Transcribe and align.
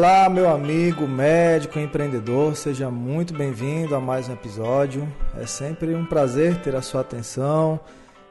Olá, 0.00 0.30
meu 0.30 0.48
amigo 0.48 1.06
médico 1.06 1.78
empreendedor, 1.78 2.56
seja 2.56 2.90
muito 2.90 3.34
bem-vindo 3.34 3.94
a 3.94 4.00
mais 4.00 4.30
um 4.30 4.32
episódio. 4.32 5.06
É 5.38 5.44
sempre 5.44 5.94
um 5.94 6.06
prazer 6.06 6.56
ter 6.62 6.74
a 6.74 6.80
sua 6.80 7.02
atenção 7.02 7.78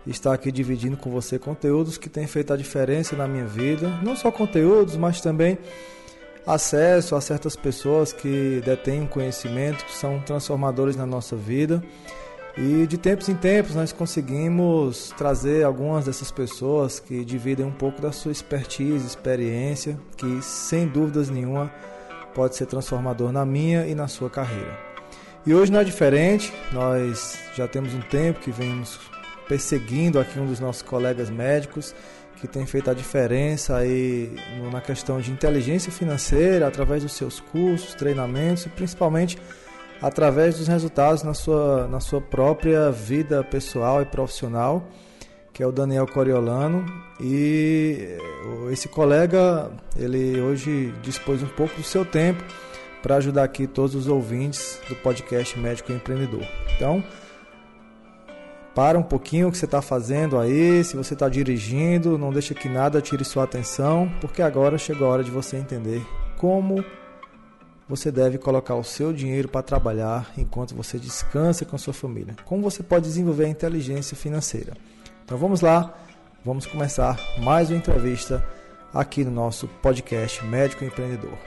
estar 0.04 0.34
aqui 0.34 0.52
dividindo 0.52 0.98
com 0.98 1.12
você 1.12 1.38
conteúdos 1.38 1.96
que 1.96 2.10
têm 2.10 2.26
feito 2.26 2.52
a 2.52 2.58
diferença 2.58 3.16
na 3.16 3.28
minha 3.28 3.46
vida. 3.46 3.88
Não 4.02 4.16
só 4.16 4.32
conteúdos, 4.32 4.98
mas 4.98 5.22
também 5.22 5.60
acesso 6.44 7.16
a 7.16 7.22
certas 7.22 7.56
pessoas 7.56 8.12
que 8.12 8.64
detêm 8.66 9.06
conhecimento, 9.06 9.86
que 9.86 9.96
são 9.96 10.20
transformadores 10.22 10.96
na 10.96 11.06
nossa 11.06 11.36
vida. 11.36 11.84
E 12.62 12.86
de 12.86 12.98
tempos 12.98 13.30
em 13.30 13.36
tempos 13.36 13.74
nós 13.74 13.94
conseguimos 13.94 15.14
trazer 15.18 15.64
algumas 15.64 16.04
dessas 16.04 16.30
pessoas 16.30 17.00
que 17.00 17.24
dividem 17.24 17.66
um 17.66 17.72
pouco 17.72 18.02
da 18.02 18.12
sua 18.12 18.34
expertise, 18.34 19.08
experiência, 19.08 19.98
que 20.18 20.42
sem 20.42 20.86
dúvidas 20.86 21.30
nenhuma 21.30 21.72
pode 22.36 22.58
ser 22.58 22.66
transformador 22.66 23.32
na 23.32 23.46
minha 23.46 23.88
e 23.88 23.96
na 23.96 24.10
sua 24.10 24.30
carreira. 24.30 24.78
E 25.46 25.54
hoje 25.54 25.72
não 25.72 25.80
é 25.80 25.86
diferente, 25.86 26.54
nós 26.74 27.40
já 27.56 27.66
temos 27.66 27.94
um 27.94 28.02
tempo 28.02 28.42
que 28.42 28.52
vemos 28.52 29.00
perseguindo 29.48 30.20
aqui 30.20 30.38
um 30.38 30.46
dos 30.46 30.60
nossos 30.60 30.82
colegas 30.82 31.30
médicos 31.30 31.96
que 32.42 32.48
tem 32.48 32.66
feito 32.66 32.92
a 32.92 32.94
diferença 32.94 33.78
aí 33.78 34.36
na 34.70 34.82
questão 34.82 35.22
de 35.22 35.32
inteligência 35.32 35.94
financeira 35.94 36.68
através 36.68 37.04
dos 37.04 37.14
seus 37.14 37.40
cursos, 37.40 37.94
treinamentos 37.94 38.66
e 38.66 38.70
principalmente 38.70 39.38
através 40.02 40.58
dos 40.58 40.68
resultados 40.68 41.24
na 41.24 41.34
sua, 41.34 41.88
na 41.88 42.00
sua 42.00 42.22
própria 42.22 42.92
vida 42.92 43.44
pessoal 43.44 44.02
e 44.02 44.06
profissional, 44.06 44.84
que 45.54 45.62
é 45.62 45.68
o 45.68 45.72
Daniel 45.72 46.08
Coriolano. 46.08 46.86
E 47.20 48.18
esse 48.72 48.88
colega, 48.88 49.72
ele 49.98 50.40
hoje 50.40 50.94
dispôs 51.02 51.44
um 51.44 51.48
pouco 51.48 51.76
do 51.76 51.84
seu 51.84 52.06
tempo 52.06 52.44
para 53.02 53.16
ajudar 53.16 53.44
aqui 53.44 53.68
todos 53.68 53.96
os 53.96 54.08
ouvintes 54.08 54.80
do 54.88 54.96
podcast 54.96 55.58
Médico 55.58 55.92
Empreendedor. 55.92 56.46
Então, 56.76 57.04
para 58.76 58.98
um 58.98 59.04
pouquinho 59.04 59.48
o 59.50 59.52
que 59.52 59.58
você 59.58 59.66
está 59.66 59.82
fazendo 59.82 60.38
aí, 60.38 60.84
se 60.84 60.96
você 60.96 61.14
está 61.14 61.28
dirigindo, 61.28 62.18
não 62.18 62.32
deixa 62.32 62.54
que 62.54 62.70
nada 62.70 63.02
tire 63.02 63.26
sua 63.26 63.44
atenção, 63.44 64.10
porque 64.22 64.42
agora 64.42 64.78
chegou 64.78 65.08
a 65.08 65.12
hora 65.12 65.24
de 65.24 65.32
você 65.32 65.58
entender 65.58 66.02
como 66.38 66.84
você 67.90 68.12
deve 68.12 68.38
colocar 68.38 68.76
o 68.76 68.84
seu 68.84 69.12
dinheiro 69.12 69.48
para 69.48 69.64
trabalhar 69.64 70.32
enquanto 70.38 70.76
você 70.76 71.00
descansa 71.00 71.66
com 71.66 71.76
a 71.76 71.80
sua 71.80 71.94
família. 71.94 72.36
Como 72.46 72.62
você 72.62 72.84
pode 72.84 73.06
desenvolver 73.06 73.46
a 73.46 73.50
inteligência 73.50 74.16
financeira. 74.16 74.74
Então 75.26 75.40
vamos 75.40 75.62
lá, 75.62 75.98
vamos 76.46 76.68
começar 76.68 77.20
mais 77.40 77.70
uma 77.70 77.78
entrevista 77.78 78.46
aqui 78.94 79.24
no 79.26 79.32
nosso 79.32 79.68
podcast 79.82 80.46
Médico 80.46 80.86
Empreendedor. 80.86 81.38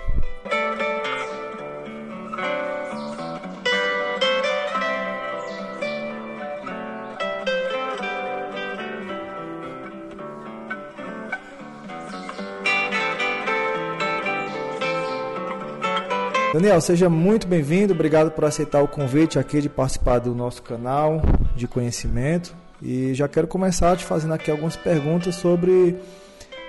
Daniel, 16.52 16.82
seja 16.82 17.08
muito 17.08 17.46
bem-vindo. 17.46 17.94
Obrigado 17.94 18.30
por 18.30 18.44
aceitar 18.44 18.82
o 18.82 18.88
convite 18.88 19.38
aqui 19.38 19.62
de 19.62 19.70
participar 19.70 20.18
do 20.18 20.34
nosso 20.34 20.62
canal 20.62 21.22
de 21.56 21.66
conhecimento. 21.66 22.54
E 22.82 23.14
já 23.14 23.26
quero 23.26 23.48
começar 23.48 23.96
te 23.96 24.04
fazendo 24.04 24.34
aqui 24.34 24.50
algumas 24.50 24.76
perguntas 24.76 25.36
sobre 25.36 25.98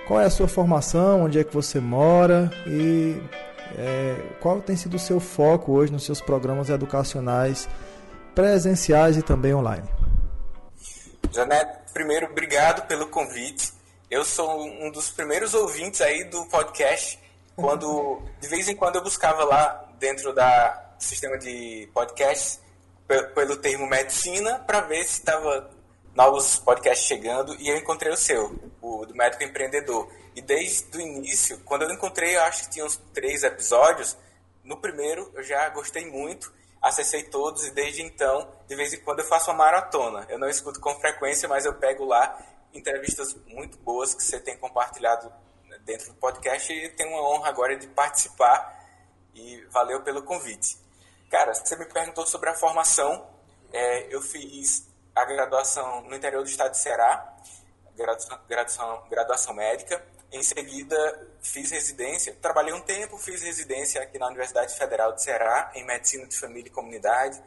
qual 0.07 0.21
é 0.21 0.25
a 0.25 0.29
sua 0.29 0.47
formação, 0.47 1.25
onde 1.25 1.37
é 1.37 1.43
que 1.43 1.53
você 1.53 1.81
mora 1.81 2.49
e 2.65 3.21
é, 3.77 4.15
qual 4.39 4.61
tem 4.61 4.77
sido 4.77 4.95
o 4.95 4.99
seu 4.99 5.19
foco 5.19 5.73
hoje 5.73 5.91
nos 5.91 6.05
seus 6.05 6.21
programas 6.21 6.69
educacionais 6.69 7.67
presenciais 8.33 9.17
e 9.17 9.21
também 9.21 9.53
online. 9.53 9.89
Janete, 11.29 11.91
primeiro, 11.93 12.27
obrigado 12.27 12.87
pelo 12.87 13.07
convite. 13.07 13.73
Eu 14.09 14.23
sou 14.23 14.63
um 14.63 14.89
dos 14.91 15.11
primeiros 15.11 15.53
ouvintes 15.53 15.99
aí 15.99 16.23
do 16.23 16.45
podcast 16.45 17.22
quando 17.55 18.21
de 18.39 18.47
vez 18.47 18.67
em 18.67 18.75
quando 18.75 18.95
eu 18.95 19.03
buscava 19.03 19.43
lá 19.43 19.89
dentro 19.99 20.33
da 20.33 20.95
sistema 20.97 21.37
de 21.37 21.89
podcasts 21.93 22.59
pelo 23.35 23.57
termo 23.57 23.85
medicina 23.85 24.59
para 24.59 24.81
ver 24.81 25.03
se 25.03 25.19
estava 25.19 25.69
novos 26.15 26.57
podcasts 26.59 27.07
chegando 27.07 27.55
e 27.59 27.69
eu 27.69 27.77
encontrei 27.77 28.11
o 28.11 28.17
seu, 28.17 28.55
o 28.81 29.05
do 29.05 29.15
médico 29.15 29.43
empreendedor. 29.43 30.09
E 30.35 30.41
desde 30.41 30.97
o 30.97 31.01
início, 31.01 31.59
quando 31.63 31.83
eu 31.83 31.91
encontrei, 31.91 32.35
eu 32.35 32.41
acho 32.43 32.63
que 32.63 32.71
tinha 32.71 32.85
uns 32.85 32.97
três 33.13 33.43
episódios. 33.43 34.17
No 34.63 34.77
primeiro 34.77 35.29
eu 35.35 35.43
já 35.43 35.69
gostei 35.69 36.09
muito, 36.09 36.51
acessei 36.81 37.23
todos 37.23 37.65
e 37.67 37.71
desde 37.71 38.01
então, 38.01 38.47
de 38.67 38.75
vez 38.75 38.93
em 38.93 38.99
quando 38.99 39.19
eu 39.19 39.25
faço 39.25 39.51
uma 39.51 39.57
maratona. 39.57 40.25
Eu 40.29 40.39
não 40.39 40.49
escuto 40.49 40.79
com 40.79 40.95
frequência, 40.99 41.47
mas 41.47 41.65
eu 41.65 41.73
pego 41.75 42.05
lá 42.05 42.39
entrevistas 42.73 43.35
muito 43.47 43.77
boas 43.77 44.15
que 44.15 44.23
você 44.23 44.39
tem 44.39 44.57
compartilhado 44.57 45.31
dentro 45.85 46.07
do 46.07 46.15
podcast 46.15 46.71
e 46.71 46.89
tenho 46.89 47.09
uma 47.11 47.29
honra 47.29 47.49
agora 47.49 47.75
de 47.75 47.87
participar 47.87 48.81
e 49.33 49.65
valeu 49.71 50.01
pelo 50.01 50.23
convite. 50.23 50.77
Cara, 51.29 51.53
você 51.53 51.75
me 51.75 51.85
perguntou 51.85 52.25
sobre 52.25 52.49
a 52.49 52.53
formação. 52.53 53.27
É, 53.71 54.13
eu 54.13 54.21
fiz 54.21 54.87
a 55.15 55.25
graduação 55.25 56.01
no 56.01 56.15
interior 56.15 56.43
do 56.43 56.49
estado 56.49 56.71
de 56.71 56.77
Ceará, 56.77 57.35
graduação, 57.95 58.39
graduação, 58.47 59.03
graduação 59.09 59.53
médica. 59.53 60.05
Em 60.31 60.41
seguida, 60.41 61.27
fiz 61.41 61.71
residência. 61.71 62.35
Trabalhei 62.41 62.73
um 62.73 62.81
tempo, 62.81 63.17
fiz 63.17 63.41
residência 63.41 64.01
aqui 64.01 64.17
na 64.17 64.27
Universidade 64.27 64.75
Federal 64.75 65.13
de 65.13 65.21
Ceará, 65.21 65.71
em 65.75 65.85
Medicina 65.85 66.25
de 66.25 66.37
Família 66.37 66.69
e 66.69 66.71
Comunidade. 66.71 67.41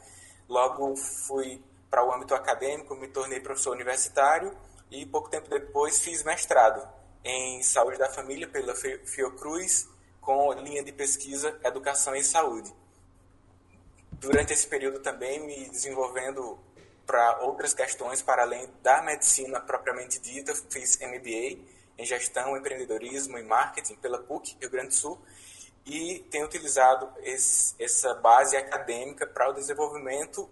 Logo, 0.48 0.94
fui 0.96 1.62
para 1.90 2.04
o 2.04 2.12
âmbito 2.12 2.34
acadêmico, 2.34 2.94
me 2.94 3.08
tornei 3.08 3.40
professor 3.40 3.72
universitário 3.72 4.56
e 4.90 5.04
pouco 5.06 5.28
tempo 5.28 5.48
depois 5.48 5.98
fiz 5.98 6.22
mestrado 6.22 6.86
em 7.26 7.60
Saúde 7.60 7.98
da 7.98 8.08
Família 8.08 8.46
pela 8.46 8.72
Fiocruz, 9.04 9.88
com 10.20 10.52
linha 10.52 10.84
de 10.84 10.92
pesquisa 10.92 11.58
Educação 11.64 12.14
e 12.14 12.22
Saúde. 12.22 12.72
Durante 14.12 14.52
esse 14.52 14.64
período 14.68 15.00
também 15.00 15.44
me 15.44 15.68
desenvolvendo 15.68 16.56
para 17.04 17.40
outras 17.42 17.74
questões 17.74 18.22
para 18.22 18.42
além 18.42 18.68
da 18.80 19.02
medicina 19.02 19.60
propriamente 19.60 20.20
dita, 20.20 20.54
fiz 20.70 20.98
MBA 21.00 21.58
em 21.98 22.06
Gestão, 22.06 22.56
Empreendedorismo 22.56 23.36
e 23.38 23.42
Marketing 23.42 23.96
pela 23.96 24.18
PUC 24.18 24.56
Rio 24.60 24.70
Grande 24.70 24.88
do 24.88 24.94
Sul 24.94 25.20
e 25.84 26.20
tenho 26.30 26.46
utilizado 26.46 27.12
esse, 27.24 27.74
essa 27.76 28.14
base 28.14 28.56
acadêmica 28.56 29.26
para 29.26 29.50
o 29.50 29.52
desenvolvimento 29.52 30.48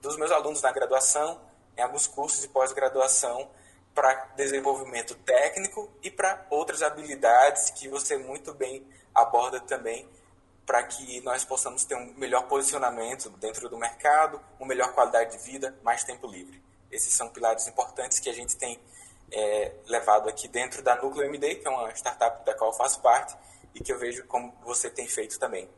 dos 0.00 0.16
meus 0.16 0.30
alunos 0.30 0.62
na 0.62 0.72
graduação, 0.72 1.38
em 1.76 1.82
alguns 1.82 2.06
cursos 2.06 2.40
de 2.40 2.48
pós-graduação 2.48 3.50
para 3.96 4.26
desenvolvimento 4.36 5.14
técnico 5.14 5.90
e 6.02 6.10
para 6.10 6.46
outras 6.50 6.82
habilidades 6.82 7.70
que 7.70 7.88
você 7.88 8.18
muito 8.18 8.52
bem 8.52 8.86
aborda 9.14 9.58
também 9.58 10.06
para 10.66 10.82
que 10.82 11.20
nós 11.22 11.44
possamos 11.44 11.84
ter 11.86 11.94
um 11.94 12.12
melhor 12.18 12.46
posicionamento 12.46 13.30
dentro 13.30 13.70
do 13.70 13.78
mercado, 13.78 14.38
uma 14.58 14.68
melhor 14.68 14.92
qualidade 14.92 15.38
de 15.38 15.44
vida, 15.44 15.74
mais 15.82 16.04
tempo 16.04 16.26
livre. 16.26 16.62
Esses 16.90 17.14
são 17.14 17.30
pilares 17.30 17.66
importantes 17.68 18.18
que 18.20 18.28
a 18.28 18.34
gente 18.34 18.56
tem 18.56 18.78
é, 19.32 19.72
levado 19.86 20.28
aqui 20.28 20.46
dentro 20.46 20.82
da 20.82 20.96
Núcleo 20.96 21.24
MD, 21.24 21.54
que 21.54 21.66
é 21.66 21.70
uma 21.70 21.90
startup 21.92 22.44
da 22.44 22.52
qual 22.52 22.72
eu 22.72 22.76
faço 22.76 23.00
parte 23.00 23.34
e 23.74 23.80
que 23.80 23.90
eu 23.90 23.98
vejo 23.98 24.26
como 24.26 24.52
você 24.62 24.90
tem 24.90 25.06
feito 25.08 25.38
também. 25.38 25.68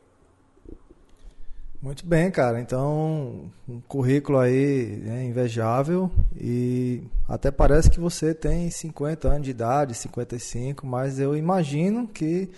Muito 1.81 2.05
bem, 2.05 2.29
cara. 2.29 2.59
Então, 2.59 3.49
um 3.67 3.79
currículo 3.81 4.37
aí 4.37 5.01
é 5.07 5.23
invejável 5.23 6.11
e 6.35 7.01
até 7.27 7.49
parece 7.49 7.89
que 7.89 8.01
você 8.01 8.33
tem 8.33 8.69
50 8.69 9.29
anos 9.29 9.43
de 9.43 9.51
idade, 9.51 9.93
55, 9.93 10.85
mas 10.85 11.19
eu 11.19 11.37
imagino 11.37 12.05
que 12.05 12.49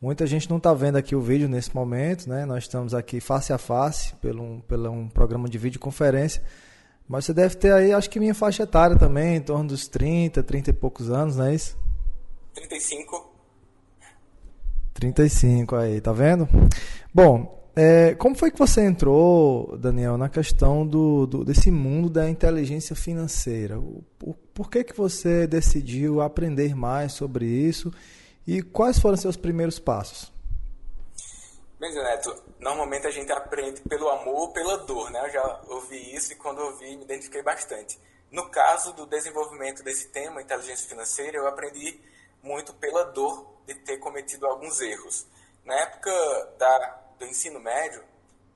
muita 0.00 0.26
gente 0.26 0.48
não 0.50 0.58
está 0.58 0.74
vendo 0.74 0.96
aqui 0.96 1.16
o 1.16 1.22
vídeo 1.22 1.48
nesse 1.48 1.74
momento, 1.74 2.28
né? 2.28 2.44
Nós 2.44 2.64
estamos 2.64 2.92
aqui 2.92 3.18
face 3.18 3.50
a 3.50 3.56
face 3.56 4.14
pelo 4.16 4.42
um, 4.42 4.60
pelo 4.60 4.90
um 4.90 5.08
programa 5.08 5.48
de 5.48 5.56
videoconferência, 5.56 6.42
mas 7.08 7.24
você 7.24 7.32
deve 7.32 7.54
ter 7.54 7.72
aí, 7.72 7.94
acho 7.94 8.10
que 8.10 8.20
minha 8.20 8.34
faixa 8.34 8.64
etária 8.64 8.94
também, 8.94 9.36
em 9.36 9.40
torno 9.40 9.68
dos 9.68 9.88
30, 9.88 10.42
30 10.42 10.68
e 10.68 10.72
poucos 10.74 11.10
anos, 11.10 11.36
não 11.36 11.46
é 11.46 11.54
isso? 11.54 11.78
35. 12.54 13.30
35 14.92 15.76
aí, 15.76 15.98
tá 15.98 16.12
vendo? 16.12 16.46
Bom, 17.12 17.59
é, 17.76 18.14
como 18.14 18.34
foi 18.34 18.50
que 18.50 18.58
você 18.58 18.82
entrou, 18.82 19.76
Daniel, 19.78 20.18
na 20.18 20.28
questão 20.28 20.86
do, 20.86 21.26
do, 21.26 21.44
desse 21.44 21.70
mundo 21.70 22.10
da 22.10 22.28
inteligência 22.28 22.96
financeira? 22.96 23.76
Por 24.54 24.70
que, 24.70 24.84
que 24.84 24.96
você 24.96 25.46
decidiu 25.46 26.20
aprender 26.20 26.74
mais 26.74 27.12
sobre 27.12 27.46
isso 27.46 27.92
e 28.46 28.62
quais 28.62 28.98
foram 28.98 29.16
seus 29.16 29.36
primeiros 29.36 29.78
passos? 29.78 30.32
Bem, 31.78 31.92
Zé 31.92 32.02
Neto, 32.02 32.42
normalmente 32.58 33.06
a 33.06 33.10
gente 33.10 33.32
aprende 33.32 33.80
pelo 33.82 34.08
amor 34.10 34.34
ou 34.34 34.52
pela 34.52 34.78
dor, 34.78 35.10
né? 35.10 35.26
Eu 35.26 35.30
já 35.30 35.60
ouvi 35.68 36.14
isso 36.14 36.32
e 36.32 36.36
quando 36.36 36.58
ouvi 36.58 36.96
me 36.96 37.04
identifiquei 37.04 37.42
bastante. 37.42 37.98
No 38.30 38.50
caso 38.50 38.92
do 38.92 39.06
desenvolvimento 39.06 39.82
desse 39.82 40.08
tema, 40.08 40.42
inteligência 40.42 40.88
financeira, 40.88 41.38
eu 41.38 41.48
aprendi 41.48 41.98
muito 42.42 42.74
pela 42.74 43.04
dor 43.04 43.46
de 43.66 43.74
ter 43.74 43.96
cometido 43.98 44.46
alguns 44.46 44.80
erros 44.80 45.26
na 45.64 45.74
época 45.74 46.10
da, 46.58 47.00
do 47.20 47.26
ensino 47.26 47.60
médio, 47.60 48.02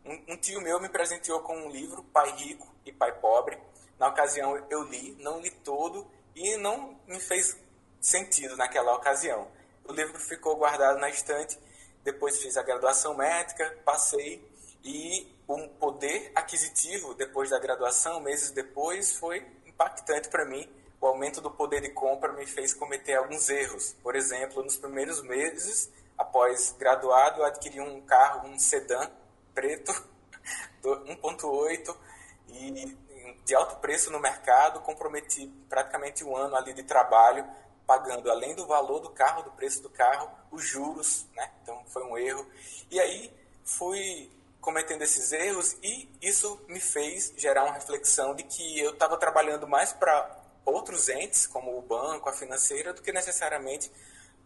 um, 0.04 0.32
um 0.32 0.36
tio 0.36 0.60
meu 0.60 0.80
me 0.80 0.88
presenteou 0.88 1.40
com 1.40 1.54
um 1.56 1.70
livro, 1.70 2.02
Pai 2.04 2.30
Rico 2.32 2.66
e 2.84 2.90
Pai 2.90 3.12
Pobre. 3.20 3.58
Na 3.98 4.08
ocasião 4.08 4.56
eu 4.70 4.82
li, 4.82 5.16
não 5.20 5.40
li 5.40 5.50
todo 5.50 6.10
e 6.34 6.56
não 6.56 6.98
me 7.06 7.20
fez 7.20 7.56
sentido 8.00 8.56
naquela 8.56 8.94
ocasião. 8.94 9.46
O 9.84 9.92
livro 9.92 10.18
ficou 10.18 10.56
guardado 10.56 10.98
na 10.98 11.10
estante, 11.10 11.58
depois 12.02 12.40
fiz 12.40 12.56
a 12.56 12.62
graduação 12.62 13.14
médica, 13.14 13.78
passei 13.84 14.42
e 14.82 15.32
o 15.46 15.68
poder 15.68 16.32
aquisitivo 16.34 17.14
depois 17.14 17.50
da 17.50 17.58
graduação, 17.58 18.20
meses 18.20 18.50
depois, 18.50 19.12
foi 19.12 19.46
impactante 19.66 20.28
para 20.28 20.44
mim. 20.44 20.68
O 21.00 21.06
aumento 21.06 21.40
do 21.40 21.50
poder 21.50 21.82
de 21.82 21.90
compra 21.90 22.32
me 22.32 22.46
fez 22.46 22.72
cometer 22.72 23.14
alguns 23.14 23.50
erros. 23.50 23.94
Por 24.02 24.16
exemplo, 24.16 24.62
nos 24.62 24.76
primeiros 24.76 25.22
meses, 25.22 25.90
após 26.16 26.74
graduado, 26.78 27.40
eu 27.40 27.44
adquiri 27.44 27.80
um 27.80 28.00
carro, 28.02 28.48
um 28.48 28.58
sedã 28.58 29.10
preto, 29.54 29.92
1.8 30.82 31.96
e 32.48 32.96
de 33.44 33.54
alto 33.54 33.76
preço 33.76 34.10
no 34.10 34.18
mercado, 34.18 34.80
comprometi 34.80 35.46
praticamente 35.68 36.24
um 36.24 36.36
ano 36.36 36.56
ali 36.56 36.72
de 36.72 36.82
trabalho, 36.82 37.46
pagando 37.86 38.30
além 38.30 38.54
do 38.54 38.66
valor 38.66 39.00
do 39.00 39.10
carro, 39.10 39.42
do 39.42 39.50
preço 39.52 39.82
do 39.82 39.90
carro, 39.90 40.30
os 40.50 40.64
juros, 40.64 41.26
né? 41.34 41.50
Então 41.62 41.84
foi 41.86 42.02
um 42.04 42.16
erro. 42.16 42.46
E 42.90 42.98
aí 42.98 43.32
fui 43.62 44.30
cometendo 44.60 45.02
esses 45.02 45.32
erros 45.32 45.76
e 45.82 46.08
isso 46.22 46.58
me 46.68 46.80
fez 46.80 47.34
gerar 47.36 47.64
uma 47.64 47.74
reflexão 47.74 48.34
de 48.34 48.44
que 48.44 48.80
eu 48.80 48.92
estava 48.92 49.18
trabalhando 49.18 49.68
mais 49.68 49.92
para 49.92 50.42
outros 50.64 51.10
entes, 51.10 51.46
como 51.46 51.76
o 51.76 51.82
banco, 51.82 52.28
a 52.28 52.32
financeira, 52.32 52.94
do 52.94 53.02
que 53.02 53.12
necessariamente 53.12 53.90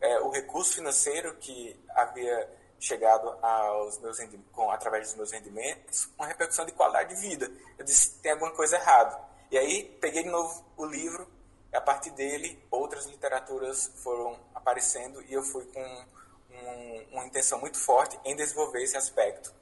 é, 0.00 0.20
o 0.20 0.30
recurso 0.30 0.74
financeiro 0.74 1.34
que 1.36 1.78
havia 1.90 2.48
chegado 2.80 3.36
aos 3.42 3.98
meus 3.98 4.18
com, 4.52 4.70
através 4.70 5.08
dos 5.08 5.16
meus 5.16 5.32
rendimentos, 5.32 6.08
uma 6.16 6.26
repercussão 6.26 6.64
de 6.64 6.72
qualidade 6.72 7.14
de 7.14 7.20
vida. 7.20 7.50
Eu 7.76 7.84
disse, 7.84 8.18
tem 8.20 8.32
alguma 8.32 8.52
coisa 8.52 8.76
errada. 8.76 9.18
E 9.50 9.58
aí 9.58 9.84
peguei 10.00 10.22
de 10.22 10.28
novo 10.28 10.64
o 10.76 10.84
livro, 10.84 11.26
e 11.72 11.76
a 11.76 11.80
partir 11.80 12.10
dele 12.10 12.62
outras 12.70 13.06
literaturas 13.06 13.90
foram 14.02 14.38
aparecendo 14.54 15.22
e 15.22 15.32
eu 15.32 15.42
fui 15.42 15.64
com 15.66 16.06
um, 16.50 17.06
uma 17.12 17.26
intenção 17.26 17.58
muito 17.58 17.78
forte 17.78 18.18
em 18.24 18.36
desenvolver 18.36 18.82
esse 18.82 18.96
aspecto 18.96 19.52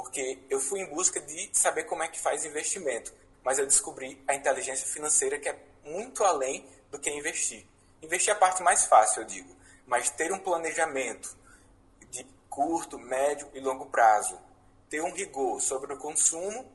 porque 0.00 0.38
eu 0.48 0.60
fui 0.60 0.80
em 0.80 0.86
busca 0.86 1.20
de 1.20 1.50
saber 1.52 1.82
como 1.82 2.04
é 2.04 2.08
que 2.08 2.20
faz 2.20 2.44
investimento, 2.44 3.12
mas 3.42 3.58
eu 3.58 3.66
descobri 3.66 4.22
a 4.28 4.34
inteligência 4.34 4.86
financeira 4.86 5.40
que 5.40 5.48
é 5.48 5.58
muito 5.84 6.22
além 6.22 6.64
do 6.88 7.00
que 7.00 7.10
investir. 7.10 7.66
Investir 8.00 8.32
é 8.32 8.36
a 8.36 8.38
parte 8.38 8.62
mais 8.62 8.84
fácil, 8.84 9.22
eu 9.22 9.26
digo, 9.26 9.52
mas 9.88 10.10
ter 10.10 10.30
um 10.30 10.38
planejamento 10.38 11.36
de 12.10 12.24
curto, 12.48 12.98
médio 12.98 13.48
e 13.54 13.60
longo 13.60 13.86
prazo, 13.86 14.38
ter 14.88 15.00
um 15.00 15.12
rigor 15.12 15.60
sobre 15.60 15.92
o 15.94 15.96
consumo, 15.96 16.70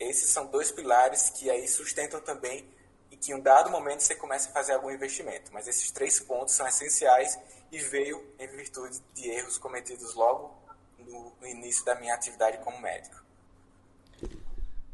esses 0.00 0.30
são 0.30 0.46
dois 0.46 0.72
pilares 0.72 1.30
que 1.30 1.50
aí 1.50 1.68
sustentam 1.68 2.20
também 2.20 2.68
e 3.10 3.16
que 3.16 3.30
em 3.30 3.34
um 3.34 3.40
dado 3.40 3.70
momento 3.70 4.02
você 4.02 4.14
começa 4.14 4.48
a 4.48 4.52
fazer 4.52 4.72
algum 4.72 4.90
investimento. 4.90 5.52
Mas 5.52 5.68
esses 5.68 5.90
três 5.90 6.18
pontos 6.18 6.54
são 6.54 6.66
essenciais 6.66 7.38
e 7.70 7.78
veio 7.78 8.34
em 8.38 8.48
virtude 8.48 9.00
de 9.12 9.28
erros 9.30 9.58
cometidos 9.58 10.14
logo 10.14 10.52
no, 10.98 11.46
início 11.46 11.84
da 11.84 11.94
minha 11.94 12.14
atividade 12.14 12.58
como 12.58 12.80
médico. 12.80 13.23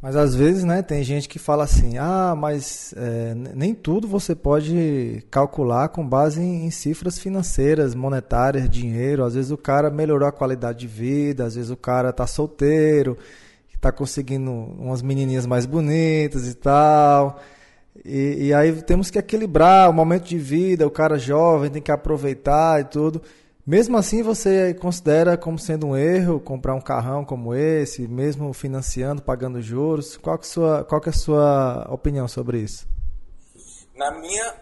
Mas 0.03 0.17
às 0.17 0.35
vezes, 0.35 0.65
né, 0.65 0.81
tem 0.81 1.05
gente 1.05 1.29
que 1.29 1.39
fala 1.39 1.65
assim, 1.65 1.99
ah, 1.99 2.35
mas 2.35 2.95
é, 2.97 3.35
nem 3.55 3.75
tudo 3.75 4.09
você 4.09 4.35
pode 4.35 5.23
calcular 5.31 5.91
com 5.91 6.07
base 6.07 6.41
em, 6.41 6.65
em, 6.65 6.71
cifras 6.71 7.19
financeiras, 7.19 7.95
monetárias, 7.95 8.69
dinheiro. 8.69 9.25
Às 9.25 9.35
vezes 9.35 9.51
o 9.51 9.59
cara 9.59 9.91
melhorou 9.91 10.27
a 10.27 10.33
qualidade 10.33 10.79
de 10.81 10.87
vida, 10.87 11.45
às 11.45 11.55
vezes 11.55 11.71
o 11.71 11.77
cara 11.77 12.15
tá 12.15 12.27
solteiro, 12.27 13.19
está 13.75 13.93
conseguindo 13.93 14.51
umas 14.51 15.03
menininhas 15.03 15.45
mais 15.45 15.67
bonitas 15.67 16.49
e 16.49 16.55
tal. 16.55 17.39
E, 18.03 18.47
e 18.47 18.55
aí 18.55 18.73
temos 18.83 19.11
que 19.11 19.19
equilibrar 19.19 19.91
o 19.91 19.93
momento 19.93 20.25
de 20.25 20.39
vida, 20.39 20.87
o 20.87 20.91
cara 20.91 21.19
jovem 21.19 21.71
tem 21.71 21.83
que 21.83 21.93
aproveitar 21.93 22.81
e 22.81 22.85
tudo. 22.85 23.21
Mesmo 23.71 23.97
assim, 23.97 24.21
você 24.21 24.75
considera 24.75 25.39
como 25.39 25.57
sendo 25.57 25.87
um 25.87 25.97
erro 25.97 26.41
comprar 26.41 26.75
um 26.75 26.81
carrão 26.81 27.25
como 27.25 27.55
esse, 27.55 28.09
mesmo 28.09 28.53
financiando, 28.53 29.23
pagando 29.23 29.63
juros? 29.63 30.17
Qual 30.17 30.37
que, 30.37 30.45
é 30.45 30.49
sua, 30.49 30.85
qual 30.85 31.01
que 31.01 31.09
é 31.09 31.13
a 31.13 31.15
sua 31.15 31.87
opinião 31.89 32.27
sobre 32.27 32.59
isso? 32.59 32.89
Na 33.95 34.11
minha, 34.11 34.57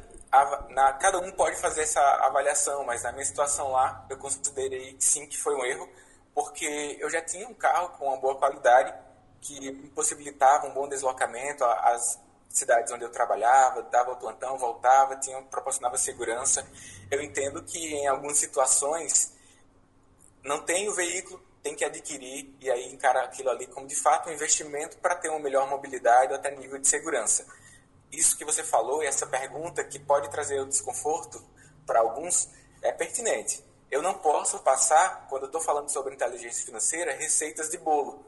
na, 0.69 0.93
cada 0.93 1.21
um 1.21 1.33
pode 1.33 1.57
fazer 1.57 1.85
essa 1.85 2.03
avaliação, 2.27 2.85
mas 2.85 3.03
na 3.03 3.11
minha 3.13 3.25
situação 3.25 3.73
lá, 3.73 4.05
eu 4.11 4.19
considerei 4.19 4.95
sim 4.99 5.27
que 5.27 5.39
foi 5.39 5.55
um 5.55 5.65
erro, 5.65 5.89
porque 6.35 6.99
eu 7.01 7.09
já 7.09 7.23
tinha 7.23 7.49
um 7.49 7.55
carro 7.55 7.89
com 7.99 8.09
uma 8.09 8.19
boa 8.19 8.35
qualidade 8.35 8.93
que 9.41 9.73
possibilitava 9.95 10.67
um 10.67 10.75
bom 10.75 10.87
deslocamento, 10.87 11.65
as, 11.65 12.21
cidades 12.59 12.93
onde 12.93 13.05
eu 13.05 13.11
trabalhava, 13.11 13.83
dava 13.83 14.17
plantão, 14.17 14.59
voltava, 14.59 15.17
tinha, 15.17 15.41
proporcionava 15.43 15.97
segurança. 15.97 16.67
Eu 17.11 17.23
entendo 17.23 17.63
que 17.63 17.79
em 17.79 18.07
algumas 18.07 18.39
situações 18.39 19.33
não 20.43 20.63
tem 20.63 20.89
o 20.89 20.95
veículo, 20.95 21.41
tem 21.63 21.75
que 21.75 21.85
adquirir 21.85 22.55
e 22.61 22.71
aí 22.71 22.93
encarar 22.93 23.25
aquilo 23.25 23.51
ali 23.51 23.67
como 23.67 23.87
de 23.87 23.97
fato 23.97 24.29
um 24.29 24.33
investimento 24.33 24.99
para 24.99 25.15
ter 25.15 25.29
uma 25.29 25.39
melhor 25.39 25.69
mobilidade 25.69 26.33
até 26.33 26.51
nível 26.51 26.79
de 26.79 26.89
segurança. 26.89 27.47
Isso 28.11 28.37
que 28.37 28.45
você 28.45 28.65
falou 28.65 29.03
e 29.03 29.07
essa 29.07 29.27
pergunta 29.27 29.85
que 29.85 29.99
pode 29.99 30.31
trazer 30.31 30.61
o 30.61 30.67
desconforto 30.67 31.45
para 31.87 32.01
alguns 32.01 32.49
é 32.83 32.93
pertinente. 32.93 33.65
Eu 33.91 34.03
não 34.03 34.15
posso 34.15 34.59
passar, 34.61 35.27
quando 35.29 35.43
eu 35.43 35.47
estou 35.47 35.61
falando 35.61 35.89
sobre 35.91 36.15
inteligência 36.15 36.65
financeira, 36.65 37.13
receitas 37.13 37.71
de 37.71 37.79
bolo. 37.79 38.25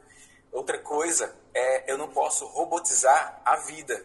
Outra 0.53 0.79
coisa 0.79 1.35
é 1.55 1.91
eu 1.91 1.97
não 1.97 2.09
posso 2.09 2.47
robotizar 2.47 3.41
a 3.45 3.57
vida 3.57 4.05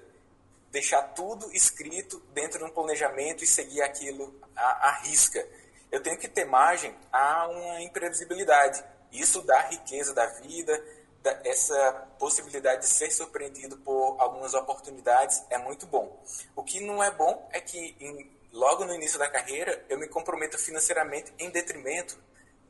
deixar 0.75 1.01
tudo 1.13 1.50
escrito 1.54 2.19
dentro 2.33 2.60
de 2.60 2.66
um 2.66 2.69
planejamento 2.69 3.46
e 3.46 3.48
seguir 3.48 3.82
aquilo 3.82 4.38
à, 4.53 4.89
à 4.89 4.91
risca. 5.03 5.48
Eu 5.89 6.03
tenho 6.03 6.17
que 6.17 6.27
ter 6.27 6.44
margem 6.44 6.94
a 7.13 7.48
uma 7.48 7.82
imprevisibilidade. 7.82 8.84
Isso 9.10 9.41
dá 9.41 9.62
riqueza 9.62 10.13
da 10.13 10.25
vida, 10.25 10.84
dá 11.24 11.39
essa 11.46 12.10
possibilidade 12.20 12.82
de 12.82 12.88
ser 12.88 13.10
surpreendido 13.10 13.77
por 13.77 14.17
algumas 14.20 14.53
oportunidades 14.53 15.41
é 15.50 15.58
muito 15.58 15.88
bom. 15.88 16.22
O 16.53 16.62
que 16.62 16.82
não 16.82 17.01
é 17.01 17.10
bom 17.10 17.48
é 17.53 17.62
que 17.62 17.96
em, 17.98 18.29
logo 18.51 18.84
no 18.84 18.94
início 18.94 19.17
da 19.17 19.29
carreira 19.29 19.82
eu 19.88 19.98
me 19.98 20.10
comprometo 20.10 20.58
financeiramente 20.58 21.34
em 21.39 21.50
detrimento 21.50 22.20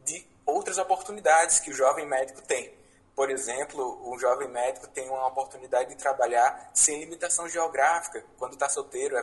de 0.03 0.24
outras 0.45 0.77
oportunidades 0.77 1.59
que 1.59 1.71
o 1.71 1.74
jovem 1.74 2.05
médico 2.05 2.43
tem. 2.43 2.71
Por 3.15 3.31
exemplo, 3.31 4.12
um 4.12 4.19
jovem 4.19 4.50
médico 4.50 4.88
tem 4.89 5.10
uma 5.10 5.25
oportunidade 5.27 5.89
de 5.89 5.95
trabalhar 5.95 6.72
sem 6.74 7.00
limitação 7.00 7.48
geográfica, 7.48 8.25
quando 8.38 8.53
está 8.53 8.67
solteiro, 8.67 9.15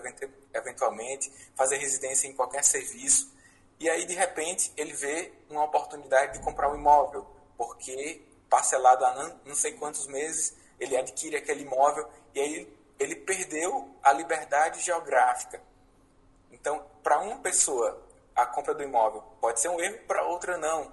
eventualmente, 0.54 1.30
fazer 1.54 1.76
residência 1.76 2.26
em 2.26 2.32
qualquer 2.32 2.64
serviço. 2.64 3.30
E 3.78 3.90
aí, 3.90 4.06
de 4.06 4.14
repente, 4.14 4.72
ele 4.76 4.94
vê 4.94 5.32
uma 5.50 5.64
oportunidade 5.64 6.38
de 6.38 6.44
comprar 6.44 6.70
um 6.70 6.76
imóvel, 6.76 7.26
porque 7.58 8.22
parcelado 8.48 9.04
há 9.04 9.36
não 9.44 9.54
sei 9.54 9.72
quantos 9.72 10.06
meses, 10.06 10.56
ele 10.78 10.96
adquire 10.96 11.36
aquele 11.36 11.62
imóvel 11.62 12.08
e 12.34 12.40
aí 12.40 12.76
ele 12.98 13.16
perdeu 13.16 13.94
a 14.02 14.12
liberdade 14.12 14.80
geográfica. 14.80 15.60
Então, 16.50 16.86
para 17.02 17.18
uma 17.18 17.38
pessoa, 17.38 18.00
a 18.34 18.46
compra 18.46 18.74
do 18.74 18.82
imóvel 18.82 19.22
pode 19.40 19.60
ser 19.60 19.68
um 19.68 19.80
erro, 19.80 19.98
para 20.06 20.22
outra 20.24 20.56
não. 20.56 20.92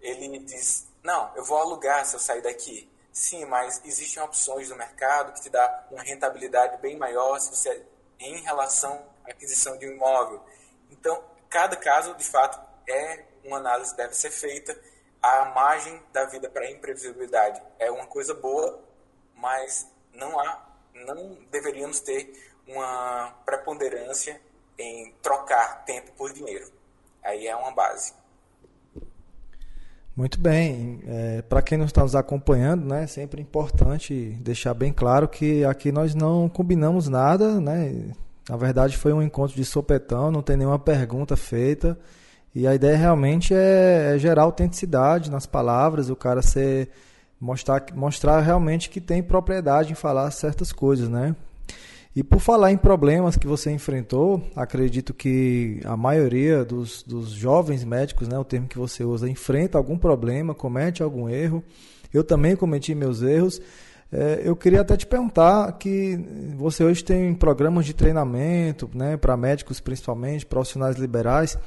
Ele 0.00 0.38
diz, 0.40 0.87
não, 1.02 1.34
eu 1.36 1.44
vou 1.44 1.58
alugar 1.58 2.04
se 2.04 2.14
eu 2.14 2.20
sair 2.20 2.42
daqui. 2.42 2.90
Sim, 3.12 3.44
mas 3.46 3.80
existem 3.84 4.22
opções 4.22 4.70
no 4.70 4.76
mercado 4.76 5.32
que 5.32 5.40
te 5.40 5.50
dá 5.50 5.86
uma 5.90 6.02
rentabilidade 6.02 6.76
bem 6.78 6.96
maior 6.96 7.38
se 7.40 7.50
você 7.50 7.84
em 8.20 8.40
relação 8.42 9.06
à 9.24 9.30
aquisição 9.30 9.76
de 9.76 9.88
um 9.88 9.92
imóvel. 9.92 10.42
Então, 10.90 11.22
cada 11.48 11.76
caso, 11.76 12.14
de 12.14 12.24
fato, 12.24 12.60
é 12.88 13.24
uma 13.44 13.58
análise 13.58 13.90
que 13.90 13.96
deve 13.96 14.14
ser 14.14 14.30
feita. 14.30 14.78
A 15.20 15.46
margem 15.46 16.00
da 16.12 16.26
vida 16.26 16.48
para 16.48 16.70
imprevisibilidade 16.70 17.60
é 17.78 17.90
uma 17.90 18.06
coisa 18.06 18.34
boa, 18.34 18.80
mas 19.34 19.88
não 20.12 20.38
há, 20.38 20.64
não 20.94 21.34
deveríamos 21.50 22.00
ter 22.00 22.32
uma 22.66 23.34
preponderância 23.44 24.40
em 24.78 25.12
trocar 25.22 25.84
tempo 25.84 26.12
por 26.12 26.32
dinheiro. 26.32 26.70
Aí 27.22 27.46
é 27.46 27.56
uma 27.56 27.72
base. 27.72 28.14
Muito 30.18 30.40
bem. 30.40 30.98
É, 31.06 31.42
Para 31.42 31.62
quem 31.62 31.78
não 31.78 31.84
está 31.84 32.02
nos 32.02 32.16
acompanhando, 32.16 32.84
né, 32.84 33.04
é 33.04 33.06
sempre 33.06 33.40
importante 33.40 34.36
deixar 34.40 34.74
bem 34.74 34.92
claro 34.92 35.28
que 35.28 35.64
aqui 35.64 35.92
nós 35.92 36.12
não 36.12 36.48
combinamos 36.48 37.06
nada, 37.06 37.60
né? 37.60 37.94
Na 38.48 38.56
verdade 38.56 38.96
foi 38.96 39.12
um 39.12 39.22
encontro 39.22 39.54
de 39.54 39.64
sopetão, 39.64 40.32
não 40.32 40.42
tem 40.42 40.56
nenhuma 40.56 40.78
pergunta 40.78 41.36
feita. 41.36 41.96
E 42.52 42.66
a 42.66 42.74
ideia 42.74 42.96
realmente 42.96 43.54
é, 43.54 44.14
é 44.16 44.18
gerar 44.18 44.42
autenticidade 44.42 45.30
nas 45.30 45.46
palavras, 45.46 46.10
o 46.10 46.16
cara 46.16 46.42
ser 46.42 46.88
mostrar, 47.40 47.86
mostrar 47.94 48.40
realmente 48.40 48.90
que 48.90 49.00
tem 49.00 49.22
propriedade 49.22 49.92
em 49.92 49.94
falar 49.94 50.28
certas 50.32 50.72
coisas, 50.72 51.08
né? 51.08 51.36
E 52.16 52.22
por 52.22 52.40
falar 52.40 52.72
em 52.72 52.76
problemas 52.76 53.36
que 53.36 53.46
você 53.46 53.70
enfrentou, 53.70 54.42
acredito 54.56 55.12
que 55.12 55.80
a 55.84 55.96
maioria 55.96 56.64
dos, 56.64 57.02
dos 57.02 57.30
jovens 57.30 57.84
médicos, 57.84 58.26
né, 58.26 58.38
o 58.38 58.44
termo 58.44 58.66
que 58.66 58.78
você 58.78 59.04
usa, 59.04 59.28
enfrenta 59.28 59.78
algum 59.78 59.96
problema, 59.96 60.54
comete 60.54 61.02
algum 61.02 61.28
erro. 61.28 61.62
Eu 62.12 62.24
também 62.24 62.56
cometi 62.56 62.94
meus 62.94 63.22
erros. 63.22 63.60
É, 64.10 64.40
eu 64.42 64.56
queria 64.56 64.80
até 64.80 64.96
te 64.96 65.06
perguntar 65.06 65.70
que 65.72 66.18
você 66.56 66.82
hoje 66.82 67.04
tem 67.04 67.34
programas 67.34 67.84
de 67.84 67.92
treinamento, 67.92 68.88
né, 68.94 69.16
para 69.16 69.36
médicos 69.36 69.80
principalmente, 69.80 70.46
profissionais 70.46 70.96
liberais. 70.96 71.58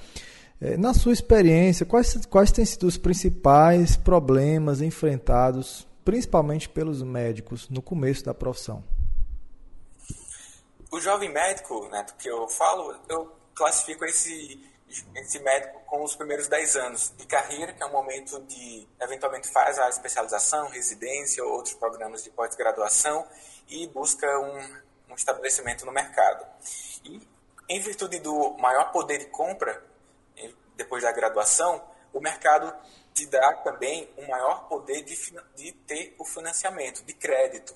É, 0.60 0.76
na 0.76 0.94
sua 0.94 1.14
experiência, 1.14 1.86
quais, 1.86 2.26
quais 2.26 2.52
têm 2.52 2.66
sido 2.66 2.88
os 2.88 2.98
principais 2.98 3.96
problemas 3.96 4.82
enfrentados, 4.82 5.88
principalmente 6.04 6.68
pelos 6.68 7.04
médicos, 7.04 7.70
no 7.70 7.82
começo 7.82 8.26
da 8.26 8.34
profissão? 8.34 8.84
O 10.92 11.00
jovem 11.00 11.30
médico, 11.30 11.88
né, 11.90 12.06
que 12.20 12.28
eu 12.28 12.48
falo, 12.48 13.00
eu 13.08 13.32
classifico 13.56 14.06
esse, 14.06 14.64
esse 15.16 15.40
médico 15.40 15.80
com 15.86 16.04
os 16.04 16.16
primeiros 16.16 16.48
10 16.48 16.76
anos 16.76 17.14
de 17.18 17.26
carreira, 17.26 17.74
que 17.74 17.82
é 17.82 17.86
um 17.86 17.92
momento 17.92 18.40
de, 18.42 18.88
eventualmente 19.00 19.48
faz 19.48 19.80
a 19.80 19.90
especialização, 19.90 20.68
residência 20.68 21.44
ou 21.44 21.54
outros 21.54 21.74
programas 21.76 22.24
de 22.24 22.30
pós-graduação 22.30 23.26
e 23.68 23.88
busca 23.88 24.28
um, 24.40 24.82
um 25.10 25.16
estabelecimento 25.16 25.86
no 25.86 25.92
mercado. 25.92 26.46
E, 27.04 27.28
em 27.70 27.80
virtude 27.80 28.20
do 28.20 28.58
maior 28.58 28.92
poder 28.92 29.18
de 29.18 29.26
compra, 29.28 29.82
depois 30.76 31.04
da 31.04 31.12
graduação, 31.12 31.82
o 32.12 32.20
mercado 32.20 32.74
te 33.14 33.26
dá 33.28 33.54
também 33.56 34.10
um 34.18 34.28
maior 34.28 34.68
poder 34.68 35.04
de, 35.04 35.16
de 35.56 35.72
ter 35.72 36.16
o 36.18 36.26
financiamento, 36.26 37.04
de 37.04 37.14
crédito. 37.14 37.76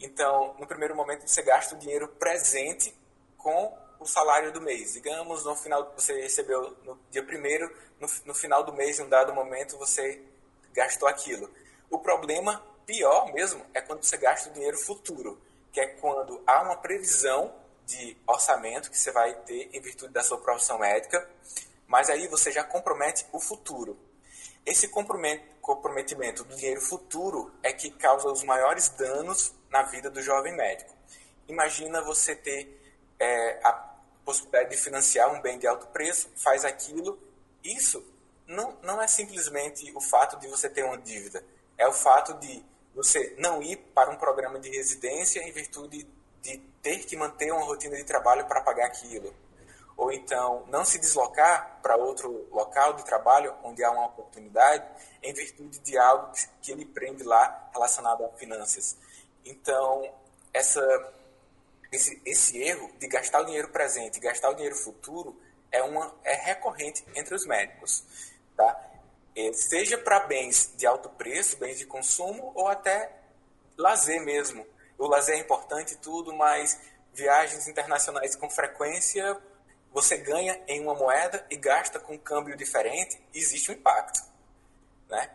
Então, 0.00 0.54
no 0.58 0.66
primeiro 0.66 0.96
momento, 0.96 1.28
você 1.28 1.42
gasta 1.42 1.74
o 1.74 1.78
dinheiro 1.78 2.08
presente 2.08 2.94
com 3.36 3.76
o 3.98 4.06
salário 4.06 4.50
do 4.50 4.60
mês. 4.60 4.94
Digamos, 4.94 5.44
no 5.44 5.54
final, 5.54 5.92
você 5.94 6.22
recebeu 6.22 6.74
no 6.84 6.98
dia 7.10 7.22
primeiro, 7.22 7.70
no, 8.00 8.08
no 8.24 8.34
final 8.34 8.64
do 8.64 8.72
mês, 8.72 8.98
em 8.98 9.02
um 9.02 9.08
dado 9.08 9.34
momento, 9.34 9.76
você 9.76 10.22
gastou 10.72 11.06
aquilo. 11.06 11.50
O 11.90 11.98
problema 11.98 12.64
pior 12.86 13.32
mesmo 13.32 13.64
é 13.74 13.80
quando 13.80 14.02
você 14.02 14.16
gasta 14.16 14.48
o 14.48 14.52
dinheiro 14.52 14.78
futuro, 14.78 15.38
que 15.70 15.80
é 15.80 15.86
quando 15.86 16.42
há 16.46 16.62
uma 16.62 16.76
previsão 16.76 17.54
de 17.86 18.16
orçamento 18.26 18.90
que 18.90 18.98
você 18.98 19.10
vai 19.10 19.34
ter 19.34 19.68
em 19.72 19.80
virtude 19.80 20.12
da 20.12 20.22
sua 20.22 20.38
profissão 20.38 20.78
médica, 20.78 21.28
mas 21.86 22.08
aí 22.08 22.26
você 22.26 22.50
já 22.50 22.64
compromete 22.64 23.26
o 23.32 23.40
futuro. 23.40 23.98
Esse 24.64 24.88
comprometimento 24.88 26.44
do 26.44 26.54
dinheiro 26.54 26.80
futuro 26.80 27.52
é 27.62 27.72
que 27.72 27.90
causa 27.90 28.28
os 28.28 28.44
maiores 28.44 28.88
danos 28.90 29.52
na 29.70 29.82
vida 29.82 30.10
do 30.10 30.20
jovem 30.20 30.54
médico. 30.54 30.94
Imagina 31.48 32.02
você 32.02 32.34
ter 32.34 32.80
é, 33.18 33.60
a 33.64 33.72
possibilidade 34.24 34.70
de 34.70 34.76
financiar 34.76 35.32
um 35.32 35.40
bem 35.40 35.58
de 35.58 35.66
alto 35.66 35.86
preço, 35.88 36.30
faz 36.36 36.64
aquilo. 36.64 37.18
Isso 37.62 38.04
não, 38.46 38.76
não 38.82 39.00
é 39.00 39.06
simplesmente 39.06 39.90
o 39.94 40.00
fato 40.00 40.38
de 40.38 40.48
você 40.48 40.68
ter 40.68 40.84
uma 40.84 40.98
dívida, 40.98 41.44
é 41.78 41.86
o 41.86 41.92
fato 41.92 42.34
de 42.34 42.64
você 42.94 43.34
não 43.38 43.62
ir 43.62 43.76
para 43.94 44.10
um 44.10 44.16
programa 44.16 44.58
de 44.58 44.68
residência 44.68 45.40
em 45.40 45.52
virtude 45.52 46.06
de 46.42 46.58
ter 46.82 47.04
que 47.04 47.16
manter 47.16 47.52
uma 47.52 47.64
rotina 47.64 47.96
de 47.96 48.04
trabalho 48.04 48.46
para 48.46 48.60
pagar 48.60 48.86
aquilo. 48.86 49.34
Ou 49.96 50.10
então 50.10 50.64
não 50.68 50.84
se 50.84 50.98
deslocar 50.98 51.78
para 51.82 51.94
outro 51.96 52.48
local 52.50 52.94
de 52.94 53.04
trabalho 53.04 53.54
onde 53.62 53.84
há 53.84 53.90
uma 53.90 54.06
oportunidade 54.06 54.84
em 55.22 55.32
virtude 55.32 55.78
de 55.80 55.98
algo 55.98 56.32
que 56.62 56.72
ele 56.72 56.86
prende 56.86 57.22
lá 57.22 57.68
relacionado 57.72 58.24
a 58.24 58.28
finanças. 58.30 58.96
Então, 59.44 60.12
essa, 60.52 61.12
esse, 61.92 62.20
esse 62.24 62.58
erro 62.58 62.90
de 62.98 63.06
gastar 63.08 63.40
o 63.40 63.46
dinheiro 63.46 63.68
presente 63.68 64.16
e 64.16 64.20
gastar 64.20 64.50
o 64.50 64.54
dinheiro 64.54 64.76
futuro 64.76 65.40
é, 65.70 65.82
uma, 65.82 66.14
é 66.24 66.34
recorrente 66.34 67.04
entre 67.14 67.34
os 67.34 67.46
médicos. 67.46 68.04
Tá? 68.56 68.90
É, 69.36 69.52
seja 69.52 69.96
para 69.98 70.20
bens 70.20 70.72
de 70.76 70.86
alto 70.86 71.08
preço, 71.10 71.56
bens 71.56 71.78
de 71.78 71.86
consumo, 71.86 72.52
ou 72.54 72.68
até 72.68 73.12
lazer 73.76 74.20
mesmo. 74.22 74.66
O 74.98 75.06
lazer 75.06 75.36
é 75.36 75.38
importante 75.38 75.94
e 75.94 75.96
tudo, 75.96 76.34
mas 76.34 76.78
viagens 77.12 77.66
internacionais 77.66 78.36
com 78.36 78.50
frequência, 78.50 79.40
você 79.92 80.16
ganha 80.16 80.60
em 80.68 80.80
uma 80.80 80.94
moeda 80.94 81.44
e 81.50 81.56
gasta 81.56 81.98
com 81.98 82.14
um 82.14 82.18
câmbio 82.18 82.56
diferente, 82.56 83.20
existe 83.34 83.70
um 83.70 83.74
impacto. 83.74 84.20
Né? 85.08 85.30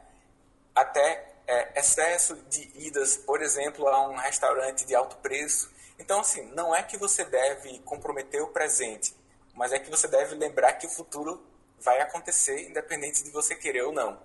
Até 0.74 1.35
é, 1.48 1.80
excesso 1.80 2.36
de 2.50 2.72
idas, 2.76 3.18
por 3.18 3.42
exemplo, 3.42 3.88
a 3.88 4.08
um 4.08 4.16
restaurante 4.16 4.86
de 4.86 4.96
alto 4.96 5.18
preço. 5.18 5.72
Então, 6.00 6.20
assim, 6.20 6.44
não 6.54 6.76
é 6.76 6.84
que 6.84 6.98
você 6.98 7.24
deve 7.24 7.80
comprometer 7.80 8.42
o 8.42 8.48
presente, 8.48 9.16
mas 9.54 9.72
é 9.72 9.80
que 9.80 9.90
você 9.90 10.08
deve 10.08 10.36
lembrar 10.36 10.74
que 10.74 10.88
o 10.88 10.90
futuro 10.90 11.46
vai 11.80 12.02
acontecer, 12.02 12.68
independente 12.68 13.24
de 13.24 13.30
você 13.30 13.56
querer 13.56 13.84
ou 13.84 13.94
não. 13.94 14.20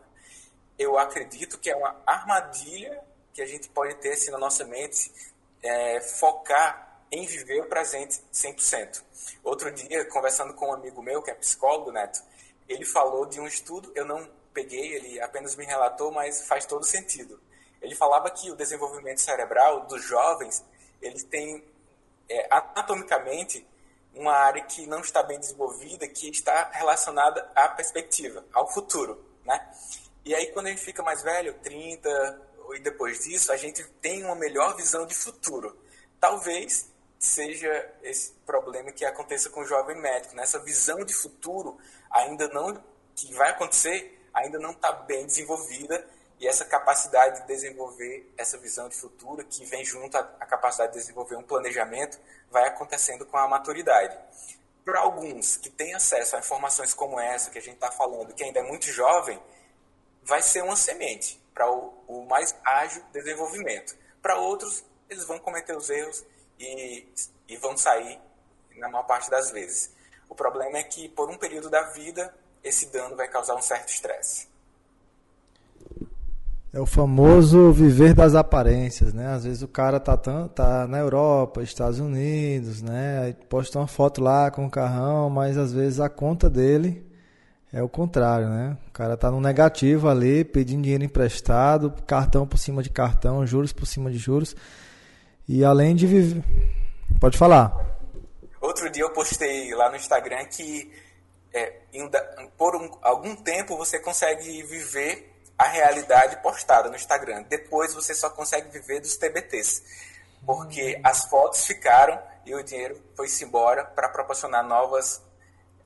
Eu 0.79 0.99
acredito 0.99 1.59
que 1.59 1.71
é 1.71 1.77
uma 1.77 2.01
armadilha 2.07 3.03
que 3.33 3.43
a 3.43 3.47
gente 3.47 3.69
pode 3.69 3.95
ter 3.97 4.13
assim, 4.13 4.31
na 4.31 4.39
nossa 4.39 4.65
mente, 4.65 5.13
é, 5.63 6.01
focar 6.01 7.03
em 7.13 7.27
viver 7.27 7.61
o 7.61 7.67
presente 7.67 8.21
100%. 8.33 9.03
Outro 9.43 9.71
dia, 9.71 10.05
conversando 10.07 10.55
com 10.55 10.69
um 10.69 10.73
amigo 10.73 11.03
meu, 11.03 11.23
que 11.23 11.31
é 11.31 11.35
psicólogo, 11.35 11.93
Neto, 11.93 12.23
ele 12.69 12.85
falou 12.85 13.27
de 13.27 13.41
um 13.41 13.47
estudo, 13.47 13.93
eu 13.95 14.05
não 14.05 14.29
peguei, 14.53 14.95
ele 14.95 15.21
apenas 15.21 15.57
me 15.57 15.65
relatou, 15.65 16.11
mas 16.13 16.47
faz 16.47 16.67
todo 16.67 16.85
sentido. 16.85 17.41
Ele 17.81 17.95
falava 17.95 18.31
que 18.31 18.51
o 18.51 18.57
desenvolvimento 18.57 19.21
cerebral 19.21 19.87
dos 19.87 20.05
jovens, 20.05 20.65
eles 21.01 21.25
têm 21.25 21.65
é, 22.29 22.47
anatomicamente 22.51 23.67
uma 24.15 24.33
área 24.33 24.63
que 24.65 24.87
não 24.87 25.01
está 25.01 25.23
bem 25.23 25.39
desenvolvida, 25.39 26.07
que 26.09 26.29
está 26.29 26.71
relacionada 26.73 27.51
à 27.55 27.69
perspectiva, 27.69 28.45
ao 28.53 28.71
futuro, 28.71 29.25
né? 29.45 29.73
E 30.25 30.35
aí 30.35 30.53
quando 30.53 30.67
a 30.67 30.71
gente 30.71 30.83
fica 30.83 31.03
mais 31.03 31.23
velho, 31.23 31.55
30 31.63 32.49
e 32.75 32.81
depois 32.81 33.21
disso, 33.21 33.51
a 33.53 33.57
gente 33.57 33.83
tem 34.01 34.25
uma 34.25 34.35
melhor 34.35 34.77
visão 34.77 35.07
de 35.07 35.15
futuro. 35.15 35.77
Talvez 36.21 36.89
seja 37.19 37.93
esse 38.03 38.33
problema 38.47 38.93
que 38.93 39.05
aconteça 39.05 39.51
com 39.51 39.61
o 39.61 39.67
jovem 39.67 39.97
médico, 40.01 40.35
nessa 40.35 40.59
né? 40.59 40.65
visão 40.65 41.05
de 41.05 41.13
futuro 41.13 41.79
ainda 42.11 42.49
não 42.49 42.83
que 43.15 43.33
vai 43.35 43.51
acontecer 43.51 44.20
ainda 44.33 44.59
não 44.59 44.71
está 44.71 44.93
bem 44.93 45.27
desenvolvida 45.27 46.07
e 46.41 46.49
essa 46.49 46.65
capacidade 46.65 47.43
de 47.43 47.47
desenvolver 47.47 48.33
essa 48.39 48.57
visão 48.57 48.89
de 48.89 48.97
futuro, 48.97 49.45
que 49.45 49.63
vem 49.67 49.85
junto 49.85 50.17
à 50.17 50.23
capacidade 50.47 50.95
de 50.95 50.99
desenvolver 50.99 51.37
um 51.37 51.43
planejamento, 51.43 52.19
vai 52.51 52.67
acontecendo 52.67 53.27
com 53.27 53.37
a 53.37 53.47
maturidade. 53.47 54.17
Para 54.83 55.01
alguns 55.01 55.59
que 55.59 55.69
têm 55.69 55.95
acesso 55.95 56.37
a 56.37 56.39
informações 56.39 56.95
como 56.95 57.21
essa 57.21 57.51
que 57.51 57.59
a 57.59 57.63
gente 57.63 57.75
está 57.75 57.93
falando, 57.93 58.33
que 58.33 58.43
ainda 58.43 58.61
é 58.61 58.63
muito 58.63 58.87
jovem, 58.87 59.39
vai 60.23 60.41
ser 60.41 60.63
uma 60.65 60.77
semente 60.77 61.39
para 61.53 61.71
o, 61.71 61.93
o 62.09 62.25
mais 62.25 62.55
ágil 62.65 63.03
desenvolvimento. 63.13 63.95
Para 64.23 64.39
outros, 64.39 64.83
eles 65.11 65.25
vão 65.27 65.39
cometer 65.39 65.77
os 65.77 65.91
erros 65.91 66.25
e, 66.59 67.07
e 67.47 67.57
vão 67.59 67.77
sair 67.77 68.19
na 68.77 68.89
maior 68.89 69.05
parte 69.05 69.29
das 69.29 69.51
vezes. 69.51 69.93
O 70.27 70.35
problema 70.35 70.79
é 70.79 70.85
que, 70.85 71.07
por 71.11 71.29
um 71.29 71.37
período 71.37 71.69
da 71.69 71.83
vida, 71.91 72.35
esse 72.63 72.93
dano 72.93 73.17
vai 73.17 73.29
causar 73.29 73.55
um 73.55 73.63
certo 73.63 73.89
estresse. 73.89 74.49
É 76.73 76.79
o 76.79 76.87
famoso 76.87 77.73
viver 77.73 78.15
das 78.15 78.37
aparências, 78.37 79.13
né? 79.13 79.33
Às 79.33 79.43
vezes 79.43 79.61
o 79.61 79.67
cara 79.67 79.99
tá, 79.99 80.17
tá 80.17 80.87
na 80.87 80.99
Europa, 80.99 81.63
Estados 81.63 81.99
Unidos, 81.99 82.81
né? 82.81 83.23
Aí 83.25 83.35
posta 83.35 83.79
uma 83.81 83.89
foto 83.89 84.23
lá 84.23 84.53
com 84.53 84.67
o 84.67 84.71
carrão, 84.71 85.29
mas 85.29 85.59
às 85.59 85.73
vezes 85.73 85.99
a 85.99 86.09
conta 86.09 86.49
dele 86.49 87.05
é 87.73 87.83
o 87.83 87.89
contrário, 87.89 88.49
né? 88.49 88.77
O 88.87 88.93
cara 88.93 89.17
tá 89.17 89.33
no 89.33 89.41
negativo 89.41 90.09
ali, 90.09 90.45
pedindo 90.45 90.83
dinheiro 90.83 91.03
emprestado, 91.03 91.93
cartão 92.07 92.47
por 92.47 92.59
cima 92.59 92.85
de 92.85 92.91
cartão, 92.91 93.45
juros 93.45 93.73
por 93.73 93.87
cima 93.87 94.09
de 94.09 94.19
juros. 94.19 94.55
E 95.49 95.65
além 95.65 95.97
de 95.97 96.07
viver. 96.07 96.45
Pode 97.21 97.37
falar. 97.37 97.75
Outro 98.61 98.89
dia 98.91 99.03
eu 99.03 99.13
postei 99.13 99.75
lá 99.75 99.91
no 99.91 99.97
Instagram 99.97 100.45
que 100.45 100.89
é, 101.53 101.81
por 102.57 102.77
um, 102.77 102.99
algum 103.03 103.35
tempo 103.37 103.77
você 103.77 103.99
consegue 103.99 104.63
viver 104.63 105.31
a 105.59 105.65
realidade 105.65 106.37
postada 106.43 106.89
no 106.89 106.97
Instagram. 106.97 107.43
Depois 107.43 107.93
você 107.93 108.15
só 108.15 108.31
consegue 108.31 108.71
viver 108.71 109.01
dos 109.01 109.17
TBTs. 109.17 109.83
Porque 110.47 110.97
hum. 110.97 111.01
as 111.05 111.25
fotos 111.27 111.67
ficaram 111.67 112.21
e 112.47 112.55
o 112.55 112.63
dinheiro 112.63 113.01
foi-se 113.15 113.45
embora 113.45 113.85
para 113.85 114.09
proporcionar 114.09 114.65
novas 114.65 115.23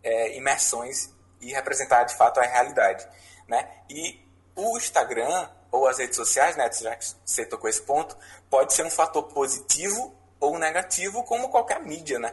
é, 0.02 0.37
imersões 0.37 1.11
e 1.40 1.52
representar 1.52 2.04
de 2.04 2.14
fato 2.14 2.38
a 2.38 2.44
realidade. 2.44 3.06
Né? 3.49 3.68
E 3.90 4.25
o 4.54 4.76
Instagram 4.76 5.49
ou 5.71 5.88
as 5.88 5.99
redes 5.99 6.14
sociais, 6.14 6.56
né, 6.56 6.71
já 6.73 6.94
que 6.94 7.04
você 7.25 7.44
tocou 7.44 7.68
esse 7.68 7.83
ponto, 7.83 8.16
pode 8.49 8.73
ser 8.73 8.87
um 8.87 8.90
fator 8.90 9.25
positivo 9.25 10.14
ou 10.38 10.56
negativo, 10.56 11.25
como 11.25 11.49
qualquer 11.49 11.80
mídia. 11.80 12.21
Né? 12.21 12.33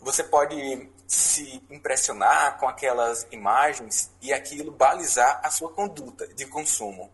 Você 0.00 0.24
pode 0.24 0.90
se 1.14 1.62
impressionar 1.68 2.58
com 2.58 2.66
aquelas 2.66 3.26
imagens 3.30 4.10
e 4.20 4.32
aquilo 4.32 4.72
balizar 4.72 5.40
a 5.42 5.50
sua 5.50 5.70
conduta 5.70 6.26
de 6.28 6.46
consumo, 6.46 7.12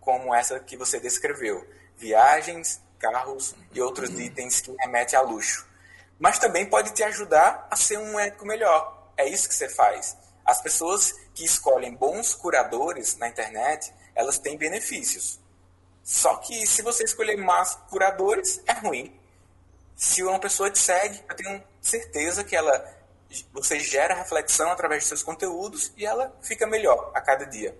como 0.00 0.34
essa 0.34 0.60
que 0.60 0.76
você 0.76 1.00
descreveu. 1.00 1.66
Viagens, 1.96 2.80
carros 2.98 3.54
e 3.72 3.80
outros 3.80 4.10
itens 4.18 4.60
que 4.60 4.74
remetem 4.78 5.18
a 5.18 5.22
luxo. 5.22 5.66
mas 6.16 6.38
também 6.38 6.64
pode 6.64 6.94
te 6.94 7.02
ajudar 7.02 7.66
a 7.68 7.74
ser 7.74 7.98
um 7.98 8.14
médico 8.14 8.46
melhor. 8.46 9.10
É 9.16 9.28
isso 9.28 9.48
que 9.48 9.54
você 9.54 9.68
faz. 9.68 10.16
As 10.44 10.62
pessoas 10.62 11.12
que 11.34 11.44
escolhem 11.44 11.94
bons 11.94 12.34
curadores 12.34 13.16
na 13.16 13.28
internet, 13.28 13.92
elas 14.14 14.38
têm 14.38 14.56
benefícios. 14.56 15.40
Só 16.04 16.36
que 16.36 16.66
se 16.68 16.82
você 16.82 17.02
escolher 17.02 17.36
más 17.36 17.74
curadores, 17.90 18.60
é 18.64 18.72
ruim. 18.74 19.18
Se 19.96 20.22
uma 20.22 20.38
pessoa 20.38 20.70
te 20.70 20.78
segue, 20.78 21.20
eu 21.28 21.34
tenho 21.34 21.64
certeza 21.80 22.44
que 22.44 22.54
ela 22.54 23.03
você 23.52 23.80
gera 23.80 24.14
reflexão 24.14 24.70
através 24.70 25.02
dos 25.02 25.08
seus 25.08 25.22
conteúdos 25.22 25.92
e 25.96 26.06
ela 26.06 26.36
fica 26.42 26.66
melhor 26.66 27.10
a 27.14 27.20
cada 27.20 27.44
dia. 27.44 27.76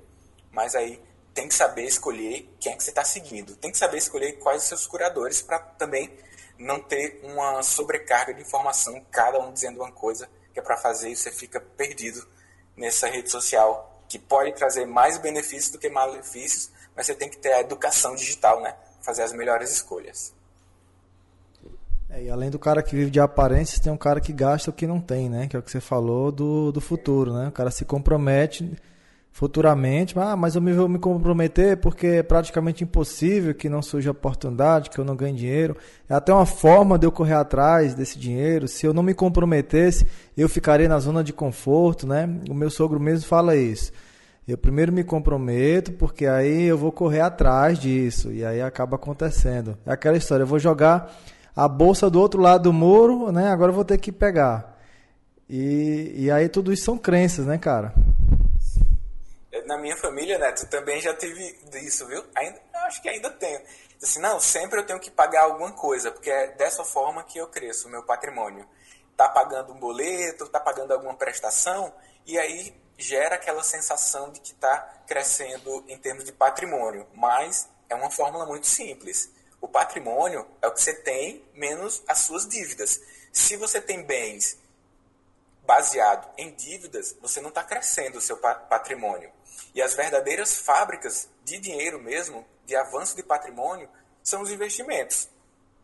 Mas 0.51 0.75
aí 0.75 1.03
tem 1.33 1.49
que 1.49 1.55
saber 1.55 1.85
escolher 1.85 2.49
quem 2.61 2.73
é 2.73 2.77
que 2.77 2.83
você 2.83 2.91
está 2.91 3.05
seguindo. 3.05 3.57
Tem 3.57 3.71
que 3.71 3.79
saber 3.79 3.99
escolher 3.99 4.33
quais 4.35 4.63
os 4.63 4.69
seus 4.69 4.87
curadores 4.87 5.43
para 5.43 5.59
também 5.59 6.17
não 6.59 6.81
ter 6.81 7.21
uma 7.25 7.63
sobrecarga 7.63 8.33
de 8.33 8.43
informação, 8.43 9.05
cada 9.11 9.41
um 9.41 9.53
dizendo 9.53 9.81
uma 9.81 9.91
coisa 9.91 10.29
que 10.53 10.61
é 10.61 10.63
para 10.63 10.77
fazer 10.77 11.11
e 11.11 11.17
você 11.17 11.33
fica 11.33 11.61
perdido 11.61 12.25
nessa 12.77 13.09
rede 13.09 13.31
social, 13.31 14.05
que 14.09 14.19
pode 14.19 14.53
trazer 14.53 14.87
mais 14.87 15.19
benefícios 15.19 15.71
do 15.71 15.79
que 15.79 15.89
malefícios, 15.89 16.71
mas 16.95 17.07
você 17.07 17.15
tem 17.15 17.29
que 17.29 17.39
ter 17.39 17.53
a 17.53 17.61
educação 17.61 18.15
digital, 18.15 18.61
né? 18.61 18.77
Fazer 19.01 19.23
as 19.23 19.33
melhores 19.33 19.71
escolhas. 19.71 20.33
É, 22.15 22.25
e 22.25 22.31
além 22.31 22.49
do 22.49 22.59
cara 22.61 22.81
que 22.83 22.95
vive 22.95 23.11
de 23.11 23.19
aparências, 23.19 23.81
tem 23.81 23.93
um 23.93 23.97
cara 23.97 24.21
que 24.21 24.33
gasta 24.33 24.71
o 24.71 24.73
que 24.73 24.87
não 24.87 25.01
tem, 25.01 25.29
né? 25.29 25.49
Que 25.49 25.57
é 25.57 25.59
o 25.59 25.63
que 25.63 25.71
você 25.71 25.81
falou 25.81 26.31
do, 26.31 26.71
do 26.71 26.81
futuro, 26.81 27.33
né? 27.33 27.49
O 27.49 27.53
cara 27.53 27.71
se 27.73 27.85
compromete 27.85 28.71
futuramente, 29.33 30.17
ah, 30.17 30.37
mas 30.37 30.55
eu 30.55 30.63
me 30.63 30.73
vou 30.73 30.89
me 30.89 30.97
comprometer 30.97 31.77
porque 31.79 32.07
é 32.07 32.23
praticamente 32.23 32.85
impossível 32.85 33.53
que 33.53 33.69
não 33.69 33.83
surja 33.83 34.13
oportunidade, 34.13 34.91
que 34.91 34.99
eu 35.01 35.05
não 35.05 35.17
ganhe 35.17 35.37
dinheiro. 35.37 35.77
É 36.09 36.15
até 36.15 36.33
uma 36.33 36.47
forma 36.47 36.97
de 36.97 37.05
eu 37.05 37.11
correr 37.11 37.35
atrás 37.35 37.95
desse 37.95 38.17
dinheiro. 38.17 38.69
Se 38.69 38.87
eu 38.87 38.95
não 38.95 39.03
me 39.03 39.13
comprometesse, 39.13 40.07
eu 40.37 40.49
ficaria 40.49 40.89
na 40.89 41.01
zona 41.01 41.25
de 41.25 41.33
conforto, 41.33 42.07
né? 42.07 42.29
O 42.49 42.55
meu 42.55 42.71
sogro 42.71 43.01
mesmo 43.01 43.27
fala 43.27 43.57
isso. 43.57 43.91
Eu 44.47 44.57
primeiro 44.57 44.93
me 44.93 45.03
comprometo, 45.03 45.91
porque 45.93 46.27
aí 46.27 46.63
eu 46.63 46.79
vou 46.79 46.93
correr 46.93 47.23
atrás 47.23 47.77
disso. 47.77 48.31
E 48.31 48.45
aí 48.45 48.63
acaba 48.63 48.95
acontecendo. 48.95 49.77
É 49.85 49.93
aquela 49.93 50.17
história, 50.17 50.45
eu 50.45 50.47
vou 50.47 50.61
jogar 50.61 51.13
a 51.55 51.69
bolsa 51.69 52.11
do 52.11 52.21
outro 52.21 52.41
lado 52.41 52.65
do 52.65 52.73
muro, 52.73 53.31
né? 53.31 53.51
Agora 53.51 53.71
eu 53.71 53.75
vou 53.75 53.85
ter 53.85 53.99
que 53.99 54.11
pegar. 54.11 54.79
E, 55.49 56.13
e 56.17 56.31
aí 56.31 56.49
tudo 56.49 56.73
isso 56.73 56.85
são 56.85 56.99
crenças, 56.99 57.47
né, 57.47 57.59
cara? 57.59 57.93
na 59.67 59.79
minha 59.79 59.97
família, 59.97 60.39
tu 60.53 60.67
também 60.67 61.01
já 61.01 61.15
teve 61.15 61.59
isso, 61.83 62.07
viu? 62.07 62.25
Ainda, 62.35 62.61
acho 62.87 63.01
que 63.03 63.09
ainda 63.09 63.31
tenho. 63.31 63.61
Assim, 64.03 64.21
não, 64.21 64.39
sempre 64.39 64.81
eu 64.81 64.87
tenho 64.87 65.01
que 65.01 65.11
pagar 65.11 65.45
alguma 65.45 65.73
coisa, 65.73 66.11
porque 66.11 66.31
é 66.31 66.49
dessa 66.49 66.85
forma 66.85 67.25
que 67.25 67.39
eu 67.39 67.47
cresço, 67.47 67.89
o 67.89 67.91
meu 67.91 68.03
patrimônio. 68.03 68.67
Tá 69.17 69.29
pagando 69.29 69.73
um 69.73 69.79
boleto, 69.79 70.49
tá 70.49 70.61
pagando 70.61 70.93
alguma 70.93 71.15
prestação, 71.15 71.93
e 72.27 72.39
aí 72.39 72.75
gera 72.99 73.37
aquela 73.37 73.63
sensação 73.63 74.31
de 74.31 74.41
que 74.41 74.53
está 74.53 74.77
crescendo 75.07 75.85
em 75.89 75.99
termos 75.99 76.25
de 76.25 76.33
patrimônio. 76.33 77.07
Mas 77.15 77.69
é 77.89 77.95
uma 77.95 78.11
fórmula 78.11 78.45
muito 78.47 78.67
simples. 78.67 79.31
O 79.65 79.69
patrimônio 79.69 80.47
é 80.61 80.69
o 80.69 80.73
que 80.73 80.83
você 80.83 80.93
tem 80.93 81.43
menos 81.55 82.03
as 82.07 82.19
suas 82.19 82.47
dívidas. 82.47 83.01
Se 83.33 83.57
você 83.57 83.81
tem 83.81 84.03
bens 84.03 84.59
baseado 85.63 86.31
em 86.37 86.51
dívidas, 86.55 87.17
você 87.19 87.41
não 87.41 87.49
está 87.49 87.65
crescendo 87.65 88.19
o 88.19 88.21
seu 88.21 88.37
patrimônio. 88.37 89.33
E 89.75 89.81
as 89.81 89.95
verdadeiras 89.95 90.59
fábricas 90.59 91.31
de 91.43 91.57
dinheiro 91.57 91.99
mesmo, 91.99 92.47
de 92.67 92.77
avanço 92.77 93.17
de 93.17 93.23
patrimônio, 93.23 93.89
são 94.23 94.43
os 94.43 94.51
investimentos. 94.51 95.31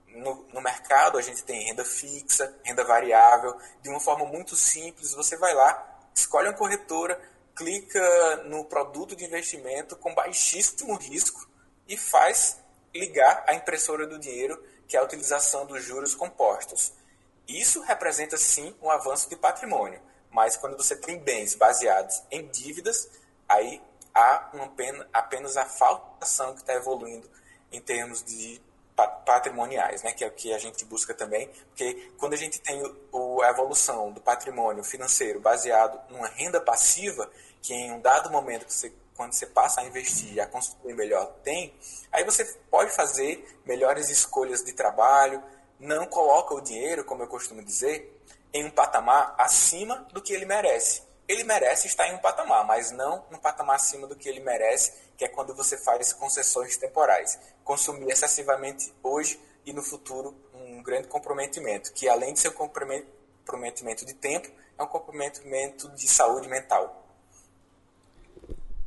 No, 0.08 0.46
no, 0.52 0.60
mercado 0.60 1.16
a 1.16 1.22
gente 1.22 1.42
tem 1.42 1.64
renda 1.64 1.82
fixa, 1.82 2.54
renda 2.62 2.84
variável, 2.84 3.58
de 3.80 3.88
uma 3.88 3.98
forma 3.98 4.26
muito 4.26 4.56
simples. 4.56 5.14
Você 5.14 5.38
vai 5.38 5.54
lá, 5.54 6.02
escolhe 6.14 6.48
uma 6.48 6.54
corretora, 6.54 7.18
clica 7.56 8.42
no 8.44 8.62
produto 8.62 9.16
de 9.16 9.24
investimento 9.24 9.96
com 9.96 10.14
baixíssimo 10.14 10.96
risco 10.96 11.48
e 11.88 11.96
faz 11.96 12.59
ligar 12.94 13.44
a 13.46 13.54
impressora 13.54 14.06
do 14.06 14.18
dinheiro, 14.18 14.62
que 14.86 14.96
é 14.96 15.00
a 15.00 15.04
utilização 15.04 15.66
dos 15.66 15.82
juros 15.84 16.14
compostos. 16.14 16.92
Isso 17.46 17.80
representa 17.82 18.36
sim 18.36 18.74
um 18.80 18.90
avanço 18.90 19.28
de 19.28 19.36
patrimônio, 19.36 20.00
mas 20.30 20.56
quando 20.56 20.76
você 20.76 20.94
tem 20.94 21.18
bens 21.18 21.54
baseados 21.54 22.22
em 22.30 22.46
dívidas, 22.46 23.08
aí 23.48 23.82
há 24.14 24.50
uma 24.52 24.68
pena, 24.68 25.06
apenas 25.12 25.56
a 25.56 25.64
faltação 25.64 26.54
que 26.54 26.60
está 26.60 26.74
evoluindo 26.74 27.28
em 27.72 27.80
termos 27.80 28.22
de 28.22 28.60
patrimoniais, 29.24 30.02
né, 30.02 30.12
que 30.12 30.22
é 30.22 30.26
o 30.26 30.30
que 30.30 30.52
a 30.52 30.58
gente 30.58 30.84
busca 30.84 31.14
também, 31.14 31.48
porque 31.68 32.12
quando 32.18 32.34
a 32.34 32.36
gente 32.36 32.60
tem 32.60 32.82
a 32.82 33.48
evolução 33.48 34.12
do 34.12 34.20
patrimônio 34.20 34.84
financeiro 34.84 35.40
baseado 35.40 35.98
numa 36.10 36.28
renda 36.28 36.60
passiva, 36.60 37.30
que 37.62 37.72
em 37.72 37.92
um 37.92 38.00
dado 38.00 38.30
momento 38.30 38.68
você, 38.68 38.92
quando 39.20 39.34
você 39.34 39.44
passa 39.44 39.82
a 39.82 39.84
investir 39.84 40.32
e 40.32 40.40
a 40.40 40.46
construir 40.46 40.94
melhor 40.94 41.26
tem, 41.44 41.74
aí 42.10 42.24
você 42.24 42.42
pode 42.70 42.90
fazer 42.90 43.60
melhores 43.66 44.08
escolhas 44.08 44.64
de 44.64 44.72
trabalho, 44.72 45.42
não 45.78 46.06
coloca 46.06 46.54
o 46.54 46.60
dinheiro, 46.62 47.04
como 47.04 47.22
eu 47.22 47.26
costumo 47.26 47.62
dizer, 47.62 48.18
em 48.50 48.64
um 48.64 48.70
patamar 48.70 49.34
acima 49.36 50.08
do 50.10 50.22
que 50.22 50.32
ele 50.32 50.46
merece 50.46 51.02
ele 51.28 51.44
merece 51.44 51.86
estar 51.86 52.08
em 52.08 52.14
um 52.14 52.18
patamar, 52.18 52.64
mas 52.66 52.90
não 52.90 53.24
um 53.30 53.38
patamar 53.38 53.76
acima 53.76 54.04
do 54.04 54.16
que 54.16 54.28
ele 54.28 54.40
merece, 54.40 54.92
que 55.16 55.24
é 55.24 55.28
quando 55.28 55.54
você 55.54 55.76
faz 55.78 56.12
concessões 56.12 56.76
temporais. 56.76 57.38
Consumir 57.62 58.10
excessivamente 58.10 58.92
hoje 59.00 59.40
e 59.64 59.72
no 59.72 59.80
futuro 59.80 60.34
um 60.52 60.82
grande 60.82 61.06
comprometimento, 61.06 61.92
que 61.92 62.08
além 62.08 62.34
de 62.34 62.40
ser 62.40 62.48
um 62.48 62.52
comprometimento 62.52 64.04
de 64.04 64.14
tempo, 64.14 64.50
é 64.76 64.82
um 64.82 64.88
comprometimento 64.88 65.88
de 65.90 66.08
saúde 66.08 66.48
mental. 66.48 66.99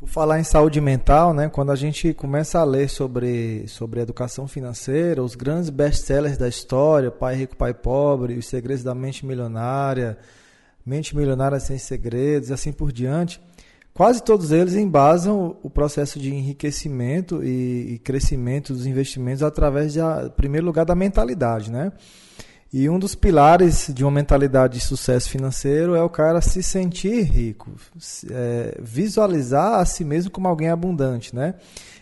Por 0.04 0.10
falar 0.10 0.38
em 0.38 0.44
saúde 0.44 0.82
mental, 0.82 1.34
né, 1.34 1.48
quando 1.48 1.72
a 1.72 1.78
gente 1.78 2.14
começa 2.14 2.60
a 2.60 2.66
ler 2.66 2.90
sobre, 2.90 3.66
sobre 3.70 4.02
educação 4.02 4.50
financeira, 4.50 5.24
os 5.24 5.34
grandes 5.34 5.70
best-sellers 5.70 6.38
da 6.38 6.46
história, 6.46 7.10
Pai 7.10 7.36
Rico, 7.36 7.56
Pai 7.56 7.74
Pobre, 7.74 8.38
Os 8.38 8.46
Segredos 8.46 8.84
da 8.84 8.94
Mente 8.94 9.26
Milionária, 9.26 10.18
Mente 10.86 11.16
Milionária 11.16 11.58
Sem 11.58 11.78
Segredos 11.78 12.50
e 12.50 12.54
assim 12.54 12.74
por 12.74 12.92
diante, 12.92 13.40
quase 13.94 14.22
todos 14.22 14.52
eles 14.52 14.74
embasam 14.74 15.56
o 15.64 15.70
processo 15.70 16.20
de 16.20 16.36
enriquecimento 16.36 17.42
e, 17.42 18.02
crescimento 18.04 18.74
dos 18.74 18.86
investimentos 18.86 19.42
através, 19.42 19.94
de, 19.94 20.02
em 20.02 20.30
primeiro 20.36 20.66
lugar, 20.66 20.84
da 20.84 20.96
mentalidade, 20.96 21.72
né? 21.72 21.94
E 22.74 22.90
um 22.90 22.98
dos 22.98 23.14
pilares 23.14 23.92
de 23.94 24.04
uma 24.04 24.10
mentalidade 24.10 24.80
de 24.80 24.84
sucesso 24.84 25.30
financeiro 25.30 25.94
é 25.94 26.02
o 26.02 26.10
cara 26.10 26.42
se 26.42 26.64
sentir 26.64 27.22
rico, 27.22 27.72
é, 28.32 28.80
visualizar 28.82 29.76
a 29.76 29.86
si 29.86 30.04
mesmo 30.04 30.32
como 30.32 30.48
alguém 30.48 30.70
abundante, 30.70 31.36
né? 31.36 31.54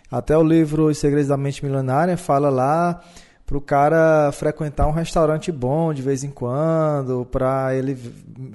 Até 0.09 0.37
o 0.37 0.41
livro 0.41 0.85
Os 0.85 0.97
Segredos 0.97 1.27
da 1.27 1.35
Mente 1.35 1.65
Milionária 1.65 2.15
fala 2.15 2.49
lá 2.49 3.01
para 3.45 3.57
o 3.57 3.61
cara 3.61 4.31
frequentar 4.31 4.87
um 4.87 4.91
restaurante 4.91 5.51
bom 5.51 5.93
de 5.93 6.01
vez 6.01 6.23
em 6.23 6.29
quando, 6.29 7.25
para 7.25 7.75
ele 7.75 7.97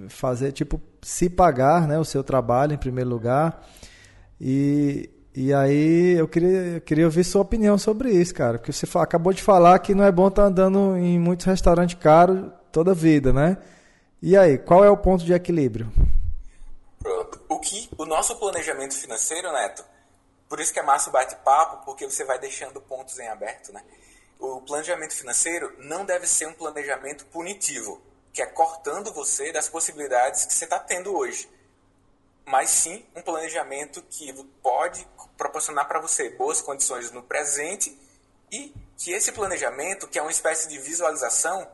fazer, 0.09 0.53
tipo, 0.53 0.81
se 1.03 1.29
pagar 1.29 1.87
né, 1.87 1.99
o 1.99 2.05
seu 2.05 2.25
trabalho 2.25 2.73
em 2.73 2.79
primeiro 2.79 3.11
lugar. 3.11 3.63
E, 4.41 5.11
e 5.37 5.53
aí 5.53 6.17
eu 6.19 6.27
queria, 6.27 6.49
eu 6.49 6.81
queria 6.81 7.05
ouvir 7.05 7.23
sua 7.23 7.43
opinião 7.43 7.77
sobre 7.77 8.11
isso, 8.11 8.35
cara. 8.35 8.59
Porque 8.59 8.73
você 8.73 8.87
acabou 8.99 9.33
de 9.33 9.43
falar 9.43 9.79
que 9.79 9.95
não 9.95 10.05
é 10.05 10.11
bom 10.11 10.29
estar 10.29 10.43
tá 10.43 10.49
andando 10.49 10.97
em 10.97 11.19
muitos 11.19 11.45
restaurantes 11.47 11.97
caros 11.97 12.51
toda 12.73 12.93
a 12.93 12.95
vida, 12.95 13.33
né? 13.33 13.59
E 14.23 14.37
aí, 14.37 14.57
qual 14.59 14.85
é 14.85 14.91
o 14.91 14.97
ponto 14.97 15.25
de 15.25 15.33
equilíbrio? 15.33 15.93
Pronto. 16.99 17.41
O 17.49 17.61
que 17.61 17.89
o 17.99 18.07
nosso 18.07 18.35
planejamento 18.37 18.95
financeiro, 18.95 19.53
Neto, 19.53 19.85
por 20.49 20.59
isso 20.59 20.73
que 20.73 20.81
é 20.81 20.83
massa 20.83 21.11
o 21.11 21.13
bate-papo, 21.13 21.85
porque 21.85 22.09
você 22.09 22.25
vai 22.25 22.39
deixando 22.39 22.81
pontos 22.81 23.19
em 23.19 23.29
aberto, 23.29 23.73
né? 23.73 23.83
o 24.39 24.61
planejamento 24.61 25.15
financeiro 25.15 25.73
não 25.79 26.05
deve 26.05 26.27
ser 26.27 26.47
um 26.47 26.53
planejamento 26.53 27.25
punitivo, 27.27 28.01
que 28.33 28.43
é 28.43 28.47
cortando 28.47 29.13
você 29.13 29.53
das 29.53 29.69
possibilidades 29.69 30.45
que 30.45 30.53
você 30.53 30.65
está 30.65 30.79
tendo 30.79 31.17
hoje. 31.17 31.49
Mas 32.47 32.71
sim 32.71 33.05
um 33.15 33.21
planejamento 33.21 34.01
que 34.03 34.33
pode 34.63 35.07
proporcionar 35.37 35.87
para 35.87 36.01
você 36.01 36.31
boas 36.31 36.63
condições 36.63 37.11
no 37.11 37.23
presente 37.23 37.99
e 38.51 38.73
que 38.97 39.13
esse 39.13 39.33
planejamento, 39.33 40.09
que 40.09 40.19
é 40.19 40.23
uma 40.23 40.31
espécie 40.31 40.69
de 40.69 40.79
visualização, 40.79 41.69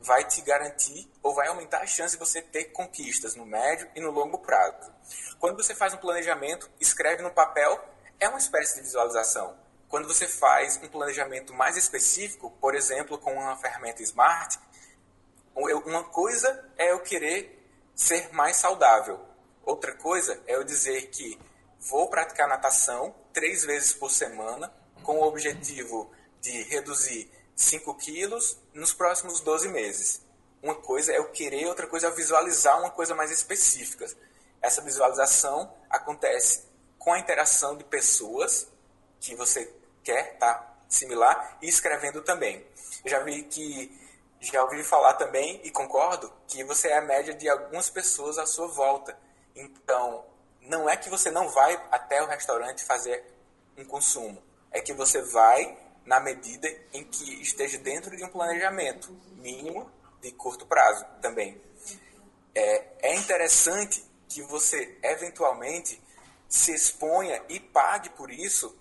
vai 0.00 0.24
te 0.24 0.40
garantir 0.40 1.10
ou 1.22 1.34
vai 1.34 1.48
aumentar 1.48 1.82
a 1.82 1.86
chance 1.86 2.16
de 2.16 2.24
você 2.24 2.40
ter 2.40 2.66
conquistas 2.66 3.34
no 3.34 3.44
médio 3.44 3.90
e 3.94 4.00
no 4.00 4.12
longo 4.12 4.38
prazo. 4.38 4.90
Quando 5.40 5.56
você 5.56 5.74
faz 5.74 5.92
um 5.92 5.98
planejamento, 5.98 6.70
escreve 6.80 7.22
no 7.22 7.30
papel, 7.30 7.84
é 8.20 8.28
uma 8.28 8.38
espécie 8.38 8.76
de 8.76 8.82
visualização 8.82 9.68
quando 9.88 10.06
você 10.06 10.28
faz 10.28 10.78
um 10.82 10.88
planejamento 10.88 11.54
mais 11.54 11.76
específico, 11.76 12.50
por 12.60 12.74
exemplo, 12.74 13.18
com 13.18 13.32
uma 13.32 13.56
ferramenta 13.56 14.02
Smart, 14.02 14.58
uma 15.54 16.04
coisa 16.04 16.70
é 16.76 16.92
eu 16.92 17.00
querer 17.00 17.66
ser 17.94 18.32
mais 18.32 18.56
saudável. 18.56 19.18
Outra 19.68 19.92
coisa 19.92 20.40
é 20.46 20.54
eu 20.54 20.64
dizer 20.64 21.10
que 21.10 21.38
vou 21.78 22.08
praticar 22.08 22.48
natação 22.48 23.14
três 23.34 23.66
vezes 23.66 23.92
por 23.92 24.10
semana 24.10 24.72
com 25.02 25.18
o 25.18 25.24
objetivo 25.24 26.10
de 26.40 26.62
reduzir 26.62 27.30
5 27.54 27.94
quilos 27.96 28.58
nos 28.72 28.94
próximos 28.94 29.40
12 29.40 29.68
meses. 29.68 30.22
uma 30.62 30.74
coisa 30.74 31.12
é 31.12 31.20
o 31.20 31.30
querer, 31.32 31.66
outra 31.66 31.86
coisa 31.86 32.06
é 32.06 32.10
visualizar 32.10 32.80
uma 32.80 32.90
coisa 32.90 33.14
mais 33.14 33.30
específica. 33.30 34.06
Essa 34.62 34.80
visualização 34.80 35.70
acontece 35.90 36.64
com 36.98 37.12
a 37.12 37.18
interação 37.18 37.76
de 37.76 37.84
pessoas 37.84 38.68
que 39.20 39.34
você 39.34 39.70
quer 40.02 40.38
tá 40.38 40.78
similar 40.88 41.58
e 41.60 41.68
escrevendo 41.68 42.22
também. 42.22 42.66
Eu 43.04 43.10
já 43.10 43.18
vi 43.18 43.42
que 43.42 43.94
já 44.40 44.64
ouvi 44.64 44.82
falar 44.82 45.12
também 45.12 45.60
e 45.62 45.70
concordo 45.70 46.32
que 46.46 46.64
você 46.64 46.88
é 46.88 46.96
a 46.96 47.02
média 47.02 47.34
de 47.34 47.46
algumas 47.50 47.90
pessoas 47.90 48.38
à 48.38 48.46
sua 48.46 48.68
volta. 48.68 49.27
Então, 49.58 50.24
não 50.62 50.88
é 50.88 50.96
que 50.96 51.10
você 51.10 51.30
não 51.30 51.48
vai 51.48 51.74
até 51.90 52.22
o 52.22 52.26
restaurante 52.26 52.84
fazer 52.84 53.24
um 53.76 53.84
consumo, 53.84 54.42
é 54.70 54.80
que 54.80 54.92
você 54.92 55.20
vai 55.22 55.76
na 56.04 56.20
medida 56.20 56.68
em 56.92 57.04
que 57.04 57.42
esteja 57.42 57.76
dentro 57.78 58.16
de 58.16 58.24
um 58.24 58.28
planejamento 58.28 59.12
mínimo 59.32 59.90
de 60.20 60.30
curto 60.32 60.64
prazo 60.64 61.04
também. 61.20 61.60
É, 62.54 63.10
é 63.10 63.14
interessante 63.16 64.04
que 64.28 64.42
você 64.42 64.98
eventualmente 65.02 66.00
se 66.48 66.72
exponha 66.72 67.42
e 67.48 67.60
pague 67.60 68.10
por 68.10 68.30
isso 68.30 68.74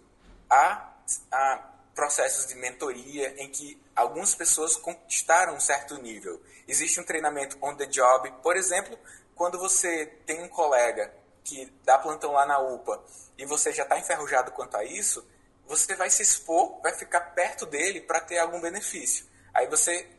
a, 0.50 0.94
a 1.32 1.70
processos 1.94 2.48
de 2.48 2.56
mentoria 2.56 3.34
em 3.42 3.50
que 3.50 3.82
algumas 3.96 4.36
pessoas 4.36 4.76
conquistaram 4.76 5.56
um 5.56 5.60
certo 5.60 5.98
nível. 5.98 6.42
Existe 6.68 7.00
um 7.00 7.04
treinamento 7.04 7.58
on 7.62 7.76
the 7.76 7.88
job, 7.88 8.32
por 8.44 8.56
exemplo, 8.56 8.98
quando 9.38 9.58
você 9.58 10.06
tem 10.26 10.44
um 10.44 10.50
colega 10.50 11.14
que 11.44 11.72
dá 11.86 11.98
plantão 11.98 12.34
lá 12.34 12.46
na 12.46 12.60
UPA 12.60 13.02
e 13.38 13.46
você 13.46 13.72
já 13.72 13.84
está 13.84 13.98
enferrujado 13.98 14.52
quanto 14.52 14.76
a 14.76 14.84
isso, 14.84 15.26
você 15.66 15.96
vai 15.96 16.10
se 16.10 16.22
expor, 16.22 16.82
vai 16.82 16.94
ficar 16.94 17.22
perto 17.22 17.66
dele 17.66 18.02
para 18.02 18.20
ter 18.20 18.40
algum 18.40 18.60
benefício. 18.60 19.26
Aí 19.54 19.68
você 19.68 20.10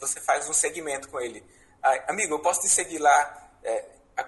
você 0.00 0.20
faz 0.20 0.48
um 0.48 0.52
segmento 0.52 1.08
com 1.08 1.20
ele. 1.20 1.44
Amigo, 2.08 2.34
eu 2.34 2.40
posso 2.40 2.62
te 2.62 2.68
seguir 2.68 2.98
lá, 2.98 3.50
é, 3.62 3.84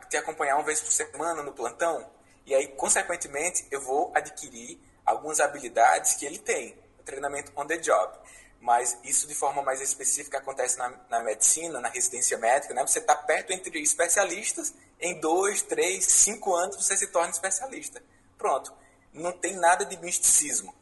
te 0.08 0.16
acompanhar 0.16 0.56
uma 0.56 0.64
vez 0.64 0.80
por 0.80 0.92
semana 0.92 1.42
no 1.42 1.52
plantão? 1.52 2.08
E 2.44 2.54
aí, 2.54 2.68
consequentemente, 2.68 3.66
eu 3.70 3.80
vou 3.80 4.12
adquirir 4.14 4.80
algumas 5.04 5.40
habilidades 5.40 6.14
que 6.14 6.24
ele 6.24 6.38
tem, 6.38 6.78
treinamento 7.04 7.52
on 7.56 7.66
the 7.66 7.76
job. 7.78 8.16
Mas 8.60 8.98
isso 9.04 9.26
de 9.26 9.34
forma 9.34 9.62
mais 9.62 9.80
específica 9.80 10.38
acontece 10.38 10.76
na, 10.78 10.92
na 11.08 11.20
medicina, 11.20 11.80
na 11.80 11.88
residência 11.88 12.36
médica, 12.38 12.74
né? 12.74 12.84
Você 12.86 12.98
está 12.98 13.14
perto 13.14 13.52
entre 13.52 13.80
especialistas, 13.80 14.74
em 15.00 15.20
dois, 15.20 15.62
três, 15.62 16.04
cinco 16.06 16.54
anos 16.54 16.76
você 16.76 16.96
se 16.96 17.08
torna 17.08 17.30
especialista. 17.30 18.02
Pronto. 18.36 18.72
Não 19.12 19.32
tem 19.32 19.54
nada 19.54 19.84
de 19.84 19.96
misticismo. 19.98 20.74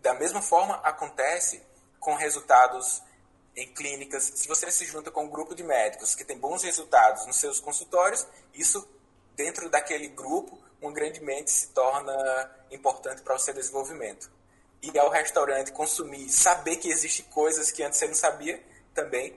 Da 0.00 0.14
mesma 0.14 0.42
forma 0.42 0.76
acontece 0.76 1.62
com 1.98 2.14
resultados 2.14 3.02
em 3.58 3.66
clínicas, 3.74 4.32
se 4.36 4.46
você 4.46 4.70
se 4.70 4.84
junta 4.84 5.10
com 5.10 5.24
um 5.24 5.28
grupo 5.28 5.52
de 5.52 5.64
médicos 5.64 6.14
que 6.14 6.24
tem 6.24 6.38
bons 6.38 6.62
resultados 6.62 7.26
nos 7.26 7.36
seus 7.36 7.58
consultórios, 7.58 8.24
isso 8.54 8.88
dentro 9.34 9.68
daquele 9.68 10.06
grupo, 10.08 10.56
um 10.80 10.92
grande 10.92 11.20
mente 11.20 11.50
se 11.50 11.68
torna 11.68 12.12
importante 12.70 13.22
para 13.22 13.34
o 13.34 13.38
seu 13.38 13.52
desenvolvimento. 13.52 14.30
E 14.82 14.96
ao 14.98 15.10
restaurante 15.10 15.72
consumir, 15.72 16.28
saber 16.28 16.76
que 16.76 16.88
existem 16.88 17.24
coisas 17.26 17.70
que 17.70 17.82
antes 17.82 17.98
você 17.98 18.06
não 18.06 18.14
sabia, 18.14 18.62
também 18.94 19.34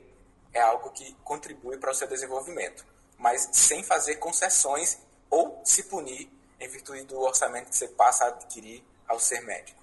é 0.54 0.62
algo 0.62 0.90
que 0.92 1.16
contribui 1.24 1.78
para 1.78 1.92
o 1.92 1.94
seu 1.94 2.08
desenvolvimento. 2.08 2.86
Mas 3.18 3.50
sem 3.52 3.84
fazer 3.84 4.16
concessões 4.16 5.00
ou 5.30 5.62
se 5.64 5.84
punir 5.84 6.30
em 6.60 6.68
virtude 6.68 7.04
do 7.04 7.20
orçamento 7.20 7.70
que 7.70 7.76
você 7.76 7.88
passa 7.88 8.26
a 8.26 8.28
adquirir 8.28 8.84
ao 9.08 9.20
ser 9.20 9.42
médico. 9.42 9.82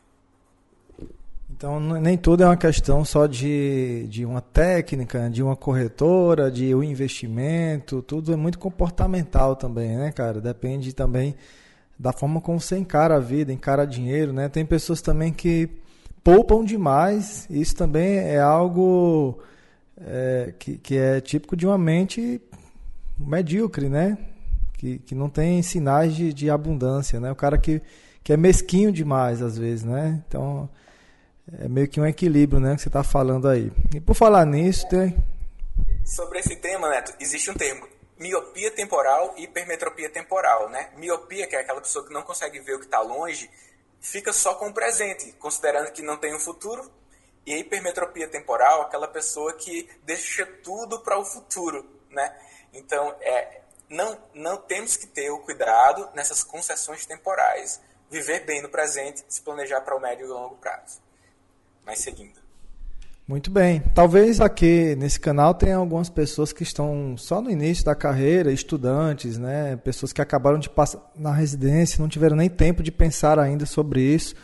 Então, 1.51 1.81
nem 1.81 2.17
tudo 2.17 2.45
é 2.45 2.47
uma 2.47 2.57
questão 2.57 3.05
só 3.05 3.27
de, 3.27 4.07
de 4.09 4.25
uma 4.25 4.41
técnica, 4.41 5.29
de 5.29 5.43
uma 5.43 5.57
corretora, 5.57 6.53
de 6.53 6.73
um 6.73 6.85
investimento, 6.85 8.01
tudo 8.01 8.33
é 8.33 8.37
muito 8.37 8.61
comportamental 8.61 9.57
também, 9.57 9.97
né, 9.97 10.13
cara? 10.13 10.41
Depende 10.41 10.93
também 10.93 11.35
da 11.99 12.13
forma 12.13 12.41
como 12.41 12.61
você 12.61 12.79
encara 12.79 13.17
a 13.17 13.21
vida, 13.21 13.53
encara 13.53 13.87
dinheiro, 13.87 14.33
né? 14.33 14.49
Tem 14.49 14.65
pessoas 14.65 15.03
também 15.03 15.33
que 15.33 15.69
poupam 16.23 16.65
demais, 16.65 17.47
isso 17.51 17.75
também 17.75 18.19
é 18.19 18.39
algo 18.39 19.39
é, 20.01 20.55
que, 20.59 20.77
que 20.79 20.97
é 20.97 21.21
típico 21.21 21.57
de 21.57 21.67
uma 21.67 21.79
mente 21.79 22.41
medíocre, 23.19 23.89
né? 23.89 24.17
Que, 24.75 24.99
que 25.01 25.15
não 25.15 25.29
tem 25.29 25.61
sinais 25.63 26.15
de, 26.15 26.33
de 26.33 26.49
abundância, 26.49 27.19
né? 27.19 27.33
O 27.33 27.37
cara 27.37 27.59
que, 27.59 27.83
que 28.23 28.33
é 28.33 28.37
mesquinho 28.37 28.93
demais, 28.93 29.43
às 29.43 29.59
vezes, 29.59 29.85
né? 29.85 30.23
Então 30.29 30.69
é 31.61 31.67
meio 31.69 31.89
que 31.89 32.01
um 32.01 32.07
equilíbrio, 32.07 32.61
né, 32.61 32.75
que 32.77 32.83
você 32.83 32.89
está 32.89 33.03
falando 33.03 33.49
aí. 33.49 33.73
E 33.95 34.01
por 34.01 34.15
falar 34.15 34.45
nisso, 34.45 34.87
tem... 34.89 35.17
Sobre 36.05 36.39
esse 36.41 36.57
tema, 36.57 36.89
Neto, 36.91 37.15
existe 37.21 37.51
um 37.51 37.55
termo, 37.55 37.87
miopia 38.19 38.71
temporal 38.71 39.35
e 39.37 39.45
hipermetropia 39.45 40.11
temporal, 40.11 40.69
né? 40.69 40.93
Miopia, 40.97 41.47
que 41.47 41.57
é 41.57 41.61
aquela 41.61 41.81
pessoa 41.81 42.07
que 42.07 42.13
não 42.13 42.23
consegue 42.23 42.61
ver 42.61 42.75
o 42.75 42.79
que 42.79 42.87
está 42.87 43.01
longe, 43.01 43.51
fica 44.01 44.33
só 44.33 44.55
com 44.55 44.69
o 44.69 44.75
presente, 44.75 45.33
considerando 45.33 45.93
que 45.93 46.03
não 46.03 46.17
tem 46.17 46.35
um 46.35 46.41
futuro. 46.41 46.91
E 47.47 47.55
a 47.55 47.59
hipermetropia 47.59 48.29
temporal, 48.29 48.83
aquela 48.83 49.09
pessoa 49.09 49.55
que 49.55 49.89
deixa 50.03 50.45
tudo 50.63 51.01
para 51.01 51.19
o 51.19 51.25
futuro, 51.25 51.89
né? 52.11 52.37
Então, 52.73 53.17
é, 53.21 53.63
não, 53.89 54.21
não 54.35 54.57
temos 54.59 54.97
que 54.97 55.07
ter 55.07 55.31
o 55.31 55.39
cuidado 55.39 56.11
nessas 56.15 56.43
concessões 56.43 57.07
temporais. 57.07 57.81
Viver 58.11 58.41
bem 58.41 58.61
no 58.61 58.69
presente, 58.69 59.25
se 59.29 59.41
planejar 59.41 59.81
para 59.83 59.97
o 59.97 60.01
médio 60.01 60.27
e 60.27 60.29
longo 60.29 60.57
prazo 60.57 61.09
mas 61.89 62.01
seguindo. 62.01 62.39
Muito 63.29 63.51
bem. 63.51 63.83
Talvez 63.95 64.41
aqui 64.41 64.97
nesse 64.97 65.21
canal 65.21 65.53
tenha 65.53 65.77
algumas 65.77 66.09
pessoas 66.09 66.51
que 66.51 66.63
estão 66.63 67.15
só 67.19 67.43
no 67.43 67.51
início 67.51 67.85
da 67.85 67.95
carreira, 67.95 68.51
estudantes, 68.51 69.37
né? 69.37 69.77
Pessoas 69.77 70.15
que 70.15 70.23
acabaram 70.23 70.59
de 70.59 70.71
passar 70.71 70.99
na 71.15 71.31
residência, 71.31 72.01
não 72.01 72.09
tiveram 72.09 72.35
nem 72.35 72.49
tempo 72.49 72.83
de 72.83 72.91
pensar 72.91 73.39
ainda 73.39 73.67
sobre 73.67 74.01
isso, 74.01 74.35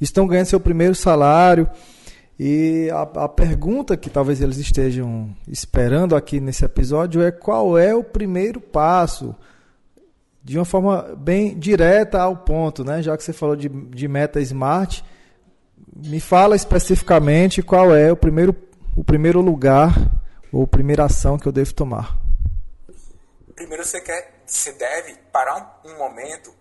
estão 0.00 0.26
ganhando 0.26 0.46
seu 0.46 0.58
primeiro 0.58 0.94
salário. 0.94 1.68
E 2.38 2.88
a, 2.94 3.24
a 3.24 3.28
pergunta 3.28 3.94
que 3.94 4.08
talvez 4.08 4.40
eles 4.40 4.56
estejam 4.56 5.36
esperando 5.46 6.16
aqui 6.16 6.40
nesse 6.40 6.64
episódio 6.64 7.20
é 7.20 7.30
qual 7.30 7.76
é 7.76 7.94
o 7.94 8.02
primeiro 8.02 8.58
passo? 8.58 9.36
De 10.42 10.56
uma 10.56 10.64
forma 10.64 11.14
bem 11.14 11.58
direta 11.58 12.22
ao 12.22 12.38
ponto, 12.38 12.84
né? 12.84 13.02
Já 13.02 13.14
que 13.18 13.22
você 13.22 13.34
falou 13.34 13.54
de, 13.54 13.68
de 13.68 14.08
meta 14.08 14.40
smart, 14.40 15.04
me 15.96 16.20
fala 16.20 16.56
especificamente 16.56 17.62
qual 17.62 17.94
é 17.94 18.10
o 18.10 18.16
primeiro, 18.16 18.56
o 18.96 19.04
primeiro 19.04 19.40
lugar 19.40 19.92
ou 20.52 20.66
primeira 20.66 21.04
ação 21.04 21.38
que 21.38 21.46
eu 21.46 21.52
devo 21.52 21.74
tomar. 21.74 22.18
Primeiro 23.54 23.84
você 23.84 24.00
quer, 24.00 24.42
você 24.46 24.72
deve 24.72 25.14
parar 25.32 25.80
um, 25.84 25.90
um 25.90 25.98
momento, 25.98 26.54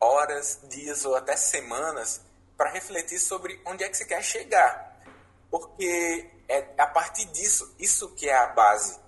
horas, 0.00 0.60
dias 0.68 1.04
ou 1.04 1.16
até 1.16 1.36
semanas 1.36 2.20
para 2.56 2.70
refletir 2.70 3.18
sobre 3.18 3.60
onde 3.66 3.84
é 3.84 3.88
que 3.88 3.96
você 3.96 4.04
quer 4.04 4.22
chegar, 4.22 5.00
porque 5.50 6.30
é 6.48 6.66
a 6.78 6.86
partir 6.86 7.24
disso, 7.26 7.74
isso 7.78 8.14
que 8.14 8.28
é 8.28 8.36
a 8.36 8.48
base 8.48 8.98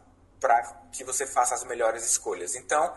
para 0.40 0.62
que 0.92 1.04
você 1.04 1.26
faça 1.26 1.54
as 1.54 1.64
melhores 1.64 2.04
escolhas. 2.04 2.54
Então, 2.54 2.94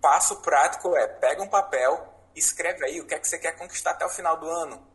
passo 0.00 0.36
prático 0.42 0.94
é 0.96 1.06
pega 1.06 1.42
um 1.42 1.48
papel, 1.48 2.12
escreve 2.34 2.84
aí 2.84 3.00
o 3.00 3.06
que 3.06 3.14
é 3.14 3.18
que 3.18 3.26
você 3.26 3.38
quer 3.38 3.56
conquistar 3.56 3.92
até 3.92 4.04
o 4.04 4.10
final 4.10 4.38
do 4.38 4.48
ano 4.48 4.91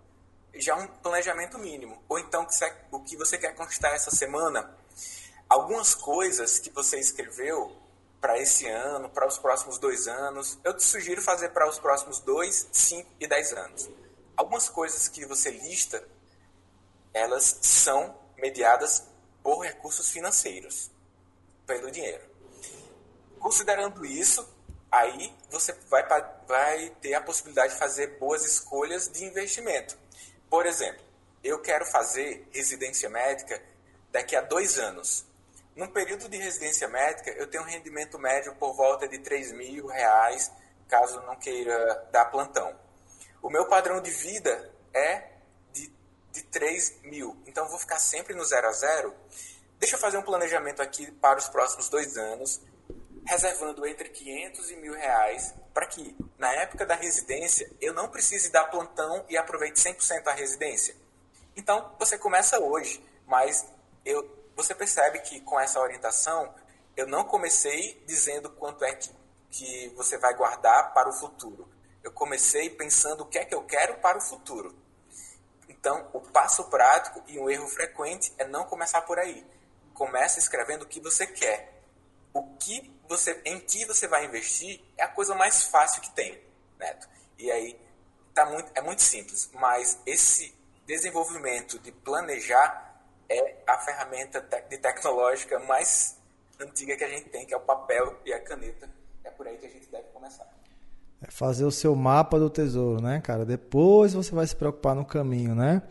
já 0.63 0.75
um 0.75 0.87
planejamento 0.87 1.57
mínimo. 1.57 2.01
Ou 2.07 2.19
então 2.19 2.47
o 2.91 2.99
que 3.01 3.15
você 3.15 3.37
quer 3.37 3.55
conquistar 3.55 3.89
essa 3.89 4.11
semana, 4.11 4.75
algumas 5.47 5.95
coisas 5.95 6.59
que 6.59 6.69
você 6.69 6.99
escreveu 6.99 7.75
para 8.19 8.37
esse 8.39 8.67
ano, 8.67 9.09
para 9.09 9.27
os 9.27 9.37
próximos 9.37 9.77
dois 9.77 10.07
anos, 10.07 10.57
eu 10.63 10.75
te 10.75 10.83
sugiro 10.83 11.21
fazer 11.21 11.49
para 11.49 11.67
os 11.69 11.79
próximos 11.79 12.19
dois, 12.19 12.67
cinco 12.71 13.09
e 13.19 13.27
dez 13.27 13.53
anos. 13.53 13.89
Algumas 14.35 14.69
coisas 14.69 15.07
que 15.07 15.25
você 15.25 15.51
lista, 15.51 16.03
elas 17.13 17.59
são 17.61 18.17
mediadas 18.37 19.03
por 19.41 19.59
recursos 19.59 20.09
financeiros, 20.09 20.91
pelo 21.65 21.89
dinheiro. 21.89 22.23
Considerando 23.39 24.05
isso, 24.05 24.47
aí 24.91 25.33
você 25.49 25.73
vai, 25.89 26.05
vai 26.47 26.89
ter 27.01 27.13
a 27.13 27.21
possibilidade 27.21 27.73
de 27.73 27.79
fazer 27.79 28.17
boas 28.19 28.43
escolhas 28.45 29.09
de 29.09 29.25
investimento. 29.25 29.97
Por 30.49 30.65
exemplo, 30.65 31.03
eu 31.43 31.61
quero 31.61 31.85
fazer 31.85 32.47
residência 32.51 33.09
médica 33.09 33.61
daqui 34.11 34.35
a 34.35 34.41
dois 34.41 34.77
anos. 34.77 35.25
Num 35.75 35.87
período 35.87 36.27
de 36.27 36.37
residência 36.37 36.87
médica, 36.87 37.29
eu 37.31 37.47
tenho 37.47 37.63
um 37.63 37.67
rendimento 37.67 38.17
médio 38.17 38.55
por 38.55 38.73
volta 38.73 39.07
de 39.07 39.19
3 39.19 39.51
mil 39.51 39.87
reais, 39.87 40.51
caso 40.87 41.21
não 41.21 41.35
queira 41.35 42.07
dar 42.11 42.25
plantão. 42.25 42.75
O 43.41 43.49
meu 43.49 43.67
padrão 43.67 44.01
de 44.01 44.09
vida 44.09 44.73
é 44.93 45.29
de, 45.71 45.93
de 46.31 46.43
3 46.43 47.01
mil, 47.03 47.37
então 47.45 47.67
vou 47.67 47.77
ficar 47.77 47.99
sempre 47.99 48.33
no 48.33 48.43
zero 48.43 48.67
a 48.67 48.71
zero. 48.71 49.13
Deixa 49.77 49.95
eu 49.95 49.99
fazer 49.99 50.17
um 50.17 50.23
planejamento 50.23 50.81
aqui 50.81 51.11
para 51.11 51.37
os 51.37 51.47
próximos 51.47 51.89
dois 51.89 52.17
anos, 52.17 52.59
reservando 53.27 53.85
entre 53.85 54.09
500 54.09 54.71
e 54.71 54.75
mil 54.77 54.93
reais 54.93 55.53
para 55.77 55.85
que, 55.85 56.17
na 56.39 56.51
época 56.53 56.87
da 56.87 56.95
residência, 56.95 57.71
eu 57.79 57.93
não 57.93 58.09
precise 58.09 58.49
dar 58.49 58.63
plantão 58.63 59.23
e 59.29 59.37
aproveite 59.37 59.79
100% 59.79 60.25
a 60.25 60.31
residência. 60.31 60.95
Então, 61.55 61.95
você 61.99 62.17
começa 62.17 62.59
hoje, 62.59 62.99
mas 63.27 63.63
eu 64.03 64.27
você 64.55 64.73
percebe 64.73 65.19
que 65.19 65.39
com 65.41 65.59
essa 65.59 65.79
orientação 65.79 66.51
eu 66.95 67.05
não 67.05 67.25
comecei 67.25 68.03
dizendo 68.07 68.49
quanto 68.49 68.83
é 68.83 68.95
que, 68.95 69.11
que 69.51 69.89
você 69.89 70.17
vai 70.17 70.33
guardar 70.33 70.95
para 70.95 71.09
o 71.09 71.13
futuro. 71.13 71.69
Eu 72.03 72.11
comecei 72.11 72.71
pensando 72.71 73.21
o 73.21 73.27
que 73.27 73.37
é 73.37 73.45
que 73.45 73.53
eu 73.53 73.61
quero 73.61 73.99
para 73.99 74.17
o 74.17 74.21
futuro. 74.21 74.75
Então, 75.69 76.09
o 76.11 76.21
passo 76.21 76.63
prático 76.71 77.21
e 77.27 77.37
um 77.37 77.47
erro 77.51 77.67
frequente 77.67 78.33
é 78.39 78.47
não 78.47 78.65
começar 78.65 79.01
por 79.03 79.19
aí. 79.19 79.45
Comece 79.93 80.39
escrevendo 80.39 80.81
o 80.81 80.87
que 80.87 80.99
você 80.99 81.27
quer. 81.27 81.76
O 82.37 82.43
que 82.59 82.93
você, 83.09 83.41
em 83.45 83.59
que 83.59 83.83
você 83.85 84.07
vai 84.07 84.23
investir 84.25 84.79
é 84.95 85.03
a 85.03 85.07
coisa 85.07 85.33
mais 85.33 85.63
fácil 85.63 86.03
que 86.03 86.11
tem, 86.11 86.39
Neto. 86.77 87.09
E 87.39 87.49
aí 87.49 87.75
tá 88.31 88.45
muito, 88.45 88.71
é 88.75 88.81
muito 88.81 89.01
simples, 89.01 89.49
mas 89.55 89.99
esse 90.05 90.53
desenvolvimento 90.85 91.79
de 91.79 91.91
planejar 91.91 93.01
é 93.27 93.55
a 93.65 93.79
ferramenta 93.79 94.39
de 94.69 94.77
tecnológica 94.77 95.57
mais 95.61 96.15
antiga 96.59 96.95
que 96.95 97.03
a 97.03 97.09
gente 97.09 97.27
tem, 97.29 97.43
que 97.43 97.55
é 97.55 97.57
o 97.57 97.61
papel 97.61 98.19
e 98.23 98.31
a 98.31 98.39
caneta. 98.39 98.87
É 99.23 99.31
por 99.31 99.47
aí 99.47 99.57
que 99.57 99.65
a 99.65 99.69
gente 99.69 99.87
deve 99.87 100.07
começar. 100.09 100.47
É 101.19 101.31
fazer 101.31 101.65
o 101.65 101.71
seu 101.71 101.95
mapa 101.95 102.37
do 102.37 102.51
tesouro, 102.51 103.01
né, 103.01 103.19
cara? 103.19 103.45
Depois 103.45 104.13
você 104.13 104.29
vai 104.35 104.45
se 104.45 104.55
preocupar 104.55 104.93
no 104.93 105.03
caminho, 105.03 105.55
né? 105.55 105.81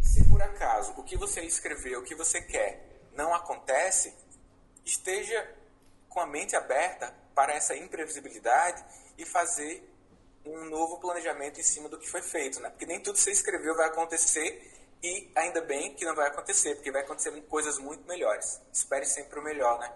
Se 0.00 0.24
por 0.28 0.40
acaso 0.40 0.94
o 0.96 1.02
que 1.02 1.16
você 1.16 1.40
escreveu, 1.40 1.98
o 1.98 2.04
que 2.04 2.14
você 2.14 2.40
quer, 2.40 3.02
não 3.16 3.34
acontece, 3.34 4.14
esteja 4.88 5.46
com 6.08 6.20
a 6.20 6.26
mente 6.26 6.56
aberta 6.56 7.12
para 7.34 7.54
essa 7.54 7.76
imprevisibilidade 7.76 8.82
e 9.16 9.24
fazer 9.24 9.82
um 10.44 10.64
novo 10.64 10.98
planejamento 10.98 11.60
em 11.60 11.62
cima 11.62 11.88
do 11.88 11.98
que 11.98 12.08
foi 12.08 12.22
feito, 12.22 12.58
né? 12.60 12.70
Porque 12.70 12.86
nem 12.86 13.00
tudo 13.00 13.14
que 13.14 13.20
você 13.20 13.30
escreveu 13.30 13.76
vai 13.76 13.86
acontecer 13.88 14.72
e 15.02 15.30
ainda 15.36 15.60
bem 15.60 15.94
que 15.94 16.04
não 16.04 16.14
vai 16.14 16.28
acontecer, 16.28 16.74
porque 16.74 16.90
vai 16.90 17.02
acontecer 17.02 17.30
coisas 17.42 17.78
muito 17.78 18.08
melhores. 18.08 18.60
Espere 18.72 19.04
sempre 19.04 19.38
o 19.38 19.44
melhor, 19.44 19.78
né? 19.78 19.92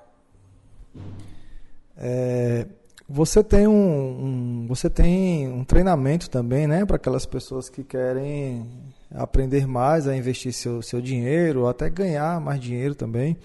É, 1.97 2.67
você 3.09 3.43
tem 3.43 3.67
um, 3.67 3.73
um, 3.73 4.67
você 4.69 4.91
tem 4.91 5.49
um 5.49 5.65
treinamento 5.65 6.29
também, 6.29 6.67
né, 6.67 6.85
para 6.85 6.97
aquelas 6.97 7.27
pessoas 7.27 7.69
que 7.69 7.83
querem 7.83 8.67
aprender 9.15 9.67
mais 9.67 10.07
a 10.07 10.15
investir 10.15 10.53
seu, 10.53 10.83
seu 10.83 11.01
dinheiro, 11.01 11.67
até 11.67 11.89
ganhar 11.89 12.41
mais 12.41 12.61
dinheiro 12.61 12.95
também. 12.95 13.37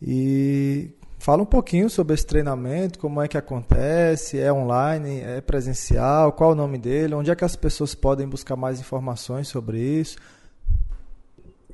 E 0.00 0.90
fala 1.18 1.42
um 1.42 1.46
pouquinho 1.46 1.88
sobre 1.88 2.14
esse 2.14 2.26
treinamento, 2.26 2.98
como 2.98 3.22
é 3.22 3.28
que 3.28 3.38
acontece, 3.38 4.38
é 4.38 4.52
online, 4.52 5.20
é 5.22 5.40
presencial, 5.40 6.32
qual 6.32 6.50
o 6.50 6.54
nome 6.54 6.78
dele, 6.78 7.14
onde 7.14 7.30
é 7.30 7.36
que 7.36 7.44
as 7.44 7.56
pessoas 7.56 7.94
podem 7.94 8.28
buscar 8.28 8.56
mais 8.56 8.78
informações 8.78 9.48
sobre 9.48 9.78
isso. 9.78 10.18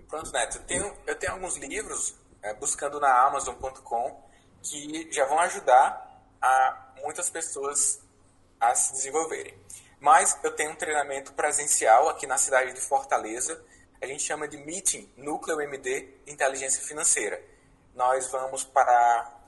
Pronto, 0.09 0.31
Neto. 0.33 0.59
Eu 0.59 0.63
tenho, 0.65 0.93
eu 1.07 1.15
tenho 1.19 1.33
alguns 1.33 1.57
livros, 1.57 2.15
é, 2.43 2.55
buscando 2.55 3.01
na 3.01 3.27
Amazon.com, 3.27 4.23
que 4.63 5.09
já 5.11 5.27
vão 5.27 5.39
ajudar 5.41 6.23
a 6.41 6.93
muitas 7.03 7.31
pessoas 7.31 8.01
a 8.61 8.75
se 8.75 8.93
desenvolverem. 8.93 9.55
Mas 10.01 10.39
eu 10.43 10.51
tenho 10.55 10.73
um 10.73 10.77
treinamento 10.77 11.33
presencial 11.33 12.09
aqui 12.09 12.27
na 12.27 12.37
cidade 12.37 12.73
de 12.73 12.81
Fortaleza. 12.81 13.63
A 14.01 14.07
gente 14.07 14.23
chama 14.23 14.49
de 14.49 14.57
Meeting 14.57 15.09
Núcleo 15.17 15.61
MD 15.61 16.09
Inteligência 16.27 16.83
Financeira. 16.83 17.41
Nós 17.95 18.29
vamos 18.31 18.65
para, 18.65 19.41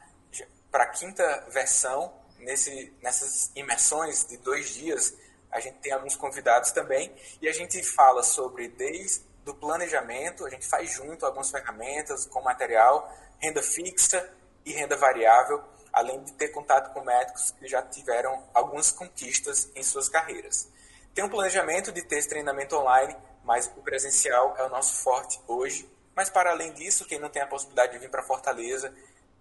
para 0.71 0.85
a 0.85 0.89
quinta 0.89 1.47
versão, 1.51 2.13
nesse, 2.39 2.93
nessas 3.03 3.51
imersões 3.55 4.27
de 4.27 4.37
dois 4.39 4.75
dias. 4.75 5.15
A 5.51 5.61
gente 5.61 5.79
tem 5.79 5.93
alguns 5.93 6.17
convidados 6.17 6.73
também 6.73 7.15
e 7.41 7.49
a 7.49 7.53
gente 7.53 7.83
fala 7.83 8.23
sobre 8.23 8.69
desde 8.69 9.25
do 9.45 9.55
planejamento, 9.55 10.47
a 10.47 10.51
gente 10.51 10.67
faz 10.67 10.93
junto 10.93 11.27
algumas 11.27 11.51
ferramentas 11.51 12.25
com 12.27 12.41
material, 12.41 13.13
renda 13.39 13.63
fixa 13.63 14.33
e 14.65 14.73
renda 14.73 14.97
variável, 14.97 15.63
além 15.93 16.23
de 16.25 16.33
ter 16.33 16.49
contato 16.49 16.93
com 16.93 17.03
médicos 17.03 17.51
que 17.53 17.69
já 17.69 17.83
tiveram 17.83 18.43
algumas 18.55 18.91
conquistas 18.91 19.71
em 19.75 19.83
suas 19.83 20.09
carreiras. 20.09 20.69
Tem 21.15 21.23
um 21.23 21.29
planejamento 21.29 21.93
de 21.93 22.03
ter 22.03 22.19
esse 22.19 22.29
treinamento 22.29 22.75
online, 22.75 23.17
mas 23.45 23.71
o 23.77 23.83
presencial 23.83 24.57
é 24.57 24.65
o 24.65 24.69
nosso 24.69 25.03
forte 25.03 25.39
hoje. 25.47 25.89
Mas 26.15 26.31
para 26.31 26.51
além 26.51 26.73
disso, 26.73 27.05
quem 27.05 27.19
não 27.19 27.29
tem 27.29 27.43
a 27.43 27.47
possibilidade 27.47 27.93
de 27.93 27.99
vir 27.99 28.11
para 28.11 28.23
Fortaleza, 28.23 28.93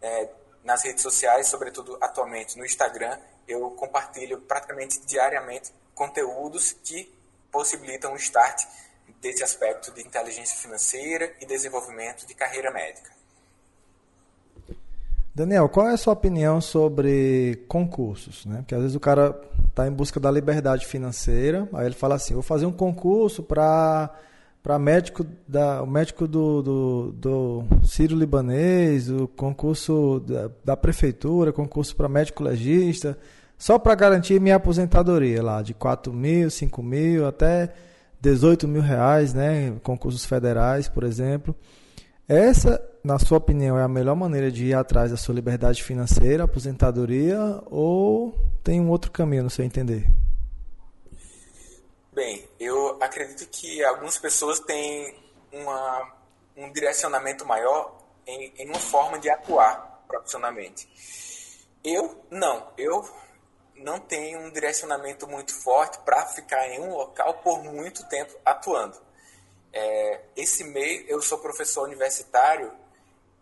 é, 0.01 0.29
nas 0.63 0.83
redes 0.83 1.03
sociais, 1.03 1.47
sobretudo 1.47 1.97
atualmente 2.01 2.57
no 2.57 2.65
Instagram, 2.65 3.17
eu 3.47 3.71
compartilho 3.71 4.41
praticamente 4.41 4.99
diariamente 5.05 5.71
conteúdos 5.93 6.73
que 6.83 7.13
possibilitam 7.51 8.13
o 8.13 8.15
start 8.15 8.65
desse 9.21 9.43
aspecto 9.43 9.91
de 9.91 10.01
inteligência 10.01 10.57
financeira 10.57 11.31
e 11.39 11.45
desenvolvimento 11.45 12.25
de 12.25 12.33
carreira 12.33 12.71
médica. 12.71 13.11
Daniel, 15.35 15.67
qual 15.67 15.87
é 15.87 15.93
a 15.93 15.97
sua 15.97 16.13
opinião 16.13 16.61
sobre 16.61 17.65
concursos? 17.67 18.45
Né? 18.45 18.57
Porque 18.57 18.75
às 18.75 18.81
vezes 18.81 18.95
o 18.95 18.99
cara 18.99 19.39
está 19.67 19.87
em 19.87 19.91
busca 19.91 20.19
da 20.19 20.29
liberdade 20.29 20.85
financeira, 20.85 21.67
aí 21.73 21.87
ele 21.87 21.95
fala 21.95 22.15
assim: 22.15 22.35
vou 22.35 22.43
fazer 22.43 22.67
um 22.67 22.71
concurso 22.71 23.41
para 23.41 24.13
para 24.63 24.79
médico 24.79 25.25
da 25.45 25.83
o 25.83 25.85
médico 25.85 26.25
do, 26.25 26.61
do, 26.63 27.11
do 27.11 27.63
Sírio 27.83 28.17
Libanês, 28.17 29.09
o 29.09 29.27
concurso 29.27 30.21
da, 30.21 30.49
da 30.63 30.77
prefeitura, 30.77 31.51
concurso 31.51 31.93
para 31.93 32.07
médico 32.07 32.41
legista, 32.41 33.17
só 33.57 33.77
para 33.77 33.93
garantir 33.93 34.39
minha 34.39 34.55
aposentadoria 34.55 35.43
lá 35.43 35.61
de 35.61 35.73
4 35.73 36.13
mil, 36.13 36.49
5 36.49 36.81
mil, 36.81 37.27
até 37.27 37.73
18 38.21 38.65
mil 38.65 38.81
reais, 38.81 39.33
né, 39.33 39.73
concursos 39.83 40.23
federais, 40.23 40.87
por 40.87 41.03
exemplo. 41.03 41.53
Essa, 42.25 42.81
na 43.03 43.19
sua 43.19 43.37
opinião, 43.37 43.77
é 43.77 43.83
a 43.83 43.87
melhor 43.87 44.15
maneira 44.15 44.49
de 44.49 44.67
ir 44.67 44.73
atrás 44.73 45.11
da 45.11 45.17
sua 45.17 45.35
liberdade 45.35 45.83
financeira, 45.83 46.45
aposentadoria, 46.45 47.37
ou 47.65 48.33
tem 48.63 48.79
um 48.79 48.89
outro 48.89 49.11
caminho, 49.11 49.43
no 49.43 49.49
seu 49.49 49.65
entender? 49.65 50.09
Bem, 52.13 52.47
eu 52.59 53.01
acredito 53.01 53.47
que 53.47 53.83
algumas 53.83 54.19
pessoas 54.19 54.59
têm 54.59 55.19
uma, 55.51 56.13
um 56.55 56.71
direcionamento 56.71 57.43
maior 57.43 57.99
em, 58.27 58.53
em 58.55 58.69
uma 58.69 58.79
forma 58.79 59.17
de 59.17 59.31
atuar 59.31 60.05
profissionalmente. 60.07 60.87
Eu 61.83 62.23
não, 62.29 62.71
eu 62.77 63.03
não 63.77 63.99
tem 63.99 64.37
um 64.37 64.51
direcionamento 64.51 65.27
muito 65.27 65.55
forte 65.55 65.97
para 66.05 66.27
ficar 66.27 66.67
em 66.69 66.81
um 66.81 66.93
local 66.93 67.33
por 67.39 67.63
muito 67.63 68.07
tempo 68.07 68.37
atuando. 68.45 68.95
É, 69.73 70.21
esse 70.35 70.63
meio, 70.63 71.07
eu 71.07 71.19
sou 71.19 71.39
professor 71.39 71.81
universitário 71.81 72.71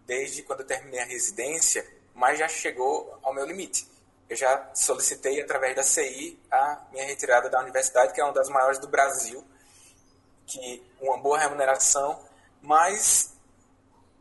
desde 0.06 0.44
quando 0.44 0.62
eu 0.62 0.66
terminei 0.66 1.02
a 1.02 1.06
residência, 1.06 1.86
mas 2.16 2.40
já 2.40 2.48
chegou 2.48 3.20
ao 3.22 3.34
meu 3.34 3.46
limite. 3.46 3.91
Eu 4.32 4.38
já 4.38 4.72
solicitei 4.74 5.42
através 5.42 5.76
da 5.76 5.84
CI 5.84 6.40
a 6.50 6.86
minha 6.90 7.06
retirada 7.06 7.50
da 7.50 7.60
universidade, 7.60 8.14
que 8.14 8.22
é 8.22 8.24
uma 8.24 8.32
das 8.32 8.48
maiores 8.48 8.80
do 8.80 8.88
Brasil, 8.88 9.44
que 10.48 10.82
uma 11.02 11.18
boa 11.18 11.38
remuneração, 11.38 12.18
mas 12.62 13.34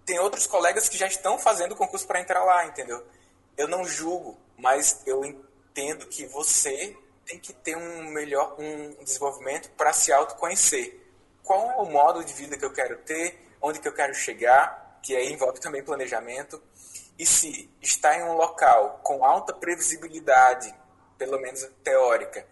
tem 0.04 0.18
outros 0.18 0.48
colegas 0.48 0.88
que 0.88 0.98
já 0.98 1.06
estão 1.06 1.38
fazendo 1.38 1.76
concurso 1.76 2.08
para 2.08 2.20
entrar 2.20 2.42
lá, 2.42 2.66
entendeu? 2.66 3.06
Eu 3.56 3.68
não 3.68 3.84
julgo, 3.84 4.36
mas 4.58 5.00
eu 5.06 5.24
entendo 5.24 6.04
que 6.06 6.26
você 6.26 6.96
tem 7.24 7.38
que 7.38 7.52
ter 7.52 7.76
um 7.76 8.10
melhor 8.10 8.56
um 8.58 9.04
desenvolvimento 9.04 9.70
para 9.76 9.92
se 9.92 10.12
autoconhecer. 10.12 11.08
Qual 11.44 11.70
é 11.70 11.76
o 11.76 11.84
modo 11.84 12.24
de 12.24 12.32
vida 12.32 12.58
que 12.58 12.64
eu 12.64 12.72
quero 12.72 12.98
ter, 13.02 13.48
onde 13.62 13.78
que 13.78 13.86
eu 13.86 13.94
quero 13.94 14.12
chegar, 14.12 14.98
que 15.04 15.14
aí 15.14 15.32
envolve 15.32 15.60
também 15.60 15.84
planejamento. 15.84 16.60
E 17.20 17.26
se 17.26 17.70
está 17.82 18.16
em 18.16 18.22
um 18.22 18.32
local 18.32 18.98
com 19.02 19.22
alta 19.22 19.52
previsibilidade, 19.52 20.74
pelo 21.18 21.38
menos 21.38 21.62
teórica, 21.84 22.46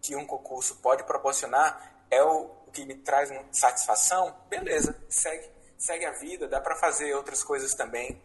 que 0.00 0.16
um 0.16 0.24
concurso 0.24 0.76
pode 0.76 1.04
proporcionar, 1.04 2.06
é 2.10 2.22
o 2.22 2.48
que 2.72 2.86
me 2.86 2.94
traz 2.94 3.30
satisfação, 3.52 4.34
beleza, 4.48 4.98
segue, 5.10 5.46
segue 5.76 6.06
a 6.06 6.12
vida, 6.12 6.48
dá 6.48 6.58
para 6.58 6.74
fazer 6.74 7.12
outras 7.12 7.44
coisas 7.44 7.74
também. 7.74 8.18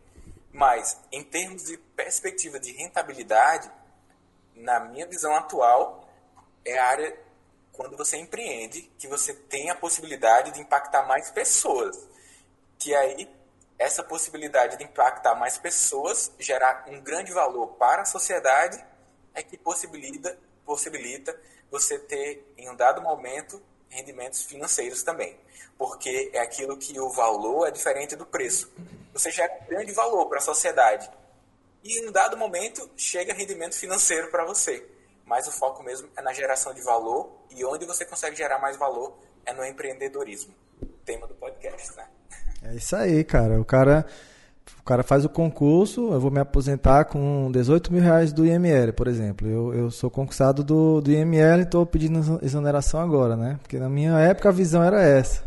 Mas, 0.53 0.97
em 1.11 1.21
termos 1.21 1.65
de 1.65 1.75
perspectiva 1.75 2.57
de 2.61 2.71
rentabilidade, 2.71 3.69
na 4.55 4.79
minha 4.79 5.05
visão 5.05 5.35
atual, 5.35 6.07
é 6.63 6.79
a 6.79 6.85
área 6.85 7.19
quando 7.73 7.97
você 7.97 8.15
empreende 8.15 8.83
que 8.97 9.05
você 9.05 9.33
tem 9.33 9.69
a 9.69 9.75
possibilidade 9.75 10.51
de 10.51 10.61
impactar 10.61 11.05
mais 11.05 11.29
pessoas. 11.29 12.07
Que 12.77 12.95
aí 12.95 13.29
essa 13.79 14.03
possibilidade 14.03 14.77
de 14.77 14.83
impactar 14.83 15.33
mais 15.35 15.57
pessoas, 15.57 16.31
gerar 16.37 16.83
um 16.89 16.99
grande 16.99 17.31
valor 17.31 17.67
para 17.77 18.01
a 18.01 18.05
sociedade, 18.05 18.83
é 19.33 19.41
que 19.41 19.57
possibilita, 19.57 20.37
possibilita 20.65 21.39
você 21.71 21.97
ter, 21.97 22.45
em 22.57 22.69
um 22.69 22.75
dado 22.75 23.01
momento, 23.01 23.63
rendimentos 23.87 24.43
financeiros 24.43 25.01
também. 25.01 25.39
Porque 25.77 26.29
é 26.33 26.39
aquilo 26.39 26.77
que 26.77 26.99
o 26.99 27.09
valor 27.09 27.67
é 27.67 27.71
diferente 27.71 28.17
do 28.17 28.25
preço. 28.25 28.69
Você 29.13 29.31
gera 29.31 29.57
um 29.61 29.65
grande 29.65 29.93
valor 29.93 30.25
para 30.27 30.39
a 30.39 30.41
sociedade 30.41 31.09
e 31.81 31.99
em 31.99 32.09
um 32.09 32.11
dado 32.11 32.35
momento 32.35 32.89
chega 32.97 33.33
rendimento 33.33 33.75
financeiro 33.75 34.29
para 34.29 34.43
você. 34.43 34.85
Mas 35.23 35.47
o 35.47 35.51
foco 35.51 35.81
mesmo 35.83 36.09
é 36.17 36.21
na 36.21 36.33
geração 36.33 36.73
de 36.73 36.81
valor 36.81 37.31
e 37.49 37.63
onde 37.63 37.85
você 37.85 38.03
consegue 38.03 38.35
gerar 38.35 38.59
mais 38.59 38.75
valor 38.75 39.17
é 39.45 39.53
no 39.53 39.63
empreendedorismo. 39.63 40.53
Tema 41.05 41.27
do 41.27 41.35
podcast, 41.35 41.95
né? 41.95 42.09
É 42.63 42.75
isso 42.75 42.95
aí, 42.95 43.23
cara. 43.23 43.59
O 43.59 43.65
cara, 43.65 44.05
o 44.79 44.83
cara 44.83 45.03
faz 45.03 45.23
o 45.25 45.29
concurso, 45.29 46.11
eu 46.11 46.19
vou 46.19 46.31
me 46.31 46.39
aposentar 46.39 47.05
com 47.05 47.49
18 47.51 47.91
mil 47.91 48.01
reais 48.01 48.33
do 48.33 48.45
IML, 48.45 48.93
por 48.93 49.07
exemplo. 49.07 49.47
Eu, 49.47 49.73
eu 49.73 49.91
sou 49.91 50.09
concursado 50.09 50.63
do, 50.63 51.01
do 51.01 51.11
IML 51.11 51.59
e 51.59 51.63
estou 51.63 51.85
pedindo 51.85 52.39
exoneração 52.41 52.99
agora, 52.99 53.35
né? 53.35 53.57
Porque 53.61 53.79
na 53.79 53.89
minha 53.89 54.17
época 54.19 54.49
a 54.49 54.51
visão 54.51 54.83
era 54.83 55.01
essa. 55.01 55.43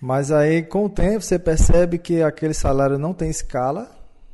Mas 0.00 0.30
aí, 0.30 0.62
com 0.62 0.84
o 0.84 0.88
tempo, 0.88 1.22
você 1.22 1.38
percebe 1.38 1.98
que 1.98 2.22
aquele 2.22 2.54
salário 2.54 2.98
não 2.98 3.12
tem 3.12 3.28
escala, 3.30 3.90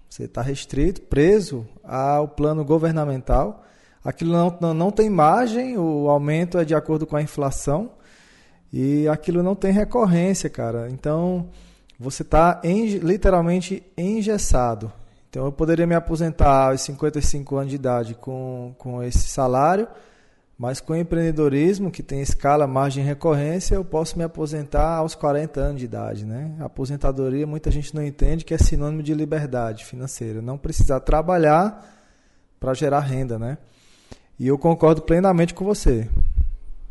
você 0.09 0.25
está 0.25 0.42
restrito, 0.42 1.01
preso 1.03 1.66
ao 1.83 2.29
plano 2.29 2.64
governamental. 2.64 3.64
Aquilo 4.05 4.33
não, 4.33 4.59
não, 4.61 4.75
não 4.75 4.90
tem 4.90 5.09
margem, 5.09 5.79
o 5.79 6.11
aumento 6.11 6.59
é 6.59 6.64
de 6.64 6.75
acordo 6.75 7.07
com 7.07 7.16
a 7.16 7.23
inflação 7.23 7.90
e 8.70 9.09
aquilo 9.09 9.42
não 9.42 9.55
tem 9.55 9.73
recorrência, 9.73 10.51
cara. 10.51 10.90
Então, 10.90 11.49
você 12.05 12.23
está 12.23 12.61
literalmente 12.64 13.83
engessado. 13.97 14.93
Então, 15.29 15.47
eu 15.47 15.53
poderia 15.53 15.87
me 15.87 15.95
aposentar 15.95 16.71
aos 16.71 16.83
55 16.83 17.57
anos 17.57 17.71
de 17.71 17.77
idade 17.77 18.14
com, 18.14 18.75
com 18.79 19.03
esse 19.03 19.27
salário 19.27 19.88
mas 20.57 20.81
com 20.81 20.95
empreendedorismo, 20.95 21.90
que 21.90 22.03
tem 22.03 22.21
escala, 22.21 22.67
margem 22.67 23.03
e 23.03 23.07
recorrência, 23.07 23.75
eu 23.75 23.85
posso 23.85 24.17
me 24.17 24.23
aposentar 24.23 24.97
aos 24.97 25.14
40 25.14 25.61
anos 25.61 25.81
de 25.81 25.85
idade. 25.85 26.25
Né? 26.25 26.57
Aposentadoria, 26.61 27.47
muita 27.47 27.71
gente 27.71 27.95
não 27.95 28.05
entende 28.05 28.45
que 28.45 28.55
é 28.55 28.59
sinônimo 28.59 29.03
de 29.03 29.12
liberdade 29.14 29.85
financeira. 29.85 30.40
Não 30.40 30.57
precisar 30.57 31.01
trabalhar 31.01 31.85
para 32.61 32.73
gerar 32.73 33.01
renda. 33.01 33.37
Né? 33.37 33.59
E 34.38 34.47
eu 34.47 34.57
concordo 34.57 35.03
plenamente 35.03 35.55
com 35.55 35.64
você. 35.64 36.09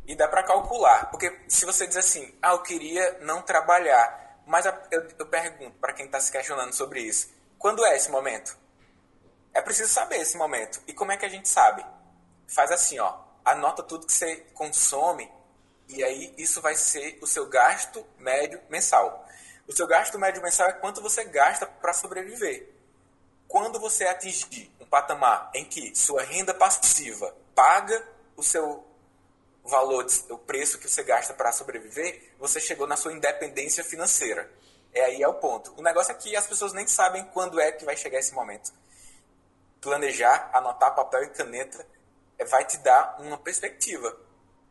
E 0.06 0.16
dá 0.16 0.28
para 0.28 0.44
calcular. 0.44 1.10
Porque 1.10 1.34
se 1.48 1.66
você 1.66 1.88
diz 1.88 1.96
assim, 1.96 2.28
ah, 2.42 2.52
eu 2.52 2.60
queria 2.60 3.20
não 3.22 3.42
trabalhar. 3.42 4.23
Mas 4.46 4.66
eu, 4.66 4.74
eu 5.20 5.26
pergunto 5.26 5.78
para 5.80 5.94
quem 5.94 6.06
está 6.06 6.20
se 6.20 6.32
questionando 6.32 6.74
sobre 6.74 7.02
isso: 7.02 7.30
quando 7.58 7.86
é 7.86 7.96
esse 7.96 8.10
momento? 8.10 8.58
É 9.54 9.62
preciso 9.62 9.94
saber 9.94 10.18
esse 10.18 10.38
momento. 10.38 10.82
E 10.88 10.94
como 10.94 11.12
é 11.12 11.18
que 11.18 11.26
a 11.26 11.30
gente 11.30 11.48
sabe? 11.48 11.86
Faz 12.48 12.72
assim, 12.72 13.00
ó 13.00 13.24
anota 13.44 13.84
tudo 13.84 14.06
que 14.06 14.14
você 14.14 14.38
consome 14.54 15.30
e 15.90 16.04
aí 16.04 16.34
isso 16.38 16.62
vai 16.62 16.76
ser 16.76 17.18
o 17.22 17.28
seu 17.28 17.48
gasto 17.48 18.06
médio 18.18 18.62
mensal. 18.70 19.28
O 19.68 19.74
seu 19.74 19.86
gasto 19.86 20.18
médio 20.18 20.42
mensal 20.42 20.68
é 20.68 20.74
quanto 20.74 21.02
você 21.02 21.24
gasta 21.26 21.66
para 21.66 21.94
sobreviver. 21.94 22.70
Quando 23.48 23.80
você 23.80 24.06
atingir 24.06 24.74
um 24.80 24.86
patamar 24.86 25.52
em 25.54 25.66
que 25.66 25.96
sua 25.96 26.24
renda 26.24 26.54
passiva 26.54 27.36
paga 27.54 28.06
o 28.36 28.44
seu 28.44 28.86
valor, 29.64 30.06
o 30.30 30.38
preço 30.38 30.78
que 30.78 30.90
você 30.90 31.04
gasta 31.04 31.34
para 31.34 31.52
sobreviver, 31.52 32.34
você 32.38 32.60
chegou 32.60 32.86
na 32.86 32.98
sua 32.98 33.14
independência 33.14 33.84
financeira. 33.84 34.50
É 34.94 35.06
aí 35.06 35.24
é 35.24 35.28
o 35.28 35.34
ponto. 35.36 35.74
O 35.78 35.82
negócio 35.82 36.12
é 36.12 36.16
que 36.16 36.36
as 36.36 36.46
pessoas 36.46 36.74
nem 36.74 36.86
sabem 36.86 37.26
quando 37.34 37.60
é 37.60 37.72
que 37.72 37.86
vai 37.86 37.98
chegar 37.98 38.20
esse 38.20 38.34
momento. 38.34 38.72
Planejar, 39.82 40.52
anotar 40.54 40.94
papel 40.94 41.24
e 41.24 41.30
caneta 41.30 41.86
é, 42.38 42.46
vai 42.46 42.66
te 42.66 42.78
dar 42.78 43.18
uma 43.20 43.38
perspectiva. 43.38 44.16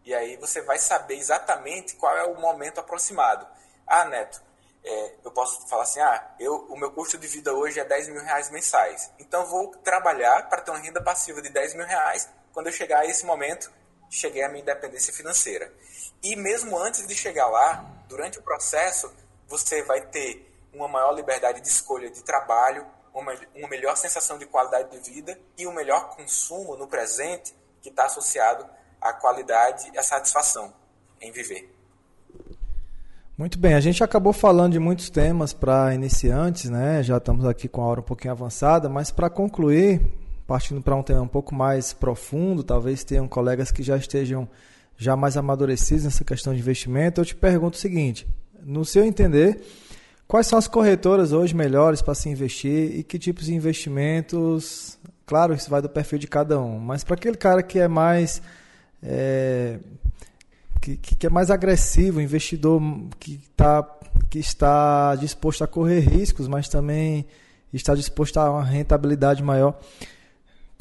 E 0.05 0.14
aí 0.14 0.37
você 0.37 0.61
vai 0.62 0.78
saber 0.78 1.16
exatamente 1.16 1.96
qual 1.96 2.16
é 2.16 2.24
o 2.24 2.40
momento 2.40 2.78
aproximado. 2.78 3.46
Ah, 3.87 4.05
Neto, 4.05 4.42
é, 4.85 5.14
eu 5.24 5.31
posso 5.31 5.66
falar 5.68 5.85
assim, 5.85 6.00
ah, 6.00 6.35
eu, 6.38 6.66
o 6.68 6.76
meu 6.76 6.90
custo 6.90 7.16
de 7.16 7.26
vida 7.26 7.52
hoje 7.52 7.78
é 7.78 7.85
10 7.85 8.09
mil 8.09 8.22
reais 8.22 8.50
mensais. 8.50 9.11
Então 9.18 9.46
vou 9.46 9.70
trabalhar 9.78 10.48
para 10.48 10.61
ter 10.61 10.70
uma 10.70 10.81
renda 10.81 11.02
passiva 11.02 11.40
de 11.40 11.50
10 11.50 11.74
mil 11.74 11.87
reais. 11.87 12.28
Quando 12.52 12.66
eu 12.66 12.72
chegar 12.72 13.00
a 13.00 13.07
esse 13.07 13.24
momento, 13.24 13.72
cheguei 14.12 14.42
à 14.42 14.48
minha 14.48 14.61
independência 14.61 15.12
financeira. 15.12 15.72
E 16.22 16.37
mesmo 16.37 16.79
antes 16.79 17.07
de 17.07 17.14
chegar 17.16 17.48
lá, 17.48 17.85
durante 18.09 18.38
o 18.38 18.42
processo, 18.42 19.11
você 19.48 19.83
vai 19.83 20.03
ter 20.03 20.48
uma 20.72 20.87
maior 20.87 21.12
liberdade 21.12 21.61
de 21.61 21.68
escolha 21.68 22.11
de 22.11 22.22
trabalho, 22.22 22.87
uma, 23.14 23.35
uma 23.55 23.68
melhor 23.68 23.96
sensação 23.96 24.38
de 24.38 24.46
qualidade 24.46 24.90
de 24.90 25.11
vida 25.11 25.38
e 25.57 25.66
um 25.66 25.72
melhor 25.72 26.14
consumo 26.14 26.77
no 26.77 26.87
presente 26.87 27.55
que 27.81 27.88
está 27.88 28.05
associado 28.05 28.66
à 29.01 29.12
qualidade 29.12 29.90
e 29.92 29.98
à 29.98 30.03
satisfação 30.03 30.72
em 31.20 31.33
viver. 31.33 31.75
Muito 33.37 33.59
bem, 33.59 33.75
a 33.75 33.81
gente 33.81 34.05
acabou 34.05 34.33
falando 34.33 34.72
de 34.72 34.79
muitos 34.79 35.09
temas 35.09 35.55
para 35.55 35.94
iniciantes, 35.94 36.68
né? 36.68 37.03
Já 37.03 37.16
estamos 37.16 37.46
aqui 37.46 37.66
com 37.66 37.83
a 37.83 37.87
hora 37.87 38.01
um 38.01 38.05
pouquinho 38.05 38.33
avançada, 38.33 38.88
mas 38.88 39.11
para 39.11 39.31
concluir, 39.31 40.01
partindo 40.52 40.82
para 40.82 40.94
um 40.94 41.02
tema 41.02 41.22
um 41.22 41.26
pouco 41.26 41.54
mais 41.54 41.94
profundo, 41.94 42.62
talvez 42.62 43.02
tenham 43.02 43.26
colegas 43.26 43.72
que 43.72 43.82
já 43.82 43.96
estejam 43.96 44.46
já 44.98 45.16
mais 45.16 45.34
amadurecidos 45.34 46.04
nessa 46.04 46.22
questão 46.24 46.52
de 46.52 46.60
investimento, 46.60 47.22
eu 47.22 47.24
te 47.24 47.34
pergunto 47.34 47.78
o 47.78 47.80
seguinte: 47.80 48.28
no 48.62 48.84
seu 48.84 49.02
entender, 49.02 49.62
Quais 50.28 50.46
são 50.46 50.58
as 50.58 50.66
corretoras 50.66 51.32
hoje 51.32 51.54
melhores 51.54 52.00
para 52.00 52.14
se 52.14 52.26
investir 52.26 52.96
e 52.96 53.02
que 53.02 53.18
tipos 53.18 53.44
de 53.44 53.54
investimentos? 53.54 54.98
Claro, 55.26 55.52
isso 55.52 55.68
vai 55.68 55.82
do 55.82 55.90
perfil 55.90 56.18
de 56.18 56.26
cada 56.26 56.58
um, 56.58 56.78
mas 56.78 57.04
para 57.04 57.16
aquele 57.16 57.36
cara 57.36 57.62
que 57.62 57.78
é 57.78 57.86
mais 57.86 58.40
é, 59.02 59.78
que, 60.80 60.96
que 60.96 61.26
é 61.26 61.28
mais 61.28 61.50
agressivo, 61.50 62.18
investidor 62.18 62.80
que, 63.20 63.40
tá, 63.54 63.86
que 64.30 64.38
está 64.38 65.14
disposto 65.16 65.64
a 65.64 65.66
correr 65.66 66.00
riscos, 66.00 66.48
mas 66.48 66.66
também 66.66 67.26
está 67.70 67.94
disposto 67.94 68.38
a 68.38 68.50
uma 68.50 68.64
rentabilidade 68.64 69.42
maior. 69.42 69.78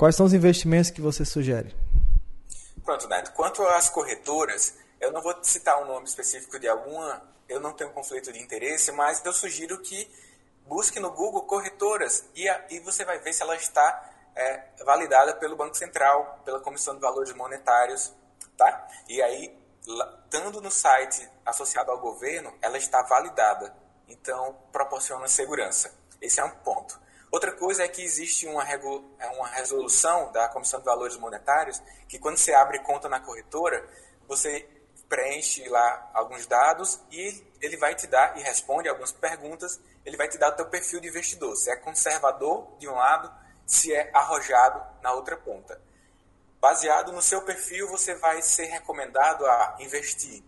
Quais 0.01 0.15
são 0.15 0.25
os 0.25 0.33
investimentos 0.33 0.89
que 0.89 0.99
você 0.99 1.23
sugere? 1.23 1.75
Pronto, 2.83 3.07
Neto. 3.07 3.33
Quanto 3.33 3.61
às 3.61 3.87
corretoras, 3.87 4.73
eu 4.99 5.11
não 5.11 5.21
vou 5.21 5.31
citar 5.43 5.79
um 5.79 5.85
nome 5.85 6.07
específico 6.07 6.57
de 6.57 6.67
alguma 6.67 7.21
eu 7.47 7.59
não 7.59 7.71
tenho 7.71 7.91
conflito 7.91 8.33
de 8.33 8.41
interesse, 8.41 8.91
mas 8.91 9.23
eu 9.23 9.31
sugiro 9.31 9.79
que 9.79 10.09
busque 10.65 10.99
no 10.99 11.11
Google 11.11 11.43
corretoras 11.43 12.25
e, 12.33 12.49
a, 12.49 12.65
e 12.71 12.79
você 12.79 13.05
vai 13.05 13.19
ver 13.19 13.31
se 13.31 13.43
ela 13.43 13.55
está 13.55 14.11
é, 14.35 14.63
validada 14.83 15.35
pelo 15.35 15.55
Banco 15.55 15.77
Central, 15.77 16.41
pela 16.43 16.59
Comissão 16.59 16.95
de 16.95 17.01
Valores 17.01 17.31
Monetários, 17.33 18.11
tá? 18.57 18.87
E 19.07 19.21
aí, 19.21 19.55
estando 20.25 20.59
no 20.61 20.71
site 20.71 21.29
associado 21.45 21.91
ao 21.91 21.99
governo, 21.99 22.51
ela 22.59 22.79
está 22.79 23.03
validada. 23.03 23.71
Então, 24.07 24.57
proporciona 24.71 25.27
segurança. 25.27 25.93
Esse 26.19 26.39
é 26.39 26.43
um 26.43 26.49
ponto. 26.49 26.99
Outra 27.31 27.53
coisa 27.53 27.83
é 27.83 27.87
que 27.87 28.03
existe 28.03 28.45
uma, 28.45 28.69
é 28.69 29.27
uma 29.29 29.47
resolução 29.47 30.31
da 30.33 30.49
Comissão 30.49 30.79
de 30.81 30.85
Valores 30.85 31.15
Monetários 31.15 31.81
que 32.07 32.19
quando 32.19 32.37
você 32.37 32.53
abre 32.53 32.79
conta 32.79 33.07
na 33.07 33.21
corretora, 33.21 33.87
você 34.27 34.67
preenche 35.07 35.67
lá 35.69 36.11
alguns 36.13 36.45
dados 36.45 36.99
e 37.09 37.41
ele 37.61 37.77
vai 37.77 37.95
te 37.95 38.05
dar 38.05 38.37
e 38.37 38.41
responde 38.41 38.89
algumas 38.89 39.13
perguntas. 39.13 39.79
Ele 40.05 40.17
vai 40.17 40.27
te 40.27 40.37
dar 40.37 40.49
o 40.49 40.55
teu 40.55 40.65
perfil 40.65 40.99
de 40.99 41.07
investidor, 41.07 41.55
se 41.55 41.71
é 41.71 41.75
conservador 41.77 42.67
de 42.77 42.89
um 42.89 42.95
lado, 42.95 43.31
se 43.65 43.93
é 43.93 44.11
arrojado 44.13 44.83
na 45.01 45.13
outra 45.13 45.37
ponta. 45.37 45.81
Baseado 46.59 47.13
no 47.13 47.21
seu 47.21 47.41
perfil, 47.43 47.87
você 47.87 48.13
vai 48.15 48.41
ser 48.41 48.65
recomendado 48.65 49.45
a 49.45 49.77
investir 49.79 50.43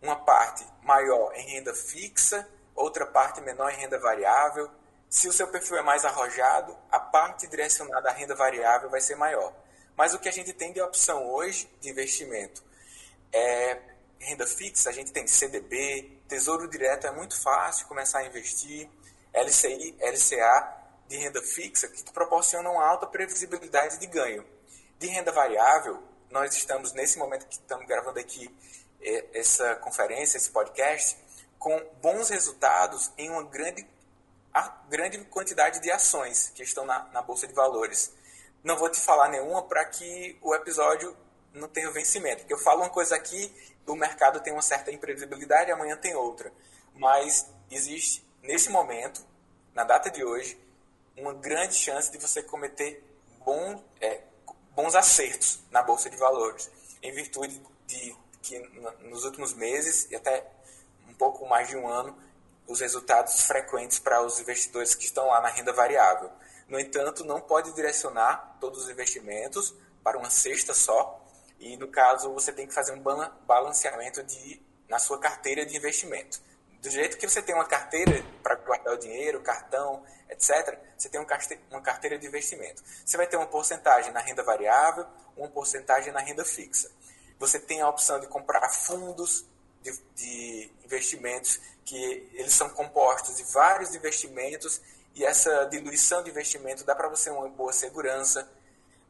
uma 0.00 0.16
parte 0.16 0.66
maior 0.82 1.32
em 1.34 1.46
renda 1.46 1.74
fixa, 1.74 2.48
outra 2.74 3.06
parte 3.06 3.40
menor 3.42 3.70
em 3.70 3.76
renda 3.76 3.98
variável. 3.98 4.70
Se 5.12 5.28
o 5.28 5.32
seu 5.32 5.46
perfil 5.46 5.76
é 5.76 5.82
mais 5.82 6.06
arrojado, 6.06 6.74
a 6.90 6.98
parte 6.98 7.46
direcionada 7.46 8.08
à 8.08 8.12
renda 8.14 8.34
variável 8.34 8.88
vai 8.88 8.98
ser 8.98 9.14
maior. 9.14 9.52
Mas 9.94 10.14
o 10.14 10.18
que 10.18 10.26
a 10.26 10.32
gente 10.32 10.54
tem 10.54 10.72
de 10.72 10.80
opção 10.80 11.30
hoje 11.30 11.70
de 11.82 11.90
investimento 11.90 12.64
é 13.30 13.78
renda 14.18 14.46
fixa, 14.46 14.88
a 14.88 14.92
gente 14.92 15.12
tem 15.12 15.26
CDB, 15.26 16.18
Tesouro 16.26 16.66
Direto, 16.66 17.06
é 17.06 17.10
muito 17.10 17.38
fácil 17.38 17.86
começar 17.88 18.20
a 18.20 18.24
investir, 18.24 18.88
LCI, 19.34 19.94
LCA 20.00 20.76
de 21.08 21.18
renda 21.18 21.42
fixa, 21.42 21.88
que 21.88 22.10
proporcionam 22.10 22.80
alta 22.80 23.06
previsibilidade 23.06 23.98
de 23.98 24.06
ganho. 24.06 24.42
De 24.98 25.08
renda 25.08 25.30
variável, 25.30 26.02
nós 26.30 26.56
estamos, 26.56 26.94
nesse 26.94 27.18
momento 27.18 27.46
que 27.46 27.56
estamos 27.56 27.86
gravando 27.86 28.18
aqui 28.18 28.50
é, 29.02 29.26
essa 29.34 29.74
conferência, 29.76 30.38
esse 30.38 30.48
podcast, 30.48 31.18
com 31.58 31.78
bons 32.00 32.30
resultados 32.30 33.12
em 33.18 33.28
uma 33.28 33.42
grande, 33.42 33.86
grande 34.88 35.18
quantidade 35.24 35.80
de 35.80 35.90
ações 35.90 36.50
que 36.54 36.62
estão 36.62 36.84
na, 36.84 37.04
na 37.12 37.22
Bolsa 37.22 37.46
de 37.46 37.54
Valores. 37.54 38.12
Não 38.62 38.76
vou 38.76 38.90
te 38.90 39.00
falar 39.00 39.28
nenhuma 39.28 39.62
para 39.62 39.84
que 39.84 40.38
o 40.42 40.54
episódio 40.54 41.16
não 41.52 41.68
tenha 41.68 41.90
vencimento, 41.90 42.38
porque 42.38 42.54
eu 42.54 42.58
falo 42.58 42.80
uma 42.80 42.90
coisa 42.90 43.14
aqui 43.14 43.52
o 43.86 43.96
mercado 43.96 44.40
tem 44.40 44.52
uma 44.52 44.62
certa 44.62 44.90
imprevisibilidade, 44.90 45.70
amanhã 45.70 45.96
tem 45.96 46.14
outra. 46.14 46.52
Mas 46.94 47.48
existe, 47.70 48.24
nesse 48.42 48.70
momento, 48.70 49.24
na 49.74 49.84
data 49.84 50.10
de 50.10 50.24
hoje, 50.24 50.58
uma 51.16 51.34
grande 51.34 51.74
chance 51.74 52.10
de 52.10 52.18
você 52.18 52.42
cometer 52.42 53.02
bom, 53.44 53.82
é, 54.00 54.22
bons 54.74 54.94
acertos 54.94 55.60
na 55.70 55.82
Bolsa 55.82 56.08
de 56.08 56.16
Valores, 56.16 56.70
em 57.02 57.12
virtude 57.12 57.60
de 57.86 58.16
que 58.40 58.58
nos 59.02 59.24
últimos 59.24 59.54
meses 59.54 60.08
e 60.10 60.16
até 60.16 60.46
um 61.08 61.14
pouco 61.14 61.46
mais 61.46 61.68
de 61.68 61.76
um 61.76 61.88
ano, 61.88 62.16
os 62.66 62.80
resultados 62.80 63.42
frequentes 63.42 63.98
para 63.98 64.22
os 64.22 64.38
investidores 64.40 64.94
que 64.94 65.04
estão 65.04 65.26
lá 65.26 65.40
na 65.40 65.48
renda 65.48 65.72
variável. 65.72 66.30
No 66.68 66.78
entanto, 66.78 67.24
não 67.24 67.40
pode 67.40 67.72
direcionar 67.72 68.56
todos 68.60 68.84
os 68.84 68.90
investimentos 68.90 69.74
para 70.02 70.18
uma 70.18 70.30
cesta 70.30 70.72
só, 70.72 71.20
e 71.58 71.76
no 71.76 71.88
caso 71.88 72.32
você 72.32 72.52
tem 72.52 72.66
que 72.66 72.74
fazer 72.74 72.92
um 72.92 73.02
balanceamento 73.46 74.22
de, 74.22 74.60
na 74.88 74.98
sua 74.98 75.18
carteira 75.18 75.64
de 75.64 75.76
investimento. 75.76 76.40
Do 76.80 76.90
jeito 76.90 77.16
que 77.16 77.28
você 77.28 77.40
tem 77.40 77.54
uma 77.54 77.64
carteira 77.64 78.24
para 78.42 78.56
guardar 78.56 78.94
o 78.94 78.98
dinheiro, 78.98 79.40
cartão, 79.40 80.02
etc., 80.28 80.76
você 80.98 81.08
tem 81.08 81.20
uma 81.70 81.80
carteira 81.80 82.18
de 82.18 82.26
investimento. 82.26 82.82
Você 83.04 83.16
vai 83.16 83.26
ter 83.26 83.36
uma 83.36 83.46
porcentagem 83.46 84.12
na 84.12 84.18
renda 84.18 84.42
variável, 84.42 85.06
uma 85.36 85.48
porcentagem 85.48 86.12
na 86.12 86.20
renda 86.20 86.44
fixa. 86.44 86.90
Você 87.38 87.60
tem 87.60 87.80
a 87.80 87.88
opção 87.88 88.18
de 88.18 88.26
comprar 88.26 88.68
fundos 88.70 89.44
de, 89.82 89.92
de 90.14 90.70
investimentos 90.84 91.60
que 91.84 92.30
eles 92.32 92.54
são 92.54 92.70
compostos 92.70 93.36
de 93.36 93.44
vários 93.52 93.94
investimentos 93.94 94.80
e 95.14 95.24
essa 95.24 95.64
diluição 95.66 96.22
de 96.22 96.30
investimento 96.30 96.84
dá 96.84 96.94
para 96.94 97.08
você 97.08 97.30
uma 97.30 97.48
boa 97.48 97.72
segurança. 97.72 98.50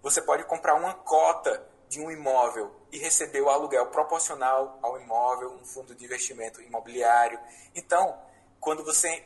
Você 0.03 0.21
pode 0.21 0.45
comprar 0.45 0.75
uma 0.75 0.95
cota 0.95 1.65
de 1.89 2.01
um 2.01 2.11
imóvel 2.11 2.75
e 2.91 2.99
receber 2.99 3.41
o 3.41 3.51
aluguel 3.51 3.87
proporcional 3.87 4.79
ao 4.83 5.01
imóvel, 5.01 5.53
um 5.53 5.65
fundo 5.65 5.95
de 5.95 6.05
investimento 6.05 6.61
imobiliário. 6.61 7.39
Então, 7.75 8.19
quando 8.59 8.85
você 8.85 9.25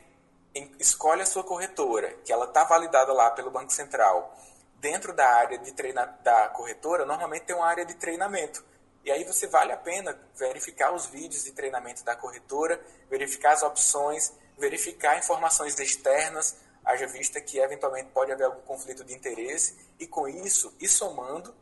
escolhe 0.79 1.21
a 1.21 1.25
sua 1.25 1.43
corretora, 1.43 2.13
que 2.25 2.31
ela 2.31 2.45
está 2.45 2.63
validada 2.63 3.13
lá 3.13 3.31
pelo 3.31 3.49
Banco 3.49 3.71
Central, 3.71 4.35
dentro 4.75 5.13
da 5.13 5.27
área 5.27 5.57
de 5.57 5.71
treina, 5.71 6.05
da 6.23 6.49
corretora, 6.49 7.05
normalmente 7.05 7.45
tem 7.45 7.55
uma 7.55 7.67
área 7.67 7.85
de 7.85 7.95
treinamento. 7.95 8.63
E 9.07 9.11
aí 9.11 9.23
você 9.23 9.47
vale 9.47 9.71
a 9.71 9.77
pena 9.77 10.19
verificar 10.35 10.93
os 10.93 11.05
vídeos 11.05 11.45
de 11.45 11.53
treinamento 11.53 12.03
da 12.03 12.13
corretora, 12.13 12.77
verificar 13.09 13.53
as 13.53 13.63
opções, 13.63 14.33
verificar 14.57 15.17
informações 15.17 15.79
externas, 15.79 16.57
haja 16.83 17.07
vista 17.07 17.39
que 17.39 17.57
eventualmente 17.57 18.09
pode 18.09 18.33
haver 18.33 18.43
algum 18.43 18.59
conflito 18.63 19.05
de 19.05 19.13
interesse, 19.13 19.77
e 19.97 20.05
com 20.05 20.27
isso, 20.27 20.75
e 20.77 20.89
somando 20.89 21.55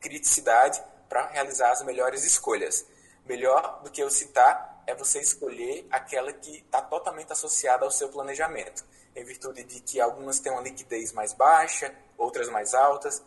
criticidade 0.00 0.82
para 1.08 1.28
realizar 1.28 1.70
as 1.70 1.80
melhores 1.82 2.24
escolhas. 2.24 2.84
Melhor 3.24 3.82
do 3.84 3.90
que 3.92 4.02
eu 4.02 4.10
citar 4.10 4.82
é 4.84 4.92
você 4.92 5.20
escolher 5.20 5.86
aquela 5.92 6.32
que 6.32 6.56
está 6.56 6.82
totalmente 6.82 7.32
associada 7.32 7.84
ao 7.84 7.92
seu 7.92 8.08
planejamento, 8.08 8.84
em 9.14 9.22
virtude 9.22 9.62
de 9.62 9.78
que 9.78 10.00
algumas 10.00 10.40
têm 10.40 10.50
uma 10.50 10.60
liquidez 10.60 11.12
mais 11.12 11.32
baixa, 11.34 11.94
outras 12.18 12.48
mais 12.48 12.74
altas, 12.74 13.22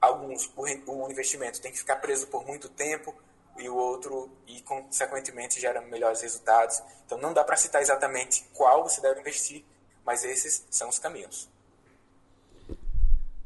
alguns 0.00 0.50
o, 0.56 1.10
investimento 1.10 1.60
tem 1.60 1.70
que 1.70 1.78
ficar 1.78 1.96
preso 1.96 2.26
por 2.28 2.46
muito 2.46 2.68
tempo 2.68 3.14
e 3.58 3.68
o 3.68 3.76
outro 3.76 4.30
e 4.46 4.60
consequentemente 4.62 5.60
gera 5.60 5.80
melhores 5.82 6.22
resultados. 6.22 6.82
Então 7.04 7.18
não 7.18 7.32
dá 7.32 7.44
para 7.44 7.56
citar 7.56 7.82
exatamente 7.82 8.48
qual 8.54 8.82
você 8.82 9.00
deve 9.00 9.20
investir, 9.20 9.64
mas 10.04 10.24
esses 10.24 10.66
são 10.70 10.88
os 10.88 10.98
caminhos. 10.98 11.48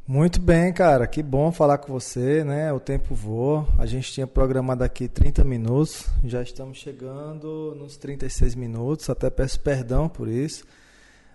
Muito 0.06 0.38
bem, 0.38 0.70
cara. 0.70 1.06
Que 1.06 1.22
bom 1.22 1.50
falar 1.50 1.78
com 1.78 1.90
você, 1.90 2.44
né? 2.44 2.70
O 2.74 2.78
tempo 2.78 3.14
voa. 3.14 3.66
A 3.78 3.86
gente 3.86 4.12
tinha 4.12 4.26
programado 4.26 4.84
aqui 4.84 5.08
30 5.08 5.42
minutos, 5.44 6.06
já 6.22 6.42
estamos 6.42 6.76
chegando 6.76 7.74
nos 7.74 7.96
36 7.96 8.54
minutos. 8.54 9.08
Até 9.08 9.30
peço 9.30 9.58
perdão 9.60 10.06
por 10.06 10.28
isso. 10.28 10.66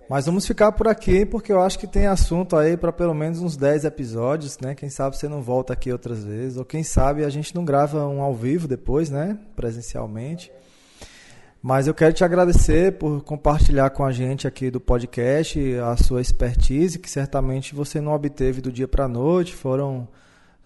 Mas 0.09 0.25
vamos 0.25 0.47
ficar 0.47 0.71
por 0.71 0.87
aqui 0.87 1.23
porque 1.23 1.51
eu 1.51 1.61
acho 1.61 1.77
que 1.77 1.85
tem 1.85 2.07
assunto 2.07 2.57
aí 2.57 2.75
para 2.75 2.91
pelo 2.91 3.13
menos 3.13 3.39
uns 3.41 3.55
10 3.55 3.85
episódios, 3.85 4.57
né? 4.57 4.73
Quem 4.73 4.89
sabe 4.89 5.15
você 5.15 5.29
não 5.29 5.43
volta 5.43 5.71
aqui 5.71 5.91
outras 5.91 6.23
vezes, 6.23 6.57
ou 6.57 6.65
quem 6.65 6.81
sabe 6.81 7.23
a 7.23 7.29
gente 7.29 7.53
não 7.53 7.63
grava 7.63 8.07
um 8.07 8.19
ao 8.19 8.33
vivo 8.33 8.67
depois, 8.67 9.11
né? 9.11 9.37
Presencialmente. 9.55 10.51
Mas 11.61 11.85
eu 11.85 11.93
quero 11.93 12.11
te 12.11 12.23
agradecer 12.23 12.93
por 12.93 13.21
compartilhar 13.21 13.91
com 13.91 14.03
a 14.03 14.11
gente 14.11 14.47
aqui 14.47 14.71
do 14.71 14.79
podcast 14.79 15.59
a 15.77 15.95
sua 15.95 16.21
expertise, 16.21 16.97
que 16.97 17.09
certamente 17.09 17.75
você 17.75 18.01
não 18.01 18.13
obteve 18.13 18.61
do 18.61 18.71
dia 18.71 18.87
para 18.87 19.05
a 19.05 19.09
noite. 19.09 19.53
Foram 19.53 20.07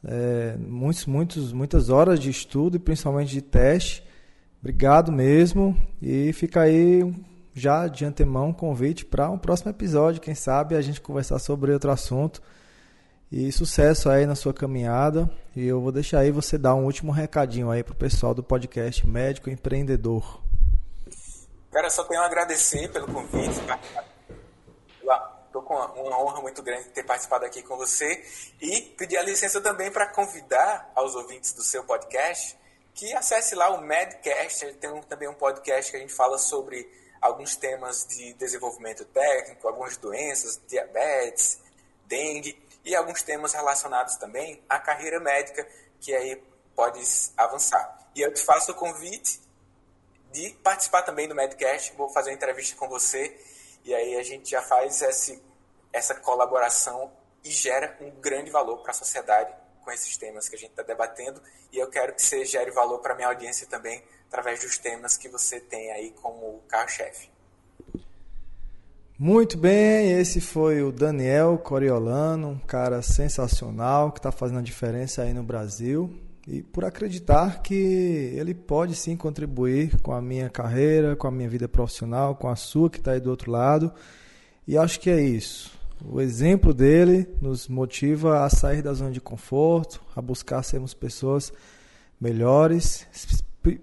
é, 0.05 0.55
muitos, 0.57 1.05
muitos, 1.05 1.51
muitas 1.51 1.89
horas 1.89 2.17
de 2.17 2.29
estudo 2.29 2.77
e 2.77 2.79
principalmente 2.79 3.33
de 3.33 3.41
teste. 3.41 4.05
Obrigado 4.61 5.11
mesmo. 5.11 5.75
E 6.01 6.31
fica 6.31 6.61
aí 6.61 7.03
já 7.53 7.87
de 7.87 8.05
antemão 8.05 8.49
um 8.49 8.53
convite 8.53 9.05
para 9.05 9.29
um 9.29 9.37
próximo 9.37 9.71
episódio. 9.71 10.21
Quem 10.21 10.35
sabe 10.35 10.75
a 10.75 10.81
gente 10.81 11.01
conversar 11.01 11.39
sobre 11.39 11.71
outro 11.71 11.91
assunto. 11.91 12.41
E 13.31 13.51
sucesso 13.51 14.09
aí 14.09 14.25
na 14.25 14.35
sua 14.35 14.53
caminhada. 14.53 15.29
E 15.55 15.65
eu 15.65 15.81
vou 15.81 15.91
deixar 15.91 16.19
aí 16.19 16.31
você 16.31 16.57
dar 16.57 16.75
um 16.75 16.85
último 16.85 17.11
recadinho 17.11 17.71
aí 17.71 17.83
para 17.83 17.93
o 17.93 17.95
pessoal 17.95 18.33
do 18.33 18.43
podcast 18.43 19.07
Médico 19.07 19.49
Empreendedor. 19.49 20.41
Cara, 21.71 21.89
só 21.89 22.03
tenho 22.03 22.21
a 22.21 22.25
agradecer 22.25 22.91
pelo 22.91 23.07
convite. 23.07 23.59
Estou 25.45 25.61
com 25.63 25.73
uma 25.75 26.19
honra 26.19 26.41
muito 26.41 26.61
grande 26.63 26.85
de 26.85 26.89
ter 26.89 27.03
participado 27.03 27.45
aqui 27.45 27.61
com 27.61 27.77
você 27.77 28.23
e 28.61 28.81
pedir 28.97 29.17
a 29.17 29.23
licença 29.23 29.61
também 29.61 29.91
para 29.91 30.07
convidar 30.07 30.91
aos 30.95 31.15
ouvintes 31.15 31.53
do 31.53 31.63
seu 31.63 31.83
podcast 31.83 32.57
que 32.93 33.11
acesse 33.13 33.55
lá 33.55 33.69
o 33.69 33.81
Medcast. 33.81 34.73
Tem 34.73 34.91
um, 34.91 35.01
também 35.01 35.27
um 35.27 35.33
podcast 35.33 35.91
que 35.91 35.97
a 35.97 35.99
gente 35.99 36.13
fala 36.13 36.37
sobre 36.37 36.87
alguns 37.23 37.55
temas 37.55 38.05
de 38.05 38.33
desenvolvimento 38.33 39.05
técnico, 39.05 39.65
algumas 39.65 39.95
doenças, 39.95 40.61
diabetes, 40.67 41.57
dengue 42.05 42.61
e 42.83 42.93
alguns 42.93 43.23
temas 43.23 43.53
relacionados 43.53 44.17
também 44.17 44.61
à 44.67 44.77
carreira 44.77 45.21
médica 45.21 45.65
que 46.01 46.13
aí 46.13 46.35
pode 46.75 47.01
avançar. 47.37 48.11
E 48.13 48.21
eu 48.21 48.33
te 48.33 48.41
faço 48.41 48.73
o 48.73 48.75
convite 48.75 49.41
de 50.33 50.49
participar 50.61 51.03
também 51.03 51.25
do 51.25 51.33
Medcast. 51.33 51.93
Vou 51.95 52.09
fazer 52.09 52.31
uma 52.31 52.35
entrevista 52.35 52.75
com 52.75 52.89
você 52.89 53.39
e 53.85 53.95
aí 53.95 54.17
a 54.17 54.23
gente 54.23 54.51
já 54.51 54.61
faz 54.61 55.01
esse, 55.01 55.41
essa 55.93 56.15
colaboração 56.15 57.09
e 57.41 57.49
gera 57.49 57.97
um 58.01 58.11
grande 58.19 58.51
valor 58.51 58.79
para 58.81 58.91
a 58.91 58.93
sociedade 58.93 59.53
com 59.81 59.91
esses 59.91 60.17
temas 60.17 60.49
que 60.49 60.55
a 60.55 60.59
gente 60.59 60.71
está 60.71 60.83
debatendo. 60.83 61.41
E 61.71 61.79
eu 61.79 61.89
quero 61.89 62.13
que 62.13 62.21
você 62.21 62.43
gere 62.43 62.71
valor 62.71 62.99
para 62.99 63.13
a 63.13 63.15
minha 63.15 63.29
audiência 63.29 63.65
também 63.65 64.03
através 64.33 64.61
dos 64.61 64.79
temas 64.79 65.15
que 65.15 65.29
você 65.29 65.59
tem 65.59 65.91
aí 65.91 66.11
como 66.19 66.59
carro-chefe. 66.67 67.29
Muito 69.19 69.59
bem, 69.59 70.11
esse 70.13 70.41
foi 70.41 70.81
o 70.81 70.91
Daniel 70.91 71.59
Coriolano, 71.59 72.49
um 72.49 72.57
cara 72.57 73.03
sensacional 73.03 74.11
que 74.11 74.17
está 74.17 74.31
fazendo 74.31 74.57
a 74.57 74.63
diferença 74.63 75.21
aí 75.21 75.35
no 75.35 75.43
Brasil 75.43 76.19
e 76.47 76.63
por 76.63 76.83
acreditar 76.83 77.61
que 77.61 77.75
ele 78.35 78.55
pode 78.55 78.95
sim 78.95 79.15
contribuir 79.15 80.01
com 80.01 80.11
a 80.11 80.21
minha 80.21 80.49
carreira, 80.49 81.15
com 81.15 81.27
a 81.27 81.31
minha 81.31 81.47
vida 81.47 81.69
profissional, 81.69 82.35
com 82.35 82.49
a 82.49 82.55
sua 82.55 82.89
que 82.89 82.97
está 82.97 83.11
aí 83.11 83.19
do 83.19 83.29
outro 83.29 83.51
lado. 83.51 83.93
E 84.67 84.75
acho 84.75 84.99
que 84.99 85.11
é 85.11 85.21
isso. 85.21 85.71
O 86.03 86.19
exemplo 86.19 86.73
dele 86.73 87.29
nos 87.39 87.67
motiva 87.67 88.43
a 88.43 88.49
sair 88.49 88.81
da 88.81 88.93
zona 88.93 89.11
de 89.11 89.21
conforto, 89.21 90.01
a 90.15 90.21
buscar 90.21 90.63
sermos 90.63 90.93
pessoas 90.95 91.53
melhores, 92.19 93.05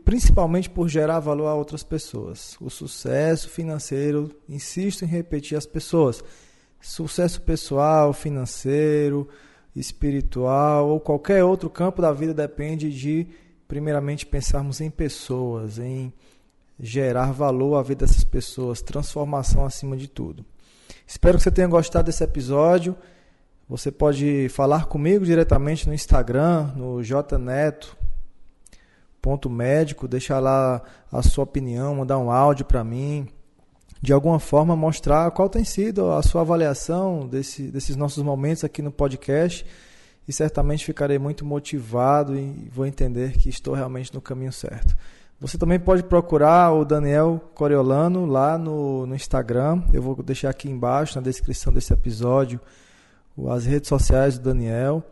principalmente 0.05 0.69
por 0.69 0.89
gerar 0.89 1.21
valor 1.21 1.47
a 1.47 1.55
outras 1.55 1.83
pessoas. 1.83 2.57
O 2.61 2.69
sucesso 2.69 3.49
financeiro, 3.49 4.31
insisto 4.49 5.05
em 5.05 5.09
repetir 5.09 5.57
as 5.57 5.67
pessoas, 5.67 6.23
sucesso 6.81 7.41
pessoal, 7.43 8.13
financeiro, 8.13 9.29
espiritual 9.75 10.89
ou 10.89 11.01
qualquer 11.01 11.45
outro 11.45 11.71
campo 11.71 12.03
da 12.03 12.13
vida 12.13 12.35
depende 12.35 12.91
de, 12.91 13.27
primeiramente, 13.67 14.27
pensarmos 14.27 14.81
em 14.81 14.91
pessoas, 14.91 15.79
em 15.79 16.13
gerar 16.79 17.33
valor 17.33 17.77
à 17.77 17.83
vida 17.83 18.07
dessas 18.07 18.25
pessoas, 18.25 18.83
transformação 18.83 19.65
acima 19.65 19.97
de 19.97 20.09
tudo. 20.09 20.45
Espero 21.07 21.39
que 21.39 21.45
você 21.45 21.51
tenha 21.51 21.69
gostado 21.69 22.07
desse 22.07 22.25
episódio. 22.25 22.97
Você 23.69 23.91
pode 23.91 24.49
falar 24.49 24.87
comigo 24.87 25.25
diretamente 25.25 25.87
no 25.87 25.95
Instagram, 25.95 26.73
no 26.77 27.03
jneto.médico, 29.23 30.09
deixar 30.09 30.39
lá 30.41 30.83
a 31.13 31.23
sua 31.23 31.45
opinião, 31.45 31.95
mandar 31.95 32.19
um 32.19 32.31
áudio 32.31 32.65
para 32.65 32.83
mim 32.83 33.29
de 34.03 34.15
alguma 34.15 34.41
forma 34.41 34.75
mostrar 34.75 35.31
qual 35.31 35.49
tem 35.49 35.63
sido 35.63 36.11
a 36.11 36.23
sua 36.23 36.41
avaliação 36.41 37.29
desse, 37.29 37.65
desses 37.65 37.97
nossos 37.97 38.23
momentos 38.23 38.65
aqui 38.65 38.81
no 38.81 38.91
podcast 38.91 39.67
e 40.27 40.33
certamente 40.33 40.87
ficarei 40.87 41.19
muito 41.19 41.45
motivado 41.45 42.35
e 42.35 42.71
vou 42.73 42.87
entender 42.87 43.33
que 43.33 43.51
estou 43.51 43.75
realmente 43.75 44.15
no 44.15 44.21
caminho 44.21 44.53
certo. 44.53 44.97
Você 45.39 45.59
também 45.59 45.79
pode 45.79 46.03
procurar 46.03 46.73
o 46.73 46.85
Daniel 46.85 47.41
Coriolano 47.55 48.27
lá 48.27 48.57
no, 48.57 49.07
no 49.07 49.15
Instagram. 49.15 49.83
Eu 49.93 50.03
vou 50.03 50.23
deixar 50.23 50.51
aqui 50.51 50.71
embaixo 50.71 51.17
na 51.17 51.23
descrição 51.23 51.73
desse 51.73 51.93
episódio 51.93 52.61
as 53.51 53.65
redes 53.65 53.89
sociais 53.89 54.39
do 54.39 54.45
Daniel. 54.45 55.03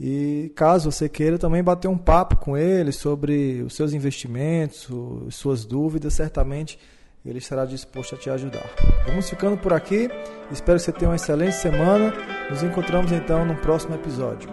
E 0.00 0.50
caso 0.56 0.90
você 0.90 1.10
queira 1.10 1.36
também 1.38 1.62
bater 1.62 1.86
um 1.86 1.98
papo 1.98 2.36
com 2.36 2.56
ele 2.56 2.90
sobre 2.90 3.62
os 3.62 3.74
seus 3.74 3.92
investimentos, 3.92 4.88
suas 5.30 5.66
dúvidas, 5.66 6.14
certamente 6.14 6.78
ele 7.24 7.38
estará 7.38 7.66
disposto 7.66 8.14
a 8.14 8.18
te 8.18 8.30
ajudar. 8.30 8.64
Vamos 9.06 9.28
ficando 9.28 9.58
por 9.58 9.74
aqui. 9.74 10.08
Espero 10.50 10.78
que 10.78 10.84
você 10.84 10.92
tenha 10.92 11.10
uma 11.10 11.16
excelente 11.16 11.56
semana. 11.56 12.14
Nos 12.48 12.62
encontramos 12.62 13.12
então 13.12 13.44
no 13.44 13.56
próximo 13.56 13.94
episódio. 13.94 14.48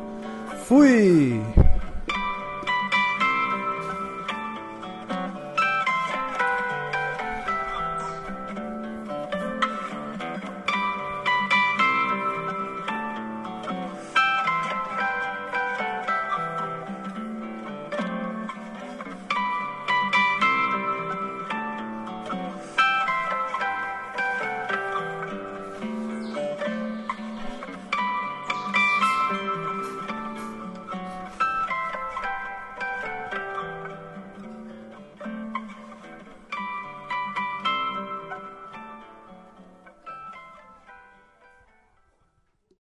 Fui! 0.65 1.41